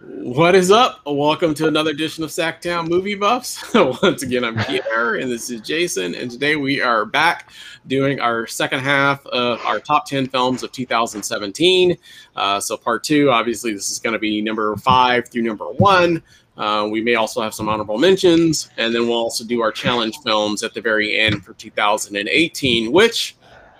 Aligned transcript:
What 0.00 0.54
is 0.54 0.70
up? 0.70 1.00
Welcome 1.06 1.54
to 1.54 1.66
another 1.66 1.90
edition 1.90 2.22
of 2.22 2.30
Sactown 2.30 2.88
Movie 2.88 3.16
Buffs. 3.16 3.74
Once 3.74 4.22
again, 4.22 4.44
I'm 4.44 4.54
Pierre 4.54 5.16
and 5.16 5.28
this 5.28 5.50
is 5.50 5.60
Jason, 5.60 6.14
and 6.14 6.30
today 6.30 6.54
we 6.54 6.80
are 6.80 7.04
back 7.04 7.50
doing 7.88 8.20
our 8.20 8.46
second 8.46 8.78
half 8.78 9.26
of 9.26 9.60
our 9.66 9.80
top 9.80 10.06
10 10.06 10.28
films 10.28 10.62
of 10.62 10.70
2017. 10.70 11.96
Uh, 12.36 12.60
so, 12.60 12.76
part 12.76 13.02
two, 13.02 13.32
obviously, 13.32 13.72
this 13.72 13.90
is 13.90 13.98
going 13.98 14.12
to 14.12 14.20
be 14.20 14.40
number 14.40 14.76
five 14.76 15.28
through 15.28 15.42
number 15.42 15.66
one. 15.66 16.22
Uh, 16.56 16.86
we 16.88 17.00
may 17.00 17.16
also 17.16 17.42
have 17.42 17.52
some 17.52 17.68
honorable 17.68 17.98
mentions, 17.98 18.70
and 18.76 18.94
then 18.94 19.08
we'll 19.08 19.18
also 19.18 19.42
do 19.42 19.60
our 19.60 19.72
challenge 19.72 20.16
films 20.18 20.62
at 20.62 20.74
the 20.74 20.80
very 20.80 21.18
end 21.18 21.44
for 21.44 21.54
2018, 21.54 22.92
which 22.92 23.34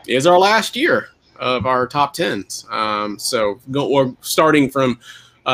is 0.09 0.27
our 0.27 0.39
last 0.39 0.75
year 0.75 1.11
of 1.37 1.65
our 1.65 1.87
top 1.87 2.17
10s. 2.17 2.69
Um, 2.73 3.21
so, 3.21 3.61
go, 3.71 3.89
we're 3.89 4.13
starting 4.21 4.69
from 4.69 4.99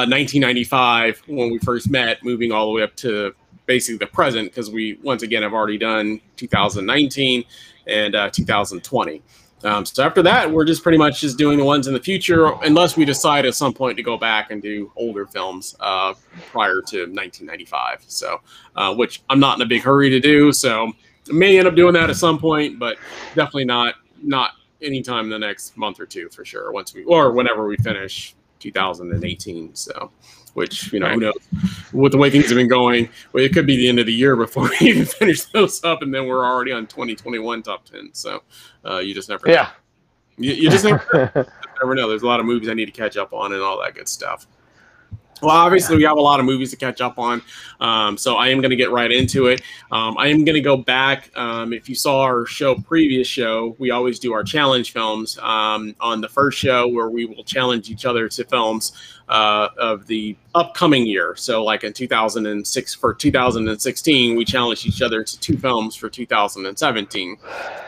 1995 0.01 1.15
uh, 1.17 1.35
when 1.35 1.51
we 1.51 1.59
first 1.59 1.91
met, 1.91 2.23
moving 2.25 2.53
all 2.53 2.67
the 2.67 2.73
way 2.73 2.83
up 2.83 2.97
to 2.97 3.35
basically 3.67 3.99
the 3.99 4.07
present 4.07 4.51
because 4.51 4.71
we 4.71 4.99
once 5.03 5.23
again 5.23 5.43
have 5.43 5.55
already 5.55 5.79
done 5.79 6.21
2019 6.37 7.45
and 7.87 8.15
uh, 8.15 8.31
2020. 8.31 9.23
Um, 9.63 9.87
so 9.87 10.03
after 10.03 10.23
that, 10.23 10.51
we're 10.51 10.67
just 10.67 10.83
pretty 10.83 10.99
much 10.99 11.23
just 11.23 11.39
doing 11.39 11.59
the 11.59 11.65
ones 11.65 11.87
in 11.87 11.95
the 11.95 12.01
future, 12.01 12.53
unless 12.63 12.99
we 12.99 13.07
decide 13.07 13.47
at 13.47 13.55
some 13.55 13.73
point 13.73 13.97
to 13.97 14.03
go 14.03 14.19
back 14.19 14.51
and 14.51 14.61
do 14.61 14.93
older 14.95 15.27
films 15.27 15.75
uh, 15.81 16.13
prior 16.51 16.83
to 16.89 17.07
1995. 17.07 18.05
So, 18.07 18.41
uh, 18.77 18.95
which 18.95 19.23
I'm 19.31 19.41
not 19.41 19.59
in 19.59 19.63
a 19.63 19.67
big 19.67 19.83
hurry 19.83 20.11
to 20.11 20.21
do. 20.21 20.53
So, 20.53 20.93
may 21.29 21.59
end 21.59 21.67
up 21.67 21.77
doing 21.77 21.95
that 21.95 22.11
at 22.11 22.17
some 22.17 22.39
point, 22.39 22.79
but 22.79 22.99
definitely 23.29 23.65
not 23.65 23.95
not 24.23 24.53
anytime 24.83 25.25
in 25.25 25.31
the 25.31 25.39
next 25.39 25.77
month 25.79 25.99
or 25.99 26.05
two 26.05 26.29
for 26.29 26.45
sure. 26.45 26.71
Once 26.71 26.93
we 26.93 27.05
or 27.05 27.33
whenever 27.33 27.67
we 27.67 27.77
finish 27.79 28.35
2018. 28.61 29.75
So, 29.75 30.11
which 30.55 30.93
you 30.93 31.01
know, 31.01 31.09
who 31.09 31.21
knows 31.21 31.35
with 31.93 32.13
the 32.13 32.19
way 32.19 32.31
things 32.31 32.49
have 32.49 32.57
been 32.57 32.69
going, 32.69 33.09
well, 33.33 33.45
it 33.45 33.53
could 33.53 33.67
be 33.67 33.77
the 33.77 33.89
end 33.89 33.99
of 33.99 34.07
the 34.07 34.13
year 34.13 34.37
before 34.37 34.71
we 34.81 34.89
even 34.89 35.05
finish 35.05 35.43
those 35.47 35.83
up, 35.85 36.03
and 36.03 36.15
then 36.15 36.27
we're 36.27 36.45
already 36.45 36.73
on 36.73 36.87
2021 36.87 37.63
top 37.63 37.85
10. 37.85 38.11
So, 38.13 38.43
uh, 38.85 38.99
you 38.99 39.15
just 39.15 39.29
never, 39.29 39.49
yeah, 39.49 39.63
know. 39.63 39.69
You, 40.37 40.53
you 40.55 40.71
just 40.71 40.85
never, 40.85 41.49
never 41.81 41.95
know. 41.95 42.09
There's 42.09 42.23
a 42.23 42.27
lot 42.27 42.41
of 42.41 42.47
movies 42.47 42.69
I 42.69 42.75
need 42.75 42.87
to 42.87 42.93
catch 42.93 43.17
up 43.17 43.33
on 43.33 43.53
and 43.53 43.63
all 43.63 43.81
that 43.83 43.95
good 43.95 44.09
stuff. 44.09 44.47
Well, 45.43 45.55
obviously, 45.55 45.97
we 45.97 46.05
have 46.05 46.17
a 46.17 46.21
lot 46.21 46.41
of 46.41 46.47
movies 46.47 46.71
to 46.71 46.77
catch 46.77 47.01
up 47.01 47.19
on, 47.19 47.43
um, 47.81 48.17
so 48.17 48.37
I 48.37 48.49
am 48.49 48.61
going 48.61 48.71
to 48.71 48.77
get 48.77 48.91
right 48.91 49.11
into 49.11 49.47
it. 49.47 49.63
Um, 49.91 50.17
I 50.17 50.29
am 50.29 50.45
going 50.45 50.55
to 50.55 50.61
go 50.61 50.77
back. 50.77 51.31
Um, 51.37 51.73
if 51.73 51.89
you 51.89 51.95
saw 51.95 52.23
our 52.23 52.47
show, 52.47 52.77
previous 52.77 53.27
show, 53.27 53.75
we 53.79 53.91
always 53.91 54.19
do 54.19 54.33
our 54.33 54.45
challenge 54.45 54.93
films 54.93 55.39
um, 55.39 55.95
on 56.01 56.21
the 56.21 56.29
first 56.29 56.59
show 56.59 56.89
where 56.89 57.11
we 57.11 57.27
will 57.27 57.45
challenge 57.45 57.91
each 57.91 58.07
other 58.07 58.29
to 58.29 58.45
films 58.45 58.93
uh, 59.29 59.69
of 59.77 60.07
the 60.07 60.37
upcoming 60.55 61.07
year. 61.07 61.35
So, 61.37 61.65
like 61.65 61.85
in 61.85 61.93
2006 61.93 62.95
for 62.95 63.13
2016, 63.13 64.37
we 64.37 64.45
challenged 64.45 64.87
each 64.87 65.03
other 65.03 65.25
to 65.25 65.41
two 65.41 65.59
films 65.59 65.97
for 65.97 66.09
2017. 66.09 67.37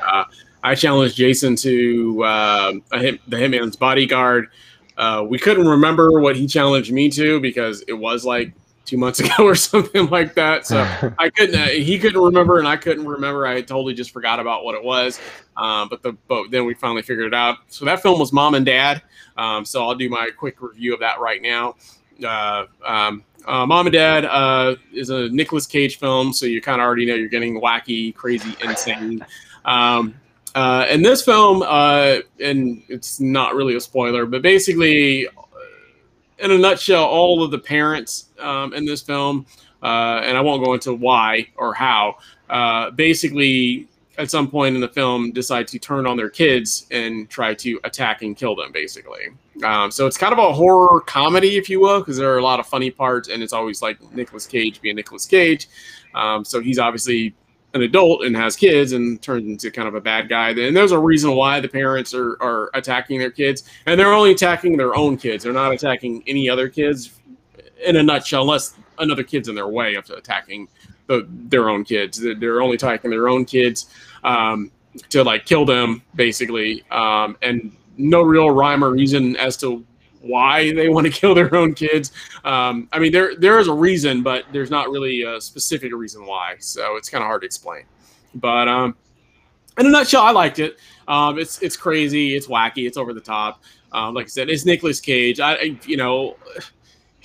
Uh, 0.04 0.24
I 0.62 0.74
challenged 0.74 1.16
Jason 1.16 1.54
to 1.56 2.24
uh, 2.24 2.72
hit, 2.94 3.20
the 3.30 3.36
Hitman's 3.36 3.76
Bodyguard. 3.76 4.48
Uh, 4.96 5.24
we 5.28 5.38
couldn't 5.38 5.68
remember 5.68 6.20
what 6.20 6.36
he 6.36 6.46
challenged 6.46 6.92
me 6.92 7.10
to 7.10 7.40
because 7.40 7.82
it 7.86 7.92
was 7.92 8.24
like 8.24 8.52
two 8.86 8.96
months 8.96 9.20
ago 9.20 9.44
or 9.44 9.54
something 9.54 10.08
like 10.08 10.34
that. 10.34 10.66
So 10.66 10.78
I 11.18 11.28
couldn't. 11.28 11.54
Uh, 11.54 11.66
he 11.66 11.98
couldn't 11.98 12.20
remember, 12.20 12.58
and 12.58 12.66
I 12.66 12.76
couldn't 12.76 13.06
remember. 13.06 13.46
I 13.46 13.60
totally 13.60 13.94
just 13.94 14.12
forgot 14.12 14.40
about 14.40 14.64
what 14.64 14.74
it 14.74 14.82
was. 14.82 15.20
Um, 15.56 15.88
but 15.88 16.02
the 16.02 16.12
but 16.28 16.50
then 16.50 16.64
we 16.64 16.74
finally 16.74 17.02
figured 17.02 17.26
it 17.26 17.34
out. 17.34 17.58
So 17.68 17.84
that 17.84 18.00
film 18.00 18.18
was 18.18 18.32
Mom 18.32 18.54
and 18.54 18.64
Dad. 18.64 19.02
Um, 19.36 19.64
so 19.64 19.86
I'll 19.86 19.94
do 19.94 20.08
my 20.08 20.30
quick 20.36 20.62
review 20.62 20.94
of 20.94 21.00
that 21.00 21.20
right 21.20 21.42
now. 21.42 21.76
Uh, 22.24 22.64
um, 22.84 23.22
uh, 23.46 23.66
Mom 23.66 23.86
and 23.86 23.92
Dad 23.92 24.24
uh, 24.24 24.76
is 24.92 25.10
a 25.10 25.28
Nicolas 25.28 25.66
Cage 25.66 25.98
film, 25.98 26.32
so 26.32 26.46
you 26.46 26.60
kind 26.60 26.80
of 26.80 26.86
already 26.86 27.04
know 27.06 27.14
you're 27.14 27.28
getting 27.28 27.60
wacky, 27.60 28.14
crazy, 28.14 28.56
insane. 28.62 29.24
Um, 29.64 30.14
uh, 30.56 30.86
in 30.88 31.02
this 31.02 31.22
film, 31.22 31.62
uh, 31.62 32.16
and 32.40 32.82
it's 32.88 33.20
not 33.20 33.54
really 33.54 33.76
a 33.76 33.80
spoiler, 33.80 34.24
but 34.24 34.40
basically, 34.40 35.28
uh, 35.28 35.30
in 36.38 36.50
a 36.50 36.56
nutshell, 36.56 37.04
all 37.04 37.44
of 37.44 37.50
the 37.50 37.58
parents 37.58 38.30
um, 38.40 38.72
in 38.72 38.86
this 38.86 39.02
film, 39.02 39.44
uh, 39.82 40.22
and 40.24 40.34
I 40.34 40.40
won't 40.40 40.64
go 40.64 40.72
into 40.72 40.94
why 40.94 41.46
or 41.56 41.74
how, 41.74 42.16
uh, 42.48 42.90
basically, 42.90 43.86
at 44.16 44.30
some 44.30 44.50
point 44.50 44.74
in 44.74 44.80
the 44.80 44.88
film, 44.88 45.30
decide 45.30 45.68
to 45.68 45.78
turn 45.78 46.06
on 46.06 46.16
their 46.16 46.30
kids 46.30 46.86
and 46.90 47.28
try 47.28 47.52
to 47.52 47.78
attack 47.84 48.22
and 48.22 48.34
kill 48.34 48.56
them, 48.56 48.72
basically. 48.72 49.28
Um, 49.62 49.90
so 49.90 50.06
it's 50.06 50.16
kind 50.16 50.32
of 50.32 50.38
a 50.38 50.54
horror 50.54 51.02
comedy, 51.02 51.58
if 51.58 51.68
you 51.68 51.80
will, 51.80 51.98
because 52.00 52.16
there 52.16 52.32
are 52.32 52.38
a 52.38 52.42
lot 52.42 52.60
of 52.60 52.66
funny 52.66 52.90
parts, 52.90 53.28
and 53.28 53.42
it's 53.42 53.52
always 53.52 53.82
like 53.82 54.00
Nicolas 54.14 54.46
Cage 54.46 54.80
being 54.80 54.96
Nicolas 54.96 55.26
Cage. 55.26 55.68
Um, 56.14 56.46
so 56.46 56.62
he's 56.62 56.78
obviously 56.78 57.34
an 57.76 57.82
adult 57.82 58.24
and 58.24 58.34
has 58.36 58.56
kids 58.56 58.92
and 58.92 59.20
turns 59.22 59.46
into 59.46 59.70
kind 59.70 59.86
of 59.86 59.94
a 59.94 60.00
bad 60.00 60.28
guy, 60.28 60.52
then 60.52 60.74
there's 60.74 60.92
a 60.92 60.98
reason 60.98 61.32
why 61.36 61.60
the 61.60 61.68
parents 61.68 62.14
are, 62.14 62.36
are 62.40 62.70
attacking 62.74 63.18
their 63.18 63.30
kids. 63.30 63.64
And 63.86 64.00
they're 64.00 64.12
only 64.12 64.32
attacking 64.32 64.76
their 64.76 64.96
own 64.96 65.16
kids. 65.16 65.44
They're 65.44 65.52
not 65.52 65.72
attacking 65.72 66.24
any 66.26 66.48
other 66.48 66.68
kids 66.68 67.20
in 67.84 67.96
a 67.96 68.02
nutshell, 68.02 68.42
unless 68.42 68.74
another 68.98 69.22
kid's 69.22 69.48
in 69.48 69.54
their 69.54 69.68
way 69.68 69.94
of 69.94 70.08
attacking 70.10 70.68
the, 71.06 71.26
their 71.28 71.68
own 71.68 71.84
kids. 71.84 72.18
They're 72.18 72.62
only 72.62 72.76
attacking 72.76 73.10
their 73.10 73.28
own 73.28 73.44
kids 73.44 73.86
um, 74.24 74.72
to 75.10 75.22
like 75.22 75.44
kill 75.44 75.64
them, 75.64 76.02
basically. 76.14 76.82
Um, 76.90 77.36
and 77.42 77.76
no 77.98 78.22
real 78.22 78.50
rhyme 78.50 78.82
or 78.82 78.90
reason 78.90 79.36
as 79.36 79.56
to 79.58 79.84
why 80.26 80.72
they 80.72 80.88
want 80.88 81.06
to 81.06 81.12
kill 81.12 81.34
their 81.34 81.54
own 81.54 81.74
kids. 81.74 82.12
Um, 82.44 82.88
I 82.92 82.98
mean, 82.98 83.12
there 83.12 83.36
there 83.36 83.58
is 83.58 83.68
a 83.68 83.72
reason, 83.72 84.22
but 84.22 84.44
there's 84.52 84.70
not 84.70 84.90
really 84.90 85.22
a 85.22 85.40
specific 85.40 85.94
reason 85.94 86.26
why. 86.26 86.56
So 86.58 86.96
it's 86.96 87.08
kind 87.08 87.22
of 87.22 87.26
hard 87.26 87.42
to 87.42 87.46
explain. 87.46 87.84
But 88.34 88.68
um, 88.68 88.96
in 89.78 89.86
a 89.86 89.90
nutshell, 89.90 90.22
I 90.22 90.30
liked 90.30 90.58
it. 90.58 90.78
Um, 91.08 91.38
it's 91.38 91.62
it's 91.62 91.76
crazy, 91.76 92.34
it's 92.34 92.46
wacky, 92.46 92.86
it's 92.86 92.96
over 92.96 93.12
the 93.12 93.20
top. 93.20 93.62
Um, 93.92 94.14
like 94.14 94.26
I 94.26 94.28
said, 94.28 94.50
it's 94.50 94.64
Nicolas 94.64 95.00
Cage. 95.00 95.40
I, 95.40 95.78
you 95.86 95.96
know 95.96 96.36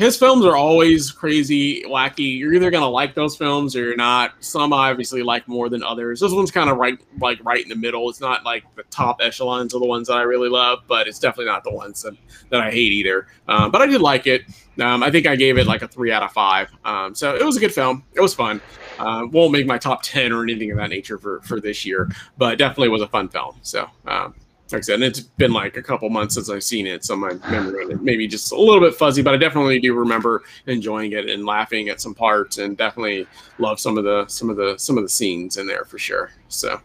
his 0.01 0.17
films 0.17 0.45
are 0.45 0.56
always 0.56 1.12
crazy, 1.12 1.84
wacky. 1.84 2.38
You're 2.39 2.53
either 2.53 2.72
gonna 2.72 2.89
like 2.89 3.13
those 3.13 3.35
films 3.35 3.75
or 3.75 3.84
you're 3.84 3.95
not. 3.95 4.34
Some 4.39 4.73
I 4.73 4.89
obviously 4.89 5.22
like 5.22 5.47
more 5.47 5.69
than 5.69 5.84
others. 5.84 6.19
This 6.19 6.31
one's 6.31 6.50
kind 6.50 6.69
of 6.69 6.78
right, 6.78 6.97
like 7.19 7.39
right 7.44 7.62
in 7.62 7.69
the 7.69 7.75
middle. 7.75 8.09
It's 8.09 8.19
not 8.19 8.44
like 8.44 8.63
the 8.75 8.84
top 8.84 9.22
echelons 9.22 9.73
of 9.73 9.81
the 9.81 9.85
ones 9.88 10.07
that 10.07 10.16
I 10.16 10.23
really 10.23 10.50
love, 10.50 10.79
but 10.88 11.07
it's 11.07 11.19
definitely 11.19 11.51
not 11.51 11.63
the 11.63 11.72
ones 11.72 12.01
that, 12.01 12.16
that 12.50 12.62
I 12.62 12.72
hate 12.72 12.91
either. 12.91 13.28
Um, 13.47 13.69
but 13.69 13.81
I 13.81 13.85
did 13.85 14.01
like 14.01 14.25
it. 14.25 14.44
Um, 14.79 15.03
I 15.03 15.12
think 15.12 15.28
I 15.28 15.35
gave 15.35 15.59
it 15.59 15.67
like 15.67 15.84
a 15.84 15.88
three 15.88 16.12
out 16.12 16.23
of 16.23 16.31
five. 16.31 16.72
Um, 16.83 17.13
so 17.13 17.35
it 17.35 17.45
was 17.45 17.57
a 17.57 17.59
good 17.59 17.73
film. 17.73 18.03
It 18.13 18.22
was 18.22 18.33
fun. 18.33 18.59
Uh, 18.97 19.28
won't 19.31 19.51
make 19.51 19.68
my 19.68 19.78
top 19.78 20.01
ten 20.01 20.31
or 20.31 20.41
anything 20.41 20.72
of 20.72 20.78
that 20.78 20.89
nature 20.89 21.18
for 21.18 21.41
for 21.41 21.59
this 21.59 21.85
year, 21.85 22.09
but 22.38 22.57
definitely 22.57 22.89
was 22.89 23.01
a 23.01 23.07
fun 23.07 23.29
film. 23.29 23.57
So 23.62 23.88
um, 24.07 24.33
like 24.71 24.79
I 24.79 24.81
said, 24.81 25.01
it's 25.01 25.19
been 25.19 25.51
like 25.51 25.77
a 25.77 25.83
couple 25.83 26.09
months 26.09 26.35
since 26.35 26.49
I've 26.49 26.63
seen 26.63 26.87
it, 26.87 27.03
so 27.03 27.15
my 27.15 27.33
memory 27.49 27.95
maybe 27.95 28.27
just 28.27 28.51
a 28.51 28.55
little 28.55 28.79
bit 28.79 28.95
fuzzy, 28.95 29.21
but 29.21 29.33
I 29.33 29.37
definitely 29.37 29.79
do 29.79 29.93
remember 29.93 30.43
enjoying 30.67 31.11
it 31.13 31.29
and 31.29 31.45
laughing 31.45 31.89
at 31.89 32.01
some 32.01 32.13
parts, 32.13 32.57
and 32.57 32.77
definitely 32.77 33.27
love 33.57 33.79
some 33.79 33.97
of 33.97 34.03
the 34.03 34.25
some 34.27 34.49
of 34.49 34.57
the 34.57 34.77
some 34.77 34.97
of 34.97 35.03
the 35.03 35.09
scenes 35.09 35.57
in 35.57 35.67
there 35.67 35.85
for 35.85 35.97
sure. 35.97 36.31
So, 36.47 36.79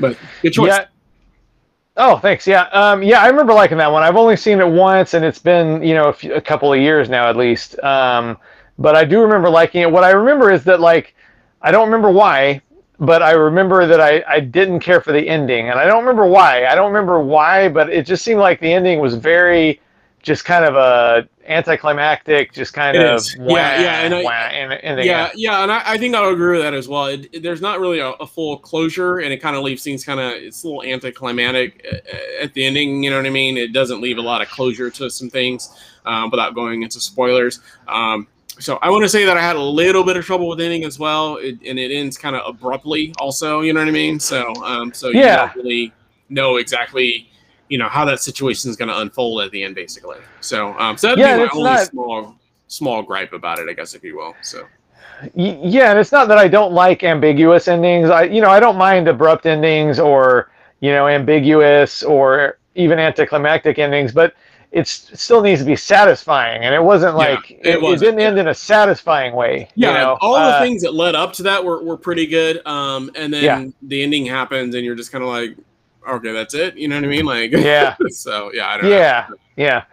but 0.00 0.18
good 0.42 0.52
choice. 0.52 0.68
Yeah. 0.68 0.86
Oh, 1.96 2.18
thanks. 2.18 2.46
Yeah, 2.46 2.62
um, 2.72 3.02
yeah, 3.02 3.22
I 3.22 3.28
remember 3.28 3.52
liking 3.52 3.78
that 3.78 3.90
one. 3.90 4.02
I've 4.02 4.16
only 4.16 4.36
seen 4.36 4.58
it 4.60 4.68
once, 4.68 5.14
and 5.14 5.24
it's 5.24 5.38
been 5.38 5.82
you 5.82 5.94
know 5.94 6.08
a, 6.08 6.12
few, 6.12 6.34
a 6.34 6.40
couple 6.40 6.72
of 6.72 6.80
years 6.80 7.08
now 7.08 7.28
at 7.28 7.36
least. 7.36 7.78
Um, 7.80 8.36
but 8.78 8.96
I 8.96 9.04
do 9.04 9.20
remember 9.20 9.48
liking 9.48 9.82
it. 9.82 9.90
What 9.90 10.02
I 10.04 10.10
remember 10.10 10.50
is 10.50 10.64
that 10.64 10.80
like 10.80 11.14
I 11.62 11.70
don't 11.70 11.86
remember 11.86 12.10
why, 12.10 12.60
but 12.98 13.22
I 13.22 13.32
remember 13.32 13.86
that 13.86 14.00
I, 14.00 14.22
I 14.28 14.40
didn't 14.40 14.80
care 14.80 15.00
for 15.00 15.12
the 15.12 15.28
ending, 15.28 15.68
and 15.68 15.78
I 15.78 15.84
don't 15.84 16.00
remember 16.00 16.26
why. 16.26 16.66
I 16.66 16.74
don't 16.74 16.92
remember 16.92 17.20
why, 17.20 17.68
but 17.68 17.90
it 17.90 18.06
just 18.06 18.24
seemed 18.24 18.40
like 18.40 18.60
the 18.60 18.72
ending 18.72 19.00
was 19.00 19.14
very, 19.14 19.80
just 20.22 20.44
kind 20.44 20.64
of 20.64 20.74
a 20.74 21.28
anticlimactic, 21.46 22.52
just 22.52 22.72
kind 22.72 22.96
it 22.96 23.04
of 23.04 23.22
wah, 23.38 23.56
yeah, 23.56 23.80
yeah, 23.80 24.00
and 24.00 24.14
I, 24.14 24.22
wah, 24.22 24.30
and, 24.30 25.04
yeah, 25.04 25.30
yeah, 25.34 25.62
and 25.62 25.70
I, 25.70 25.82
I, 25.84 25.98
think 25.98 26.14
I 26.14 26.30
agree 26.30 26.56
with 26.56 26.62
that 26.62 26.72
as 26.72 26.88
well. 26.88 27.06
It, 27.06 27.28
it, 27.32 27.42
there's 27.42 27.60
not 27.60 27.80
really 27.80 27.98
a, 27.98 28.10
a, 28.12 28.26
full 28.26 28.56
closure, 28.56 29.18
and 29.18 29.32
it 29.32 29.38
kind 29.38 29.54
of 29.54 29.62
leaves 29.62 29.84
things 29.84 30.02
kind 30.02 30.20
of 30.20 30.32
it's 30.32 30.64
a 30.64 30.66
little 30.66 30.82
anticlimactic 30.82 31.84
uh, 31.92 32.42
at 32.42 32.54
the 32.54 32.64
ending. 32.64 33.02
You 33.02 33.10
know 33.10 33.16
what 33.18 33.26
I 33.26 33.30
mean? 33.30 33.58
It 33.58 33.74
doesn't 33.74 34.00
leave 34.00 34.16
a 34.16 34.22
lot 34.22 34.40
of 34.40 34.48
closure 34.48 34.88
to 34.90 35.10
some 35.10 35.28
things 35.28 35.68
um, 36.06 36.30
without 36.30 36.54
going 36.54 36.82
into 36.82 37.00
spoilers. 37.00 37.60
Um, 37.86 38.26
so 38.58 38.78
I 38.82 38.90
want 38.90 39.02
to 39.02 39.08
say 39.08 39.24
that 39.24 39.36
I 39.36 39.40
had 39.40 39.56
a 39.56 39.62
little 39.62 40.04
bit 40.04 40.16
of 40.16 40.24
trouble 40.24 40.48
with 40.48 40.60
ending 40.60 40.84
as 40.84 40.98
well, 40.98 41.36
it, 41.36 41.58
and 41.66 41.78
it 41.78 41.90
ends 41.90 42.16
kind 42.16 42.36
of 42.36 42.42
abruptly. 42.46 43.12
Also, 43.18 43.60
you 43.60 43.72
know 43.72 43.80
what 43.80 43.88
I 43.88 43.92
mean? 43.92 44.20
So, 44.20 44.54
um, 44.64 44.92
so 44.92 45.08
you 45.08 45.20
yeah. 45.20 45.46
don't 45.46 45.56
really 45.56 45.92
know 46.28 46.56
exactly, 46.56 47.28
you 47.68 47.78
know, 47.78 47.88
how 47.88 48.04
that 48.04 48.20
situation 48.20 48.70
is 48.70 48.76
going 48.76 48.88
to 48.88 48.98
unfold 48.98 49.42
at 49.42 49.50
the 49.50 49.62
end, 49.62 49.74
basically. 49.74 50.18
So, 50.40 50.78
um, 50.78 50.96
so 50.96 51.08
that'd 51.08 51.20
yeah, 51.20 51.36
be 51.36 51.42
my 51.44 51.50
only 51.52 51.64
not... 51.64 51.86
small, 51.86 52.36
small 52.68 53.02
gripe 53.02 53.32
about 53.32 53.58
it, 53.58 53.68
I 53.68 53.72
guess, 53.72 53.94
if 53.94 54.04
you 54.04 54.16
will. 54.16 54.34
So. 54.42 54.66
Yeah, 55.34 55.90
and 55.90 55.98
it's 55.98 56.12
not 56.12 56.28
that 56.28 56.38
I 56.38 56.48
don't 56.48 56.72
like 56.72 57.04
ambiguous 57.04 57.68
endings. 57.68 58.10
I, 58.10 58.24
you 58.24 58.40
know, 58.40 58.50
I 58.50 58.60
don't 58.60 58.76
mind 58.76 59.08
abrupt 59.08 59.46
endings 59.46 59.98
or 59.98 60.50
you 60.80 60.90
know 60.90 61.06
ambiguous 61.06 62.02
or 62.02 62.58
even 62.74 62.98
anticlimactic 62.98 63.78
endings, 63.78 64.12
but 64.12 64.34
it 64.74 64.88
still 64.88 65.40
needs 65.40 65.60
to 65.60 65.66
be 65.66 65.76
satisfying, 65.76 66.64
and 66.64 66.74
it 66.74 66.82
wasn't 66.82 67.16
like 67.16 67.52
it 67.52 67.60
it, 67.64 67.74
it, 67.74 67.80
wasn't, 67.80 68.00
didn't 68.00 68.20
end 68.20 68.38
in 68.38 68.48
a 68.48 68.54
satisfying 68.54 69.34
way. 69.34 69.68
Yeah, 69.76 69.88
you 69.92 69.94
know? 69.98 70.18
all 70.20 70.34
the 70.34 70.40
Uh, 70.40 70.60
things 70.60 70.82
that 70.82 70.94
led 70.94 71.14
up 71.14 71.32
to 71.34 71.44
that 71.44 71.64
were, 71.64 71.82
were 71.84 71.96
pretty 71.96 72.26
good. 72.26 72.66
Um, 72.66 73.10
and 73.14 73.32
then 73.32 73.42
Yeah. 73.44 73.64
the 73.82 74.02
ending 74.02 74.26
happens, 74.26 74.74
and 74.74 74.84
you're 74.84 74.96
just 74.96 75.12
kind 75.12 75.22
of 75.22 75.30
like, 75.30 75.56
okay, 76.08 76.32
that's 76.32 76.54
it. 76.54 76.76
You 76.76 76.88
know 76.88 76.96
what 76.96 77.04
I 77.04 77.08
mean? 77.08 77.24
Like, 77.24 77.52
Yeah. 77.52 77.94
so 78.08 78.50
yeah, 78.52 78.68
I 78.68 78.76
don't 78.78 78.90
know. 78.90 78.96
Yeah, 78.96 79.28
yeah. 79.56 79.84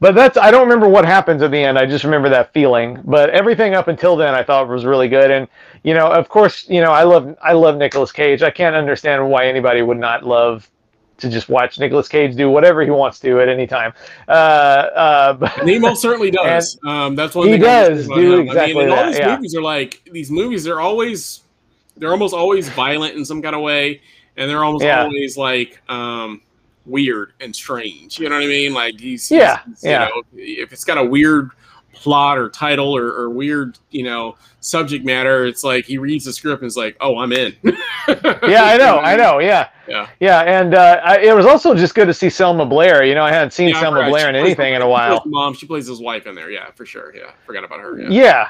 But 0.00 0.14
that's 0.14 0.36
I 0.38 0.50
don't 0.50 0.62
remember 0.62 0.88
what 0.88 1.04
happens 1.04 1.42
at 1.42 1.50
the 1.50 1.58
end. 1.58 1.78
I 1.78 1.86
just 1.86 2.04
remember 2.04 2.28
that 2.30 2.52
feeling. 2.52 3.00
But 3.04 3.30
everything 3.30 3.74
up 3.74 3.88
until 3.88 4.16
then 4.16 4.34
I 4.34 4.42
thought 4.42 4.66
was 4.66 4.84
really 4.84 5.08
good. 5.08 5.30
And 5.30 5.46
you 5.84 5.94
know, 5.94 6.10
of 6.10 6.28
course, 6.28 6.68
you 6.68 6.80
know, 6.80 6.90
I 6.90 7.04
love 7.04 7.36
I 7.42 7.52
love 7.52 7.76
Nicolas 7.76 8.10
Cage. 8.10 8.42
I 8.42 8.50
can't 8.50 8.74
understand 8.74 9.28
why 9.30 9.46
anybody 9.46 9.82
would 9.82 9.98
not 9.98 10.24
love 10.26 10.68
to 11.20 11.28
just 11.28 11.48
watch 11.48 11.78
Nicolas 11.78 12.08
Cage 12.08 12.34
do 12.36 12.50
whatever 12.50 12.82
he 12.82 12.90
wants 12.90 13.18
to 13.20 13.40
at 13.40 13.48
any 13.48 13.66
time. 13.66 13.92
Uh, 14.28 14.30
uh, 14.30 15.32
but, 15.34 15.64
most 15.80 16.02
certainly 16.02 16.30
does. 16.32 16.78
um, 16.86 17.14
that's 17.16 17.34
one 17.34 17.46
He 17.48 17.52
thing. 17.54 17.62
Does 17.62 18.06
do 18.08 18.40
exactly 18.40 18.84
I 18.84 18.86
mean, 18.86 18.90
all 18.90 18.96
that, 18.96 19.06
these 19.10 19.18
yeah. 19.18 19.36
movies 19.36 19.54
are 19.54 19.62
like 19.62 20.02
these 20.12 20.30
movies. 20.30 20.64
They're 20.64 20.80
always, 20.80 21.42
they're 21.96 22.10
almost 22.12 22.34
always 22.34 22.68
violent 22.70 23.14
in 23.16 23.24
some 23.24 23.40
kind 23.42 23.54
of 23.54 23.62
way, 23.62 24.00
and 24.36 24.48
they're 24.50 24.64
almost 24.64 24.84
Yeah. 24.84 25.02
always 25.04 25.36
like 25.36 25.80
um, 25.90 26.40
weird 26.86 27.32
and 27.40 27.54
strange. 27.54 28.18
You 28.18 28.28
know 28.28 28.36
what 28.36 28.44
I 28.44 28.48
mean? 28.48 28.72
Like 28.74 28.98
he's 28.98 29.30
Yeah, 29.30 29.60
he's- 29.66 29.84
yeah. 29.84 30.08
You 30.08 30.14
know, 30.14 30.22
if 30.34 30.72
it's 30.72 30.84
got 30.84 30.98
a 30.98 31.04
weird 31.04 31.50
plot 32.00 32.38
or 32.38 32.48
title 32.48 32.96
or, 32.96 33.12
or 33.12 33.28
weird, 33.28 33.78
you 33.90 34.02
know, 34.02 34.34
subject 34.60 35.04
matter, 35.04 35.44
it's 35.44 35.62
like 35.62 35.84
he 35.84 35.98
reads 35.98 36.24
the 36.24 36.32
script 36.32 36.62
and 36.62 36.66
is 36.66 36.76
like, 36.76 36.96
"Oh, 37.00 37.18
I'm 37.18 37.30
in." 37.32 37.54
yeah, 37.62 38.64
I 38.64 38.76
know, 38.78 38.98
I 38.98 39.16
know, 39.16 39.38
yeah, 39.38 39.68
Yeah. 39.86 40.08
yeah. 40.18 40.40
And 40.40 40.74
uh, 40.74 41.00
I, 41.04 41.18
it 41.18 41.36
was 41.36 41.44
also 41.44 41.74
just 41.74 41.94
good 41.94 42.06
to 42.06 42.14
see 42.14 42.30
Selma 42.30 42.64
Blair. 42.64 43.04
You 43.04 43.14
know, 43.14 43.22
I 43.24 43.30
hadn't 43.32 43.52
seen 43.52 43.68
Yeah, 43.68 43.80
Selma 43.80 43.98
forgot. 43.98 44.10
Blair 44.10 44.28
in 44.30 44.34
anything 44.36 44.72
in 44.74 44.80
a 44.82 44.88
while. 44.88 45.22
Mom, 45.26 45.52
she 45.54 45.66
plays 45.66 45.86
his 45.86 46.00
wife 46.00 46.26
in 46.26 46.34
there. 46.34 46.50
Yeah, 46.50 46.70
for 46.72 46.86
sure. 46.86 47.14
Yeah, 47.14 47.32
forgot 47.44 47.64
about 47.64 47.80
her. 47.80 48.00
Yeah. 48.00 48.08
Yeah. 48.08 48.48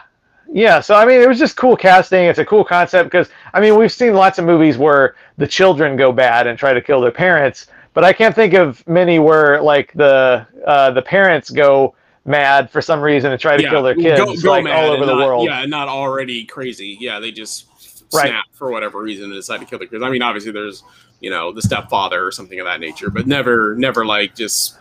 Yeah. 0.53 0.81
So, 0.81 0.95
I 0.95 1.05
mean, 1.07 1.21
it 1.21 1.29
was 1.29 1.39
just 1.39 1.57
cool 1.57 1.77
casting. 1.77 2.25
It's 2.25 2.39
a 2.39 2.45
cool 2.45 2.65
concept 2.65 3.11
because, 3.11 3.29
I 3.53 3.61
mean, 3.61 3.77
we've 3.77 3.93
seen 3.93 4.15
lots 4.15 4.39
of 4.39 4.45
movies 4.45 4.79
where 4.79 5.15
the 5.39 5.47
children 5.47 5.97
go 5.97 6.13
bad 6.13 6.47
and 6.47 6.57
try 6.59 6.73
to 6.73 6.81
kill 6.81 7.01
their 7.01 7.13
parents, 7.13 7.67
but 7.95 8.05
I 8.05 8.13
can't 8.13 8.35
think 8.35 8.55
of 8.55 8.87
many 8.89 9.19
where, 9.19 9.61
like, 9.61 9.93
the 9.95 10.47
uh, 10.67 10.91
the 10.93 11.03
parents 11.03 11.51
go 11.51 11.95
mad 12.31 12.71
for 12.71 12.81
some 12.81 13.01
reason 13.01 13.33
and 13.33 13.41
try 13.41 13.57
to 13.57 13.63
kill 13.69 13.83
their 13.83 13.95
kids, 13.95 14.45
like, 14.45 14.67
all 14.67 14.91
over 14.93 15.05
the 15.05 15.15
not- 15.15 15.27
world. 15.27 15.47
Yeah, 15.47 15.65
not 15.67 15.89
already 15.89 16.45
crazy. 16.45 16.97
Yeah, 17.01 17.19
they 17.21 17.31
just 17.33 17.67
Right. 18.13 18.29
snap 18.29 18.45
for 18.53 18.71
whatever 18.73 19.01
reason 19.01 19.27
and 19.27 19.35
decide 19.35 19.59
to 19.61 19.67
kill 19.67 19.79
their 19.79 19.87
kids. 19.89 20.03
I 20.03 20.11
mean, 20.11 20.23
obviously 20.23 20.53
there's 20.53 20.83
you 21.21 21.29
know 21.31 21.53
the 21.53 21.61
stepfather 21.63 22.27
or 22.27 22.33
something 22.33 22.59
of 22.61 22.67
that 22.67 22.81
nature, 22.81 23.11
but 23.11 23.27
never, 23.27 23.75
never 23.77 24.07
like 24.07 24.35
just 24.35 24.79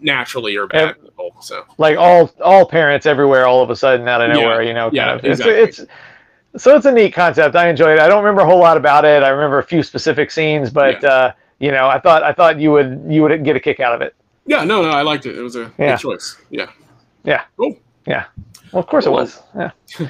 naturally 0.00 0.56
or 0.56 0.66
bad 0.66 1.00
people. 1.00 1.36
So 1.40 1.64
Like, 1.78 1.96
all 1.98 2.32
all 2.42 2.66
parents 2.66 3.06
everywhere 3.06 3.46
all 3.46 3.62
of 3.62 3.70
a 3.70 3.76
sudden 3.76 4.08
out 4.08 4.20
of 4.22 4.28
Yeah. 4.28 4.34
nowhere, 4.42 4.62
you 4.62 4.72
know? 4.74 4.90
Yeah, 4.92 5.14
of. 5.14 5.24
It's, 5.24 5.40
exactly. 5.40 5.54
it's, 5.54 5.84
so 6.56 6.74
it's 6.74 6.86
a 6.86 6.92
neat 6.92 7.12
concept. 7.12 7.54
I 7.54 7.68
enjoyed 7.68 7.98
it. 7.98 8.00
I 8.00 8.08
don't 8.08 8.24
remember 8.24 8.40
a 8.42 8.46
whole 8.46 8.58
lot 8.58 8.76
about 8.78 9.04
it. 9.04 9.22
I 9.22 9.28
remember 9.28 9.58
a 9.58 9.62
few 9.62 9.82
specific 9.82 10.30
scenes, 10.30 10.70
but, 10.70 11.04
uh, 11.04 11.32
you 11.58 11.70
know, 11.70 11.86
I 11.88 12.00
thought 12.00 12.22
I 12.24 12.32
thought 12.32 12.58
you 12.58 12.72
would 12.72 13.04
you 13.08 13.22
would 13.22 13.44
get 13.44 13.54
a 13.54 13.60
kick 13.60 13.78
out 13.78 13.94
of 13.94 14.00
it. 14.02 14.15
Yeah, 14.46 14.64
no, 14.64 14.82
no, 14.82 14.90
I 14.90 15.02
liked 15.02 15.26
it. 15.26 15.36
It 15.38 15.42
was 15.42 15.56
a 15.56 15.72
Yeah. 15.78 15.92
good 15.92 15.98
choice. 16.00 16.36
Yeah. 16.50 16.70
Yeah. 17.24 17.42
Cool. 17.56 17.78
Yeah. 18.06 18.26
Well, 18.72 18.80
of 18.82 18.86
course 18.88 19.06
it 19.06 19.10
was. 19.12 19.40
Yeah. 19.56 19.70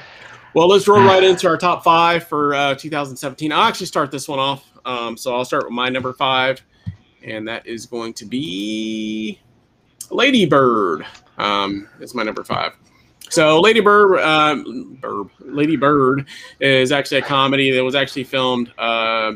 Well, 0.53 0.69
let's 0.69 0.87
roll 0.87 1.03
right 1.03 1.23
into 1.23 1.47
our 1.47 1.57
top 1.57 1.83
five 1.83 2.27
for 2.27 2.55
uh, 2.55 2.73
2017. 2.73 3.51
I'll 3.51 3.61
actually 3.63 3.85
start 3.85 4.09
this 4.09 4.27
one 4.27 4.39
off. 4.39 4.65
Um, 4.85 5.15
so 5.15 5.35
I'll 5.35 5.45
start 5.45 5.65
with 5.65 5.73
my 5.73 5.87
number 5.89 6.13
five, 6.13 6.63
and 7.21 7.47
that 7.47 7.67
is 7.67 7.85
going 7.85 8.13
to 8.15 8.25
be 8.25 9.39
Lady 10.09 10.47
Bird. 10.47 11.05
Um, 11.37 11.87
it's 11.99 12.15
my 12.15 12.23
number 12.23 12.43
five. 12.43 12.71
So 13.29 13.59
Lady 13.61 13.81
Bird, 13.81 14.19
um, 14.21 14.97
Bird, 14.99 15.27
Lady 15.41 15.75
Bird 15.75 16.25
is 16.59 16.91
actually 16.91 17.17
a 17.19 17.23
comedy 17.23 17.69
that 17.69 17.83
was 17.83 17.93
actually 17.93 18.23
filmed 18.23 18.71
uh, 18.79 19.33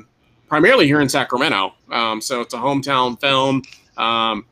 primarily 0.48 0.88
here 0.88 1.02
in 1.02 1.10
Sacramento. 1.10 1.74
Um, 1.92 2.20
so 2.20 2.42
it's 2.42 2.56
a 2.56 2.58
hometown 2.58 3.20
film 3.22 3.62
um, 3.98 4.46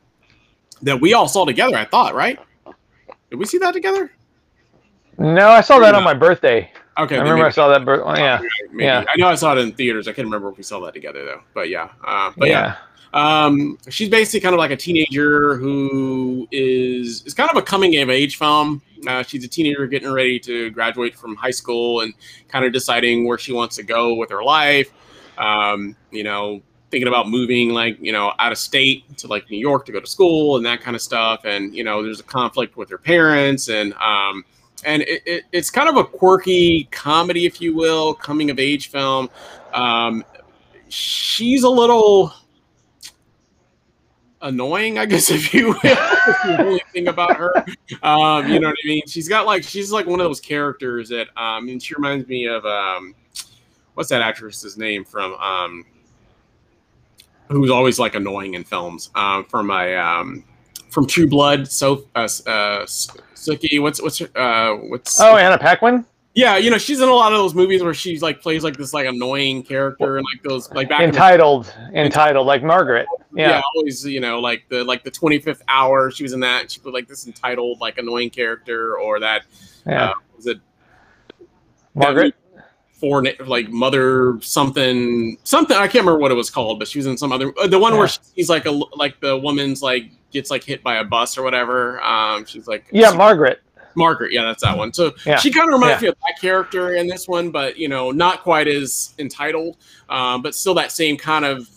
that 0.82 1.00
we 1.00 1.14
all 1.14 1.28
saw 1.28 1.44
together. 1.44 1.76
I 1.76 1.84
thought, 1.84 2.14
right? 2.14 2.38
Did 3.30 3.36
we 3.36 3.44
see 3.44 3.58
that 3.58 3.72
together? 3.72 4.10
No, 5.18 5.48
I 5.48 5.60
saw 5.60 5.78
that 5.80 5.94
on 5.94 6.02
my 6.02 6.14
birthday. 6.14 6.70
Okay, 6.98 7.16
I 7.16 7.20
remember 7.20 7.46
I 7.46 7.50
saw 7.50 7.68
that. 7.68 7.84
Bir- 7.84 8.04
oh, 8.04 8.16
yeah. 8.16 8.40
Maybe. 8.72 8.84
Yeah. 8.84 9.04
I 9.08 9.16
know 9.16 9.28
I 9.28 9.34
saw 9.34 9.54
it 9.54 9.58
in 9.58 9.72
theaters. 9.72 10.08
I 10.08 10.12
can't 10.12 10.26
remember 10.26 10.50
if 10.50 10.56
we 10.56 10.62
saw 10.62 10.80
that 10.80 10.94
together 10.94 11.24
though. 11.24 11.40
But 11.54 11.68
yeah, 11.68 11.90
uh, 12.04 12.32
but 12.36 12.48
yeah, 12.48 12.76
yeah. 13.14 13.44
um, 13.44 13.78
she's 13.88 14.08
basically 14.08 14.40
kind 14.40 14.54
of 14.54 14.58
like 14.58 14.70
a 14.70 14.76
teenager 14.76 15.56
who 15.56 16.48
is 16.50 17.22
is 17.24 17.34
kind 17.34 17.50
of 17.50 17.56
a 17.56 17.62
coming 17.62 17.96
of 17.98 18.10
age 18.10 18.36
film. 18.36 18.82
Uh, 19.06 19.22
she's 19.22 19.44
a 19.44 19.48
teenager 19.48 19.86
getting 19.86 20.10
ready 20.10 20.38
to 20.40 20.70
graduate 20.70 21.14
from 21.14 21.36
high 21.36 21.50
school 21.50 22.00
and 22.00 22.12
kind 22.48 22.64
of 22.64 22.72
deciding 22.72 23.26
where 23.26 23.38
she 23.38 23.52
wants 23.52 23.76
to 23.76 23.82
go 23.82 24.14
with 24.14 24.30
her 24.30 24.42
life. 24.42 24.92
Um, 25.38 25.96
you 26.10 26.24
know, 26.24 26.60
thinking 26.90 27.08
about 27.08 27.28
moving 27.28 27.70
like 27.70 27.96
you 28.00 28.12
know 28.12 28.32
out 28.38 28.52
of 28.52 28.58
state 28.58 29.16
to 29.18 29.26
like 29.26 29.48
New 29.50 29.58
York 29.58 29.86
to 29.86 29.92
go 29.92 30.00
to 30.00 30.06
school 30.06 30.56
and 30.56 30.66
that 30.66 30.80
kind 30.80 30.94
of 30.94 31.02
stuff. 31.02 31.44
And 31.44 31.74
you 31.74 31.84
know, 31.84 32.02
there's 32.02 32.20
a 32.20 32.24
conflict 32.24 32.76
with 32.76 32.90
her 32.90 32.98
parents 32.98 33.68
and 33.68 33.94
um, 33.94 34.44
and 34.84 35.02
it, 35.02 35.22
it, 35.26 35.44
it's 35.52 35.70
kind 35.70 35.88
of 35.88 35.96
a 35.96 36.04
quirky 36.04 36.84
comedy, 36.90 37.46
if 37.46 37.60
you 37.60 37.74
will, 37.74 38.14
coming 38.14 38.50
of 38.50 38.58
age 38.58 38.88
film. 38.88 39.30
Um, 39.72 40.24
she's 40.88 41.62
a 41.62 41.68
little 41.68 42.32
annoying, 44.42 44.98
I 44.98 45.06
guess, 45.06 45.30
if 45.30 45.52
you 45.54 45.68
will. 45.68 45.80
The 45.82 46.56
only 46.58 46.82
thing 46.92 47.08
about 47.08 47.36
her. 47.36 47.52
Um, 48.02 48.50
you 48.50 48.60
know 48.60 48.68
what 48.68 48.76
I 48.84 48.88
mean? 48.88 49.02
She's 49.06 49.28
got 49.28 49.46
like 49.46 49.62
she's 49.62 49.92
like 49.92 50.06
one 50.06 50.20
of 50.20 50.24
those 50.24 50.40
characters 50.40 51.08
that 51.10 51.28
um, 51.40 51.68
and 51.68 51.82
she 51.82 51.94
reminds 51.94 52.26
me 52.26 52.46
of 52.46 52.64
um, 52.64 53.14
what's 53.94 54.08
that 54.10 54.22
actress's 54.22 54.76
name 54.76 55.04
from 55.04 55.34
um, 55.34 55.84
who's 57.50 57.70
always 57.70 57.98
like 57.98 58.14
annoying 58.14 58.54
in 58.54 58.64
films 58.64 59.10
um, 59.14 59.44
from 59.44 59.70
a 59.70 59.94
um, 59.96 60.44
from 60.90 61.06
True 61.06 61.26
Blood. 61.28 61.68
So 61.68 62.04
uh, 62.14 62.20
uh, 62.20 62.86
Sookie, 62.86 63.80
what's 63.82 64.00
what's 64.02 64.18
her, 64.18 64.28
uh, 64.38 64.76
what's 64.76 65.20
Oh, 65.20 65.36
Anna 65.36 65.58
Paquin. 65.58 66.04
yeah, 66.34 66.56
you 66.56 66.70
know, 66.70 66.78
she's 66.78 67.00
in 67.00 67.08
a 67.08 67.12
lot 67.12 67.32
of 67.32 67.38
those 67.38 67.54
movies 67.54 67.82
where 67.82 67.94
she's 67.94 68.22
like 68.22 68.40
plays 68.40 68.62
like 68.64 68.76
this 68.76 68.94
like 68.94 69.06
annoying 69.06 69.62
character 69.62 70.16
and 70.16 70.24
like 70.32 70.42
those 70.42 70.70
like 70.72 70.88
back 70.88 71.00
in 71.00 71.10
the 71.10 71.16
Entitled, 71.16 71.74
entitled, 71.94 72.46
like 72.46 72.62
Margaret. 72.62 73.06
yeah. 73.34 73.48
Yeah. 73.50 73.62
always 73.74 74.04
you 74.06 74.20
know 74.20 74.40
like 74.40 74.64
the 74.68 74.82
like 74.84 75.02
the 75.04 75.10
25th 75.10 75.60
hour 75.68 76.10
she 76.10 76.22
was 76.22 76.32
in 76.32 76.40
that 76.40 76.70
she 76.70 76.80
put 76.80 76.92
like 76.94 77.06
this 77.08 77.26
entitled 77.26 77.80
like 77.80 77.98
annoying 77.98 78.30
character 78.30 78.96
or 78.98 79.20
that 79.20 79.42
Yeah. 79.86 80.10
uh, 80.10 80.14
was 80.36 80.46
it 80.46 80.58
Margaret. 81.94 82.34
For 83.00 83.24
like 83.46 83.70
mother 83.70 84.38
something 84.42 85.38
something 85.44 85.76
I 85.76 85.86
can't 85.88 86.04
remember 86.04 86.18
what 86.18 86.30
it 86.30 86.34
was 86.34 86.50
called 86.50 86.78
but 86.78 86.86
she 86.86 86.98
was 86.98 87.06
in 87.06 87.16
some 87.16 87.32
other 87.32 87.52
uh, 87.58 87.66
the 87.66 87.78
one 87.78 87.96
where 87.96 88.08
she's 88.36 88.50
like 88.50 88.66
a 88.66 88.70
like 88.70 89.18
the 89.20 89.36
woman's 89.38 89.82
like 89.82 90.10
gets 90.32 90.50
like 90.50 90.62
hit 90.62 90.82
by 90.82 90.96
a 90.96 91.04
bus 91.04 91.38
or 91.38 91.42
whatever 91.42 92.00
um 92.02 92.44
she's 92.44 92.66
like 92.68 92.84
Yeah, 92.92 93.10
Margaret. 93.10 93.60
Margaret, 93.96 94.32
yeah, 94.32 94.42
that's 94.44 94.62
that 94.62 94.76
one. 94.78 94.92
So 94.92 95.12
Yeah. 95.26 95.36
she 95.38 95.50
kind 95.50 95.68
of 95.68 95.74
reminds 95.74 96.00
Yeah. 96.00 96.06
me 96.06 96.08
of 96.10 96.14
that 96.20 96.40
character 96.40 96.94
in 96.94 97.08
this 97.08 97.26
one, 97.26 97.50
but 97.50 97.76
you 97.76 97.88
know, 97.88 98.12
not 98.12 98.42
quite 98.42 98.68
as 98.68 99.14
entitled, 99.18 99.78
um, 100.08 100.42
but 100.42 100.54
still 100.54 100.74
that 100.74 100.92
same 100.92 101.16
kind 101.16 101.44
of 101.44 101.68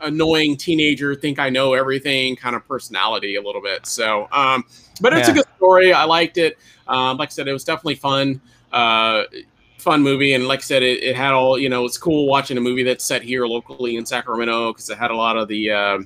annoying 0.00 0.56
teenager, 0.56 1.14
think 1.14 1.38
I 1.38 1.50
know 1.50 1.74
everything 1.74 2.34
kind 2.36 2.56
of 2.56 2.66
personality 2.66 3.36
a 3.36 3.40
little 3.42 3.62
bit. 3.62 3.86
So, 3.86 4.28
um, 4.32 4.64
but 5.00 5.12
it's 5.16 5.28
a 5.28 5.32
good 5.32 5.46
story. 5.56 5.92
I 5.92 6.04
liked 6.04 6.38
it. 6.38 6.58
Um, 6.88 7.16
like 7.18 7.28
I 7.28 7.30
said, 7.30 7.46
it 7.48 7.52
was 7.52 7.64
definitely 7.64 7.94
fun. 7.94 8.40
Uh, 8.72 9.22
fun 9.84 10.02
movie 10.02 10.32
and 10.34 10.48
like 10.48 10.60
I 10.60 10.62
said 10.62 10.82
it, 10.82 11.02
it 11.02 11.14
had 11.14 11.32
all 11.32 11.58
you 11.58 11.68
know 11.68 11.84
it's 11.84 11.98
cool 11.98 12.26
watching 12.26 12.58
a 12.58 12.60
movie 12.60 12.82
that's 12.82 13.04
set 13.04 13.22
here 13.22 13.46
locally 13.46 13.96
in 13.96 14.06
Sacramento 14.06 14.72
because 14.72 14.90
it 14.90 14.98
had 14.98 15.10
a 15.10 15.16
lot 15.16 15.36
of 15.36 15.46
the 15.48 15.70
uh, 15.70 15.98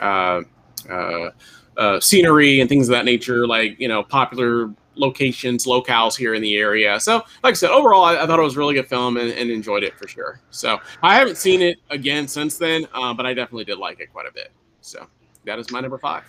uh, 0.00 0.42
uh, 0.90 1.30
uh, 1.76 2.00
scenery 2.00 2.60
and 2.60 2.68
things 2.68 2.88
of 2.88 2.92
that 2.92 3.04
nature 3.04 3.46
like 3.46 3.78
you 3.78 3.88
know 3.88 4.02
popular 4.02 4.74
locations, 4.96 5.66
locales 5.66 6.16
here 6.16 6.34
in 6.34 6.42
the 6.42 6.56
area. 6.56 6.98
So, 6.98 7.16
like 7.42 7.52
I 7.52 7.52
said, 7.52 7.70
overall, 7.70 8.04
I, 8.04 8.16
I 8.22 8.26
thought 8.26 8.38
it 8.38 8.42
was 8.42 8.56
a 8.56 8.58
really 8.58 8.74
good 8.74 8.88
film 8.88 9.16
and, 9.16 9.30
and 9.30 9.50
enjoyed 9.50 9.82
it 9.82 9.94
for 9.98 10.08
sure. 10.08 10.40
So, 10.50 10.78
I 11.02 11.16
haven't 11.16 11.36
seen 11.36 11.62
it 11.62 11.78
again 11.90 12.26
since 12.26 12.56
then, 12.56 12.86
uh, 12.94 13.12
but 13.14 13.26
I 13.26 13.34
definitely 13.34 13.64
did 13.64 13.78
like 13.78 14.00
it 14.00 14.12
quite 14.12 14.26
a 14.26 14.32
bit. 14.32 14.52
So, 14.80 15.06
that 15.44 15.58
is 15.58 15.70
my 15.70 15.80
number 15.80 15.98
five. 15.98 16.24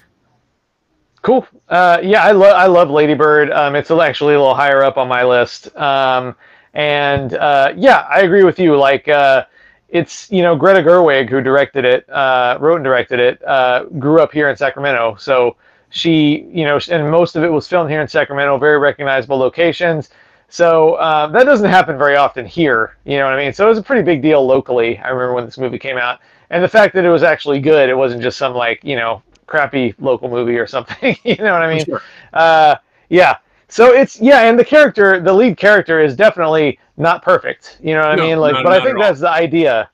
Cool. 1.22 1.48
Uh, 1.68 2.00
yeah, 2.04 2.24
I 2.24 2.32
love 2.32 2.56
I 2.56 2.68
love 2.68 2.90
Ladybird. 2.90 3.52
Um, 3.52 3.76
it's 3.76 3.90
actually 3.90 4.36
a 4.36 4.40
little 4.40 4.56
higher 4.56 4.84
up 4.84 4.98
on 4.98 5.08
my 5.08 5.24
list. 5.24 5.76
Um, 5.76 6.36
and 6.78 7.34
uh, 7.34 7.74
yeah, 7.76 8.08
I 8.10 8.22
agree 8.22 8.44
with 8.44 8.60
you. 8.60 8.78
Like, 8.78 9.08
uh, 9.08 9.46
it's 9.90 10.32
you 10.32 10.44
know 10.44 10.56
Greta 10.56 10.82
Gerwig 10.82 11.28
who 11.30 11.42
directed 11.42 11.86
it, 11.86 12.08
uh, 12.10 12.58
wrote 12.62 12.76
and 12.76 12.84
directed 12.86 13.20
it. 13.20 13.44
Uh, 13.44 13.86
grew 14.00 14.22
up 14.22 14.32
here 14.32 14.50
in 14.50 14.56
Sacramento, 14.56 15.16
so 15.16 15.58
she 15.90 16.48
you 16.52 16.66
know 16.66 16.80
and 16.92 17.10
most 17.10 17.36
of 17.36 17.44
it 17.44 17.50
was 17.50 17.68
filmed 17.68 17.90
here 17.90 18.02
in 18.02 18.08
Sacramento. 18.08 18.58
Very 18.60 18.78
recognizable 18.78 19.38
locations. 19.38 20.10
So 20.50 20.94
uh, 20.94 21.28
that 21.28 21.46
doesn't 21.46 21.70
happen 21.70 21.98
very 21.98 22.16
often 22.16 22.46
here. 22.46 22.96
You 23.06 23.18
know 23.18 23.26
what 23.26 23.34
I 23.34 23.44
mean? 23.44 23.54
So 23.54 23.66
it 23.66 23.70
was 23.70 23.80
a 23.80 23.84
pretty 23.84 24.04
big 24.04 24.22
deal 24.22 24.46
locally. 24.46 24.98
I 25.00 25.10
remember 25.10 25.34
when 25.34 25.46
this 25.46 25.58
movie 25.58 25.80
came 25.80 25.98
out, 25.98 26.20
and 26.52 26.64
the 26.64 26.70
fact 26.70 26.94
that 26.94 27.06
it 27.06 27.10
was 27.10 27.24
actually 27.24 27.60
good. 27.60 27.90
It 27.90 27.96
wasn't 27.96 28.22
just 28.22 28.38
some 28.38 28.54
like 28.54 28.84
you 28.84 28.96
know 28.96 29.24
crappy 29.48 29.96
local 29.98 30.30
movie 30.30 30.58
or 30.58 30.68
something. 30.68 31.18
you 31.24 31.38
know 31.38 31.54
what 31.54 31.64
I 31.64 31.74
mean? 31.74 31.86
Sure. 31.86 32.04
Uh, 32.34 32.76
yeah. 33.10 33.38
So 33.70 33.94
it's 33.94 34.20
yeah, 34.20 34.42
and 34.42 34.58
the 34.58 34.66
character, 34.66 35.20
the 35.20 35.34
lead 35.34 35.58
character, 35.58 36.00
is 36.00 36.16
definitely 36.16 36.80
not 36.96 37.22
perfect. 37.22 37.78
You 37.82 37.94
know 37.96 38.02
what 38.02 38.12
I 38.12 38.16
mean? 38.16 38.40
Like, 38.40 38.54
not- 38.54 38.64
but 38.64 38.74
I 38.74 38.78
think 38.78 38.90
at 38.92 38.96
all. 38.96 39.02
that's 39.02 39.20
the 39.20 39.30
idea. 39.30 39.90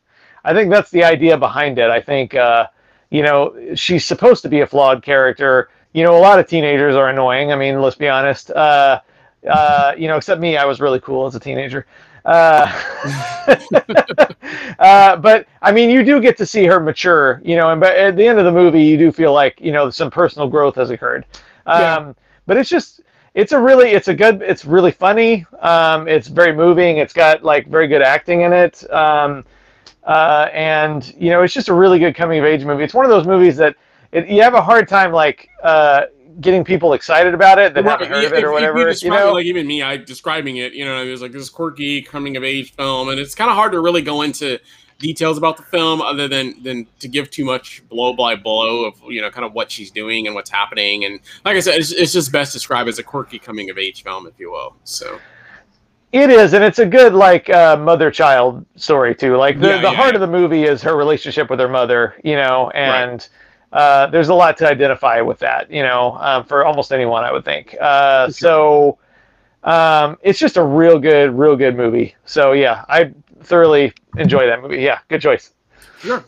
I 0.46 0.54
think 0.54 0.70
that's 0.70 0.92
the 0.92 1.04
idea 1.04 1.38
behind 1.38 1.80
it. 1.80 1.90
I 1.90 2.02
think 2.02 2.36
uh, 2.36 2.68
you 3.10 3.24
know 3.24 3.56
she's 3.76 4.06
supposed 4.06 4.42
to 4.44 4.50
be 4.50 4.62
a 4.62 4.68
flawed 4.68 5.02
character. 5.04 5.70
You 5.94 6.04
know, 6.04 6.16
a 6.16 6.20
lot 6.20 6.40
of 6.40 6.48
teenagers 6.48 6.96
are 6.96 7.10
annoying. 7.10 7.52
I 7.52 7.56
mean, 7.56 7.82
let's 7.82 7.96
be 7.96 8.10
honest. 8.10 8.52
Uh, 8.52 9.02
uh, 9.50 9.94
you 9.98 10.08
know, 10.08 10.18
except 10.18 10.40
me, 10.42 10.58
I 10.58 10.66
was 10.66 10.80
really 10.80 11.00
cool 11.00 11.26
as 11.26 11.36
a 11.36 11.40
teenager. 11.40 11.86
Uh, 12.26 12.72
uh, 14.80 15.16
but 15.18 15.48
I 15.62 15.72
mean, 15.72 15.90
you 15.90 16.04
do 16.04 16.20
get 16.22 16.38
to 16.38 16.46
see 16.46 16.66
her 16.66 16.80
mature, 16.80 17.42
you 17.44 17.56
know, 17.56 17.72
and 17.72 17.80
but 17.82 17.96
at 17.96 18.16
the 18.16 18.26
end 18.26 18.40
of 18.40 18.46
the 18.46 18.52
movie, 18.52 18.84
you 18.84 18.98
do 18.98 19.12
feel 19.12 19.34
like 19.34 19.60
you 19.60 19.72
know 19.72 19.90
some 19.90 20.10
personal 20.12 20.48
growth 20.48 20.76
has 20.76 20.90
occurred. 20.90 21.26
Um, 21.66 21.82
Yeah. 21.82 22.14
But 22.46 22.58
it's 22.58 22.70
just, 22.70 23.00
it's 23.34 23.52
a 23.52 23.60
really, 23.60 23.92
it's 23.92 24.08
a 24.08 24.14
good, 24.14 24.42
it's 24.42 24.66
really 24.66 24.92
funny. 24.92 25.46
Um, 25.60 26.08
it's 26.08 26.28
very 26.28 26.54
moving. 26.54 26.98
It's 26.98 27.14
got 27.14 27.44
like 27.44 27.68
very 27.68 27.88
good 27.88 28.02
acting 28.02 28.42
in 28.42 28.54
it. 28.54 28.90
Um, 28.92 29.44
uh, 30.04 30.50
and 30.54 31.14
you 31.18 31.30
know, 31.30 31.42
it's 31.42 31.54
just 31.54 31.70
a 31.70 31.74
really 31.74 32.00
good 32.00 32.16
coming 32.16 32.40
of 32.40 32.46
age 32.46 32.66
movie. 32.66 32.84
It's 32.84 32.94
one 32.94 33.06
of 33.06 33.12
those 33.12 33.26
movies 33.26 33.56
that 33.58 33.76
it, 34.12 34.28
you 34.28 34.42
have 34.42 34.54
a 34.54 34.62
hard 34.62 34.88
time 34.88 35.12
like 35.12 35.50
uh, 35.64 36.04
getting 36.42 36.64
people 36.64 36.94
excited 36.94 37.34
about 37.34 37.60
it 37.60 37.74
that 37.74 37.86
haven't 37.86 38.10
heard 38.10 38.26
of 38.26 38.34
it 38.34 38.44
or 38.44 38.52
whatever. 38.52 38.80
You 38.80 38.86
describe 38.86 39.20
know, 39.20 39.34
like 39.34 39.46
even 39.46 39.66
me, 39.66 39.82
I 39.82 39.98
describing 39.98 40.58
it, 40.58 40.74
you 40.74 40.86
know, 40.86 41.02
it 41.02 41.10
was 41.10 41.22
like 41.22 41.32
this 41.32 41.50
quirky 41.50 42.02
coming 42.02 42.38
of 42.38 42.44
age 42.44 42.74
film, 42.74 43.10
and 43.10 43.20
it's 43.20 43.36
kind 43.36 43.50
of 43.50 43.56
hard 43.56 43.72
to 43.72 43.80
really 43.80 44.02
go 44.02 44.22
into 44.22 44.60
details 45.04 45.38
about 45.38 45.58
the 45.58 45.64
film 45.64 46.02
other 46.02 46.28
than 46.28 46.46
than 46.64 46.88
to 47.00 47.08
give 47.08 47.30
too 47.30 47.46
much 47.46 47.84
blow 47.90 48.14
by 48.14 48.36
blow 48.36 48.86
of 48.86 48.96
you 49.08 49.22
know 49.22 49.30
kind 49.30 49.46
of 49.46 49.54
what 49.54 49.70
she's 49.72 49.92
doing 49.92 50.26
and 50.28 50.34
what's 50.36 50.50
happening. 50.50 51.06
And 51.06 51.20
like 51.46 51.56
I 51.58 51.60
said, 51.62 51.76
it's, 51.82 51.92
it's 51.92 52.14
just 52.14 52.32
best 52.32 52.54
described 52.54 52.90
as 52.90 53.00
a 53.00 53.04
quirky 53.04 53.40
coming 53.40 53.70
of 53.70 53.78
age 53.78 54.02
film, 54.04 54.26
if 54.28 54.40
you 54.40 54.50
will. 54.52 54.78
So 54.86 55.22
It 56.12 56.30
is, 56.30 56.54
and 56.54 56.64
it's 56.64 56.80
a 56.80 56.86
good 56.86 57.14
like 57.14 57.50
uh, 57.50 57.76
mother-child 57.78 58.66
story 58.76 59.16
too. 59.16 59.36
Like 59.36 59.60
the, 59.60 59.70
Yeah, 59.70 59.82
the 59.82 59.90
yeah, 59.90 59.98
heart 60.00 60.14
yeah. 60.14 60.16
of 60.16 60.22
the 60.22 60.28
movie 60.28 60.64
is 60.66 60.82
her 60.84 60.96
relationship 60.96 61.50
with 61.50 61.60
her 61.60 61.68
mother, 61.70 62.16
you 62.24 62.36
know, 62.36 62.70
and 62.72 63.28
uh, 63.72 64.08
there's 64.08 64.30
a 64.30 64.34
lot 64.36 64.56
to 64.58 64.68
identify 64.70 65.22
with 65.22 65.40
that, 65.40 65.72
you 65.72 65.82
know, 65.82 66.16
um, 66.22 66.46
for 66.46 66.66
almost 66.66 66.92
anyone, 66.94 67.24
I 67.24 67.32
would 67.32 67.44
think. 67.46 67.76
Uh, 67.82 68.28
For 68.28 68.32
So 68.32 69.00
um, 69.64 70.18
it's 70.22 70.40
just 70.40 70.58
a 70.58 70.64
real 70.64 71.00
good, 71.00 71.32
real 71.32 71.56
good 71.56 71.76
movie. 71.76 72.16
So 72.26 72.52
yeah, 72.52 72.86
I 72.90 73.12
thoroughly 73.46 73.94
enjoy 74.18 74.46
that 74.48 74.62
movie. 74.62 74.78
Yeah, 74.78 75.00
good 75.10 75.22
choice. 75.22 75.52
Sure. 76.00 76.24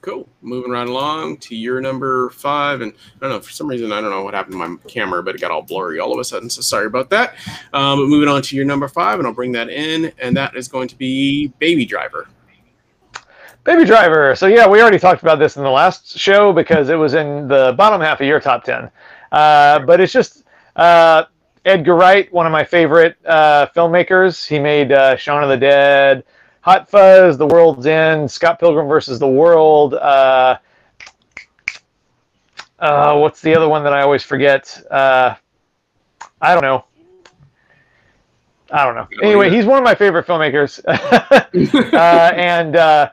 Cool. 0.00 0.28
Moving 0.42 0.70
right 0.70 0.86
along 0.86 1.38
to 1.38 1.56
your 1.56 1.80
number 1.80 2.30
five, 2.30 2.80
and 2.80 2.92
I 3.16 3.18
don't 3.20 3.30
know 3.30 3.40
for 3.40 3.50
some 3.50 3.66
reason 3.66 3.92
I 3.92 4.00
don't 4.00 4.10
know 4.10 4.22
what 4.22 4.32
happened 4.32 4.52
to 4.52 4.58
my 4.58 4.76
camera, 4.86 5.22
but 5.22 5.34
it 5.34 5.40
got 5.40 5.50
all 5.50 5.60
blurry 5.60 5.98
all 5.98 6.12
of 6.12 6.18
a 6.20 6.24
sudden. 6.24 6.48
So 6.48 6.62
sorry 6.62 6.86
about 6.86 7.10
that. 7.10 7.34
Um, 7.72 7.98
but 7.98 8.06
moving 8.06 8.28
on 8.28 8.40
to 8.42 8.56
your 8.56 8.64
number 8.64 8.88
five, 8.88 9.18
and 9.18 9.26
I'll 9.26 9.34
bring 9.34 9.52
that 9.52 9.68
in, 9.68 10.12
and 10.18 10.36
that 10.36 10.56
is 10.56 10.68
going 10.68 10.88
to 10.88 10.96
be 10.96 11.48
Baby 11.58 11.84
Driver. 11.84 12.28
Baby 13.64 13.84
Driver. 13.84 14.34
So 14.34 14.46
yeah, 14.46 14.66
we 14.66 14.80
already 14.80 14.98
talked 14.98 15.20
about 15.20 15.38
this 15.38 15.56
in 15.56 15.62
the 15.62 15.70
last 15.70 16.16
show 16.16 16.52
because 16.52 16.88
it 16.88 16.94
was 16.94 17.14
in 17.14 17.48
the 17.48 17.74
bottom 17.76 18.00
half 18.00 18.20
of 18.20 18.26
your 18.26 18.40
top 18.40 18.64
ten. 18.64 18.90
Uh, 19.32 19.80
but 19.80 20.00
it's 20.00 20.12
just 20.12 20.44
uh, 20.76 21.24
Edgar 21.68 21.96
Wright, 21.96 22.32
one 22.32 22.46
of 22.46 22.52
my 22.52 22.64
favorite 22.64 23.16
uh, 23.26 23.66
filmmakers. 23.76 24.48
He 24.48 24.58
made 24.58 24.90
uh, 24.90 25.16
Shaun 25.16 25.42
of 25.42 25.50
the 25.50 25.56
Dead, 25.58 26.24
Hot 26.62 26.88
Fuzz, 26.88 27.36
The 27.36 27.46
World's 27.46 27.86
End, 27.86 28.30
Scott 28.30 28.58
Pilgrim 28.58 28.88
versus 28.88 29.18
the 29.18 29.28
World. 29.28 29.92
Uh, 29.92 30.56
uh, 32.78 33.18
what's 33.18 33.42
the 33.42 33.54
other 33.54 33.68
one 33.68 33.84
that 33.84 33.92
I 33.92 34.00
always 34.00 34.22
forget? 34.22 34.82
Uh, 34.90 35.34
I 36.40 36.54
don't 36.54 36.62
know. 36.62 36.86
I 38.70 38.86
don't 38.86 38.94
know. 38.94 39.08
Anyway, 39.22 39.50
he's 39.50 39.66
one 39.66 39.76
of 39.76 39.84
my 39.84 39.94
favorite 39.94 40.26
filmmakers, 40.26 40.80
uh, 41.94 42.32
and 42.34 42.76
uh, 42.76 43.10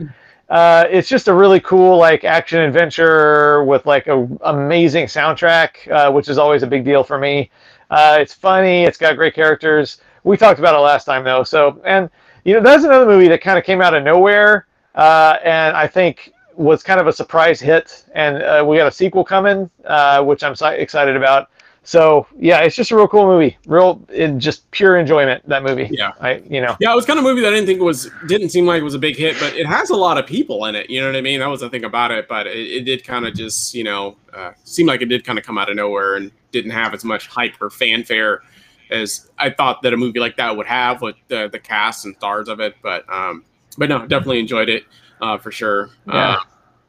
uh, 0.49 0.85
it's 0.89 1.09
just 1.09 1.27
a 1.27 1.33
really 1.33 1.59
cool 1.59 1.97
like 1.97 2.23
action 2.23 2.59
adventure 2.59 3.65
with 3.65 3.85
like 3.85 4.07
a 4.07 4.29
amazing 4.41 5.07
soundtrack, 5.07 5.91
uh, 5.91 6.09
which 6.11 6.29
is 6.29 6.37
always 6.37 6.63
a 6.63 6.67
big 6.67 6.85
deal 6.85 7.03
for 7.03 7.17
me. 7.17 7.51
Uh, 7.89 8.17
it's 8.19 8.33
funny. 8.33 8.83
It's 8.83 8.97
got 8.97 9.15
great 9.15 9.33
characters. 9.33 10.01
We 10.23 10.37
talked 10.37 10.59
about 10.59 10.75
it 10.75 10.79
last 10.79 11.05
time 11.05 11.23
though. 11.23 11.43
So 11.43 11.81
and 11.85 12.09
you 12.43 12.53
know 12.55 12.61
that's 12.61 12.83
another 12.83 13.05
movie 13.05 13.27
that 13.27 13.41
kind 13.41 13.57
of 13.57 13.65
came 13.65 13.81
out 13.81 13.93
of 13.93 14.03
nowhere, 14.03 14.67
uh, 14.95 15.37
and 15.43 15.75
I 15.75 15.87
think 15.87 16.33
was 16.55 16.83
kind 16.83 16.99
of 16.99 17.07
a 17.07 17.13
surprise 17.13 17.59
hit. 17.59 18.05
And 18.13 18.41
uh, 18.41 18.63
we 18.67 18.77
got 18.77 18.87
a 18.87 18.91
sequel 18.91 19.23
coming, 19.23 19.69
uh, 19.85 20.23
which 20.23 20.43
I'm 20.43 20.53
excited 20.53 21.15
about. 21.15 21.49
So 21.85 22.27
yeah, 22.37 22.61
it's 22.61 22.75
just 22.75 22.91
a 22.91 22.95
real 22.95 23.07
cool 23.07 23.27
movie. 23.27 23.57
Real, 23.67 24.03
in 24.11 24.39
just 24.39 24.69
pure 24.71 24.97
enjoyment. 24.97 25.47
That 25.47 25.63
movie. 25.63 25.87
Yeah. 25.91 26.11
I 26.19 26.41
you 26.49 26.59
know. 26.59 26.75
Yeah, 26.79 26.91
it 26.91 26.95
was 26.95 27.05
kind 27.05 27.19
of 27.19 27.25
a 27.25 27.27
movie 27.27 27.41
that 27.41 27.49
I 27.49 27.51
didn't 27.51 27.67
think 27.67 27.79
was 27.79 28.09
didn't 28.27 28.49
seem 28.49 28.65
like 28.65 28.81
it 28.81 28.83
was 28.83 28.95
a 28.95 28.99
big 28.99 29.15
hit, 29.15 29.37
but 29.39 29.53
it 29.55 29.67
has 29.67 29.91
a 29.91 29.95
lot 29.95 30.17
of 30.17 30.25
people 30.25 30.65
in 30.65 30.75
it. 30.75 30.89
You 30.89 30.99
know 30.99 31.07
what 31.07 31.15
I 31.15 31.21
mean? 31.21 31.39
That 31.39 31.47
was 31.49 31.61
the 31.61 31.69
thing 31.69 31.85
about 31.85 32.11
it. 32.11 32.27
But 32.27 32.47
it, 32.47 32.57
it 32.57 32.81
did 32.85 33.03
kind 33.03 33.25
of 33.25 33.35
just 33.35 33.75
you 33.75 33.83
know 33.83 34.17
uh, 34.33 34.51
seem 34.63 34.87
like 34.87 35.01
it 35.01 35.05
did 35.05 35.23
kind 35.23 35.37
of 35.37 35.45
come 35.45 35.57
out 35.57 35.69
of 35.69 35.75
nowhere 35.75 36.15
and 36.15 36.31
didn't 36.51 36.71
have 36.71 36.93
as 36.93 37.05
much 37.05 37.27
hype 37.27 37.61
or 37.61 37.69
fanfare 37.69 38.41
as 38.89 39.29
I 39.37 39.49
thought 39.49 39.81
that 39.83 39.93
a 39.93 39.97
movie 39.97 40.19
like 40.19 40.37
that 40.37 40.55
would 40.55 40.67
have 40.67 41.01
with 41.01 41.15
the 41.27 41.49
the 41.49 41.59
cast 41.59 42.05
and 42.05 42.15
stars 42.15 42.47
of 42.47 42.59
it. 42.59 42.75
But 42.81 43.07
um, 43.13 43.45
but 43.77 43.89
no, 43.89 43.99
definitely 44.07 44.39
enjoyed 44.39 44.69
it 44.69 44.85
uh, 45.21 45.37
for 45.37 45.51
sure. 45.51 45.89
Yeah. 46.07 46.13
Uh, 46.13 46.39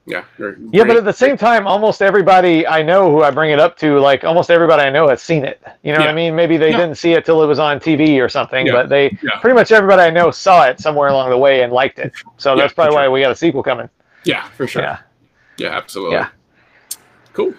yeah. 0.06 0.24
Yeah, 0.70 0.84
but 0.84 0.96
at 0.96 1.04
the 1.04 1.12
same 1.12 1.36
time, 1.36 1.66
almost 1.66 2.00
everybody 2.00 2.66
I 2.66 2.82
know 2.82 3.10
who 3.10 3.22
I 3.22 3.30
bring 3.30 3.50
it 3.50 3.58
up 3.58 3.76
to, 3.78 3.98
like 3.98 4.22
almost 4.24 4.50
everybody 4.50 4.82
I 4.82 4.90
know 4.90 5.08
has 5.08 5.20
seen 5.20 5.44
it. 5.44 5.60
You 5.82 5.92
know 5.92 5.98
what 5.98 6.08
I 6.08 6.12
mean? 6.14 6.34
Maybe 6.36 6.56
they 6.56 6.70
Yeah. 6.70 6.76
didn't 6.78 6.94
see 6.96 7.12
it 7.12 7.24
till 7.24 7.42
it 7.42 7.46
was 7.46 7.58
on 7.58 7.80
TV 7.80 8.20
or 8.20 8.28
something, 8.28 8.66
Yeah. 8.66 8.72
but 8.72 8.88
they 8.88 9.16
Yeah. 9.22 9.38
pretty 9.40 9.54
much 9.54 9.72
everybody 9.72 10.02
I 10.02 10.10
know 10.10 10.30
saw 10.30 10.64
it 10.66 10.78
somewhere 10.80 11.08
along 11.08 11.30
the 11.30 11.38
way 11.38 11.62
and 11.62 11.72
liked 11.72 11.98
it. 11.98 12.12
So 12.36 12.54
Yeah, 12.54 12.62
that's 12.62 12.72
probably 12.74 12.94
why 12.94 13.02
sure. 13.04 13.10
we 13.10 13.20
got 13.20 13.32
a 13.32 13.36
sequel 13.36 13.62
coming. 13.62 13.88
yeah, 14.24 14.44
for 14.56 14.66
sure. 14.66 14.82
Yeah. 14.82 14.98
Yeah, 15.58 15.76
absolutely. 15.76 16.16
Yeah. 16.16 16.28
Cool. 17.32 17.52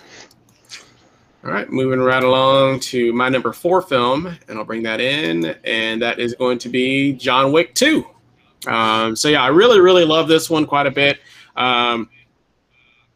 All 1.46 1.51
right, 1.51 1.70
moving 1.72 2.00
right 2.00 2.24
along 2.24 2.80
to 2.82 3.13
my 3.13 3.30
number 3.30 3.54
four 3.54 3.82
film, 3.82 4.38
and 4.48 4.58
I'll 4.58 4.66
bring 4.66 4.84
that 4.84 5.00
in, 5.00 5.56
and 5.63 6.01
that 6.01 6.20
is 6.20 6.34
going 6.36 6.58
to 6.60 6.70
be 6.70 7.13
John 7.13 7.51
Wick 7.51 7.74
2. 7.74 8.06
Um, 8.68 9.16
so 9.16 9.30
yeah, 9.30 9.42
I 9.44 9.48
really, 9.48 9.80
really 9.80 10.04
love 10.04 10.27
this 10.27 10.50
one 10.50 10.66
quite 10.66 10.88
a 10.88 10.92
bit. 10.92 11.20
Um, 11.56 12.10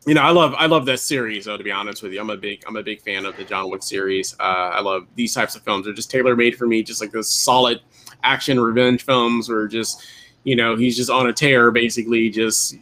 you 0.08 0.14
know, 0.14 0.22
I 0.22 0.32
love 0.32 0.54
I 0.58 0.66
love 0.66 0.86
this 0.86 1.04
series 1.04 1.46
though, 1.46 1.58
to 1.58 1.64
be 1.64 1.72
honest 1.72 2.02
with 2.02 2.12
you. 2.12 2.20
I'm 2.20 2.30
a 2.30 2.38
big 2.38 2.64
I'm 2.68 2.76
a 2.76 2.84
big 2.84 3.02
fan 3.02 3.26
of 3.26 3.38
the 3.38 3.44
John 3.44 3.70
Wick 3.70 3.84
series. 3.84 4.36
Uh, 4.40 4.72
I 4.74 4.82
love 4.82 5.08
these 5.16 5.34
types 5.34 5.56
of 5.56 5.64
films. 5.64 5.86
They're 5.86 5.94
just 5.94 6.10
tailor 6.10 6.36
made 6.36 6.58
for 6.58 6.68
me, 6.68 6.84
just 6.84 7.02
like 7.02 7.12
this 7.12 7.32
solid 7.32 7.82
action 8.24 8.60
revenge 8.60 9.04
films 9.04 9.50
where 9.50 9.68
just, 9.68 10.06
you 10.44 10.56
know, 10.56 10.76
he's 10.76 10.98
just 10.98 11.10
on 11.10 11.28
a 11.28 11.34
tear 11.34 11.72
basically, 11.72 12.30
just 12.30 12.76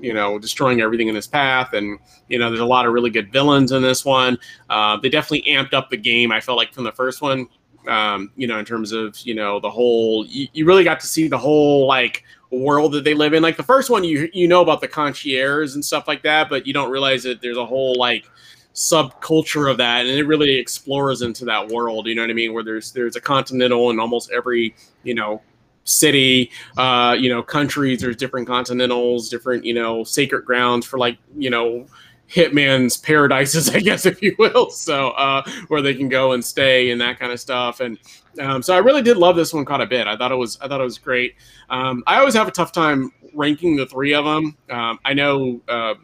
you 0.00 0.12
know, 0.12 0.36
destroying 0.38 0.80
everything 0.80 1.06
in 1.06 1.14
his 1.14 1.28
path. 1.28 1.74
And, 1.74 1.98
you 2.28 2.36
know, 2.36 2.50
there's 2.50 2.60
a 2.60 2.66
lot 2.66 2.86
of 2.86 2.92
really 2.92 3.08
good 3.08 3.30
villains 3.30 3.70
in 3.70 3.82
this 3.82 4.04
one. 4.04 4.36
Uh, 4.68 4.96
they 4.96 5.08
definitely 5.08 5.48
amped 5.48 5.74
up 5.74 5.90
the 5.90 5.96
game, 5.96 6.32
I 6.32 6.40
felt 6.40 6.58
like, 6.58 6.74
from 6.74 6.82
the 6.82 6.90
first 6.90 7.22
one, 7.22 7.46
um, 7.86 8.32
you 8.34 8.48
know, 8.48 8.58
in 8.58 8.64
terms 8.64 8.90
of, 8.90 9.16
you 9.20 9.36
know, 9.36 9.60
the 9.60 9.70
whole, 9.70 10.26
you, 10.26 10.48
you 10.52 10.64
really 10.64 10.82
got 10.82 10.98
to 11.00 11.06
see 11.06 11.28
the 11.28 11.38
whole, 11.38 11.86
like, 11.86 12.24
world 12.56 12.92
that 12.92 13.04
they 13.04 13.14
live 13.14 13.32
in. 13.34 13.42
Like 13.42 13.56
the 13.56 13.62
first 13.62 13.90
one, 13.90 14.04
you 14.04 14.28
you 14.32 14.48
know 14.48 14.60
about 14.62 14.80
the 14.80 14.88
concierge 14.88 15.74
and 15.74 15.84
stuff 15.84 16.06
like 16.06 16.22
that, 16.22 16.48
but 16.50 16.66
you 16.66 16.72
don't 16.72 16.90
realize 16.90 17.22
that 17.24 17.40
there's 17.40 17.56
a 17.56 17.66
whole, 17.66 17.94
like, 17.96 18.26
subculture 18.74 19.70
of 19.70 19.76
that 19.76 20.06
and 20.06 20.18
it 20.18 20.26
really 20.26 20.56
explores 20.56 21.20
into 21.20 21.44
that 21.44 21.68
world 21.68 22.06
you 22.06 22.14
know 22.14 22.22
what 22.22 22.30
i 22.30 22.32
mean 22.32 22.54
where 22.54 22.64
there's 22.64 22.90
there's 22.92 23.16
a 23.16 23.20
continental 23.20 23.90
in 23.90 24.00
almost 24.00 24.30
every 24.30 24.74
you 25.02 25.14
know 25.14 25.42
city 25.84 26.50
uh 26.78 27.14
you 27.18 27.28
know 27.28 27.42
countries 27.42 28.00
there's 28.00 28.16
different 28.16 28.46
continentals 28.46 29.28
different 29.28 29.62
you 29.62 29.74
know 29.74 30.02
sacred 30.04 30.46
grounds 30.46 30.86
for 30.86 30.98
like 30.98 31.18
you 31.36 31.50
know 31.50 31.86
hitman's 32.30 32.96
paradises 32.96 33.68
i 33.74 33.78
guess 33.78 34.06
if 34.06 34.22
you 34.22 34.34
will 34.38 34.70
so 34.70 35.10
uh 35.10 35.42
where 35.68 35.82
they 35.82 35.94
can 35.94 36.08
go 36.08 36.32
and 36.32 36.42
stay 36.42 36.90
and 36.90 37.00
that 37.00 37.18
kind 37.18 37.30
of 37.30 37.38
stuff 37.38 37.80
and 37.80 37.98
um, 38.40 38.62
so 38.62 38.74
i 38.74 38.78
really 38.78 39.02
did 39.02 39.16
love 39.16 39.36
this 39.36 39.52
one 39.52 39.64
quite 39.64 39.80
a 39.80 39.86
bit 39.86 40.06
i 40.06 40.16
thought 40.16 40.32
it 40.32 40.36
was 40.36 40.58
i 40.60 40.68
thought 40.68 40.80
it 40.80 40.84
was 40.84 40.98
great 40.98 41.34
um, 41.70 42.02
i 42.06 42.18
always 42.18 42.34
have 42.34 42.48
a 42.48 42.52
tough 42.52 42.72
time 42.72 43.12
ranking 43.34 43.76
the 43.76 43.86
three 43.86 44.14
of 44.14 44.24
them 44.24 44.56
um, 44.70 44.98
i 45.04 45.12
know 45.12 45.60
uh, 45.68 45.94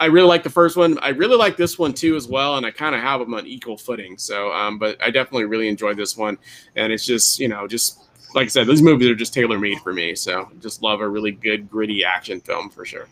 I 0.00 0.06
really 0.06 0.28
like 0.28 0.42
the 0.42 0.50
first 0.50 0.78
one. 0.78 0.98
I 1.00 1.10
really 1.10 1.36
like 1.36 1.58
this 1.58 1.78
one 1.78 1.92
too 1.92 2.16
as 2.16 2.26
well, 2.26 2.56
and 2.56 2.64
I 2.64 2.70
kind 2.70 2.94
of 2.94 3.02
have 3.02 3.20
them 3.20 3.34
on 3.34 3.46
equal 3.46 3.76
footing. 3.76 4.16
So, 4.16 4.50
um, 4.50 4.78
but 4.78 4.96
I 5.02 5.10
definitely 5.10 5.44
really 5.44 5.68
enjoyed 5.68 5.98
this 5.98 6.16
one, 6.16 6.38
and 6.74 6.90
it's 6.90 7.04
just 7.04 7.38
you 7.38 7.48
know 7.48 7.68
just 7.68 8.08
like 8.34 8.46
I 8.46 8.48
said, 8.48 8.66
these 8.66 8.80
movies 8.80 9.10
are 9.10 9.14
just 9.14 9.34
tailor 9.34 9.58
made 9.58 9.78
for 9.80 9.92
me. 9.92 10.14
So, 10.14 10.50
just 10.58 10.82
love 10.82 11.00
a 11.00 11.08
really 11.08 11.32
good 11.32 11.68
gritty 11.68 12.02
action 12.02 12.40
film 12.40 12.70
for 12.70 12.86
sure. 12.86 13.08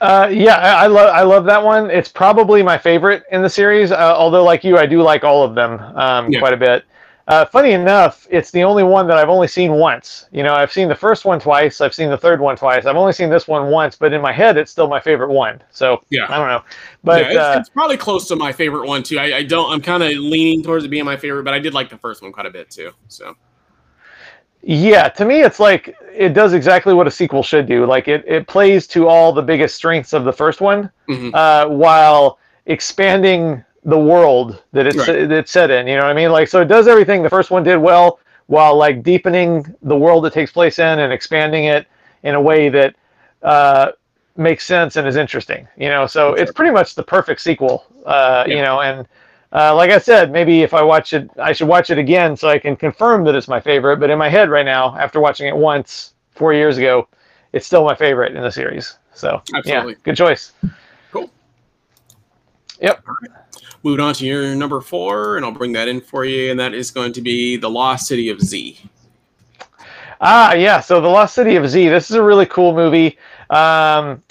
Uh, 0.00 0.28
yeah, 0.30 0.56
I, 0.56 0.84
I 0.84 0.86
love 0.86 1.14
I 1.14 1.22
love 1.22 1.44
that 1.44 1.62
one. 1.62 1.90
It's 1.90 2.08
probably 2.08 2.62
my 2.62 2.76
favorite 2.76 3.22
in 3.30 3.42
the 3.42 3.48
series. 3.50 3.92
Uh, 3.92 4.14
although, 4.16 4.42
like 4.44 4.64
you, 4.64 4.76
I 4.76 4.86
do 4.86 5.02
like 5.02 5.24
all 5.24 5.42
of 5.44 5.54
them 5.54 5.80
um, 5.96 6.30
Yeah. 6.32 6.40
quite 6.40 6.52
a 6.52 6.56
bit. 6.56 6.84
Uh, 7.26 7.42
funny 7.46 7.72
enough, 7.72 8.26
it's 8.28 8.50
the 8.50 8.62
only 8.62 8.82
one 8.82 9.06
that 9.06 9.16
I've 9.16 9.30
only 9.30 9.48
seen 9.48 9.72
once. 9.72 10.26
You 10.30 10.42
know, 10.42 10.52
I've 10.52 10.70
seen 10.70 10.88
the 10.88 10.94
first 10.94 11.24
one 11.24 11.40
twice. 11.40 11.80
I've 11.80 11.94
seen 11.94 12.10
the 12.10 12.18
third 12.18 12.38
one 12.38 12.54
twice. 12.54 12.84
I've 12.84 12.96
only 12.96 13.14
seen 13.14 13.30
this 13.30 13.48
one 13.48 13.70
once, 13.70 13.96
but 13.96 14.12
in 14.12 14.20
my 14.20 14.32
head, 14.32 14.58
it's 14.58 14.70
still 14.70 14.88
my 14.88 15.00
favorite 15.00 15.30
one. 15.30 15.62
So 15.70 16.02
Yeah. 16.10 16.26
I 16.28 16.36
don't 16.36 16.48
know. 16.48 16.62
But 17.02 17.22
yeah, 17.22 17.28
it's, 17.28 17.38
uh, 17.38 17.56
it's 17.60 17.68
probably 17.70 17.96
close 17.96 18.28
to 18.28 18.36
my 18.36 18.52
favorite 18.52 18.86
one 18.86 19.02
too. 19.02 19.18
I, 19.18 19.36
I 19.38 19.42
don't. 19.42 19.72
I'm 19.72 19.80
kind 19.80 20.02
of 20.02 20.10
leaning 20.12 20.62
towards 20.62 20.84
it 20.84 20.88
being 20.88 21.06
my 21.06 21.16
favorite, 21.16 21.44
but 21.44 21.54
I 21.54 21.60
did 21.60 21.72
like 21.72 21.88
the 21.88 21.96
first 21.96 22.20
one 22.20 22.30
quite 22.30 22.44
a 22.46 22.50
bit 22.50 22.68
too. 22.68 22.90
So 23.08 23.34
Yeah, 24.66 25.08
to 25.10 25.24
me, 25.24 25.42
it's 25.42 25.60
like 25.60 25.94
it 26.12 26.32
does 26.32 26.54
exactly 26.54 26.94
what 26.94 27.06
a 27.06 27.10
sequel 27.10 27.42
should 27.42 27.66
do. 27.66 27.84
Like 27.86 28.08
it, 28.08 28.24
it 28.26 28.46
plays 28.46 28.86
to 28.88 29.06
all 29.08 29.32
the 29.32 29.42
biggest 29.42 29.74
strengths 29.74 30.12
of 30.12 30.24
the 30.24 30.32
first 30.32 30.60
one, 30.60 30.90
mhm. 31.08 31.34
uh, 31.34 31.68
while 31.68 32.38
expanding 32.66 33.62
the 33.84 33.98
world 33.98 34.62
that 34.72 34.86
it's 34.86 34.96
Right. 34.96 35.30
it's 35.30 35.50
set 35.52 35.70
in. 35.70 35.86
You 35.86 35.96
know 35.96 36.02
what 36.02 36.10
I 36.10 36.14
mean? 36.14 36.32
Like 36.32 36.48
so, 36.48 36.62
it 36.62 36.68
does 36.68 36.88
everything 36.88 37.22
the 37.22 37.28
first 37.28 37.50
one 37.50 37.62
did 37.62 37.76
well, 37.76 38.20
while 38.46 38.76
like 38.76 39.02
deepening 39.02 39.74
the 39.82 39.96
world 39.96 40.24
it 40.24 40.32
takes 40.32 40.50
place 40.52 40.78
in 40.78 40.98
and 41.00 41.12
expanding 41.12 41.64
it 41.64 41.86
in 42.22 42.34
a 42.34 42.40
way 42.40 42.70
that 42.70 42.94
uh, 43.42 43.92
makes 44.36 44.64
sense 44.64 44.96
and 44.96 45.06
is 45.06 45.16
interesting. 45.16 45.68
You 45.76 45.90
know, 45.90 46.06
so 46.06 46.32
it's 46.32 46.52
pretty 46.52 46.72
much 46.72 46.94
the 46.94 47.02
perfect 47.02 47.42
sequel. 47.42 47.84
Uh, 48.06 48.44
You 48.46 48.62
know, 48.62 48.80
and 48.80 49.06
uh, 49.54 49.74
like 49.74 49.90
I 49.90 49.98
said, 49.98 50.32
maybe 50.32 50.62
if 50.62 50.74
I 50.74 50.82
watch 50.82 51.12
it, 51.12 51.30
I 51.38 51.52
should 51.52 51.68
watch 51.68 51.90
it 51.90 51.98
again 51.98 52.36
so 52.36 52.48
I 52.48 52.58
can 52.58 52.74
confirm 52.74 53.24
that 53.24 53.36
it's 53.36 53.46
my 53.46 53.60
favorite. 53.60 53.98
But 53.98 54.10
in 54.10 54.18
my 54.18 54.28
head 54.28 54.50
right 54.50 54.66
now, 54.66 54.96
after 54.98 55.20
watching 55.20 55.46
it 55.46 55.56
once 55.56 56.14
four 56.32 56.52
years 56.52 56.76
ago, 56.76 57.06
it's 57.52 57.64
still 57.64 57.84
my 57.84 57.94
favorite 57.94 58.34
in 58.34 58.42
the 58.42 58.50
series. 58.50 58.98
So 59.14 59.40
Absolutely. 59.54 59.92
yeah, 59.92 59.98
good 60.02 60.16
choice. 60.16 60.52
Cool. 61.12 61.30
Yep. 62.80 63.04
moving 63.84 64.04
on 64.04 64.14
to 64.14 64.26
your 64.26 64.56
number 64.56 64.80
four, 64.80 65.36
and 65.36 65.46
I'll 65.46 65.52
bring 65.52 65.72
that 65.74 65.86
in 65.86 66.00
for 66.00 66.24
you, 66.24 66.50
and 66.50 66.58
that 66.58 66.74
is 66.74 66.90
going 66.90 67.12
to 67.12 67.20
be 67.20 67.56
the 67.56 67.70
Lost 67.70 68.08
City 68.08 68.28
of 68.30 68.40
Z. 68.40 68.80
Ah, 70.20 70.54
yeah. 70.54 70.80
So 70.80 71.00
the 71.00 71.08
Lost 71.08 71.34
City 71.34 71.54
of 71.54 71.68
Z. 71.68 71.88
This 71.88 72.10
is 72.10 72.16
a 72.16 72.22
really 72.22 72.46
cool 72.46 72.74
movie. 72.74 73.18
Um, 73.50 74.22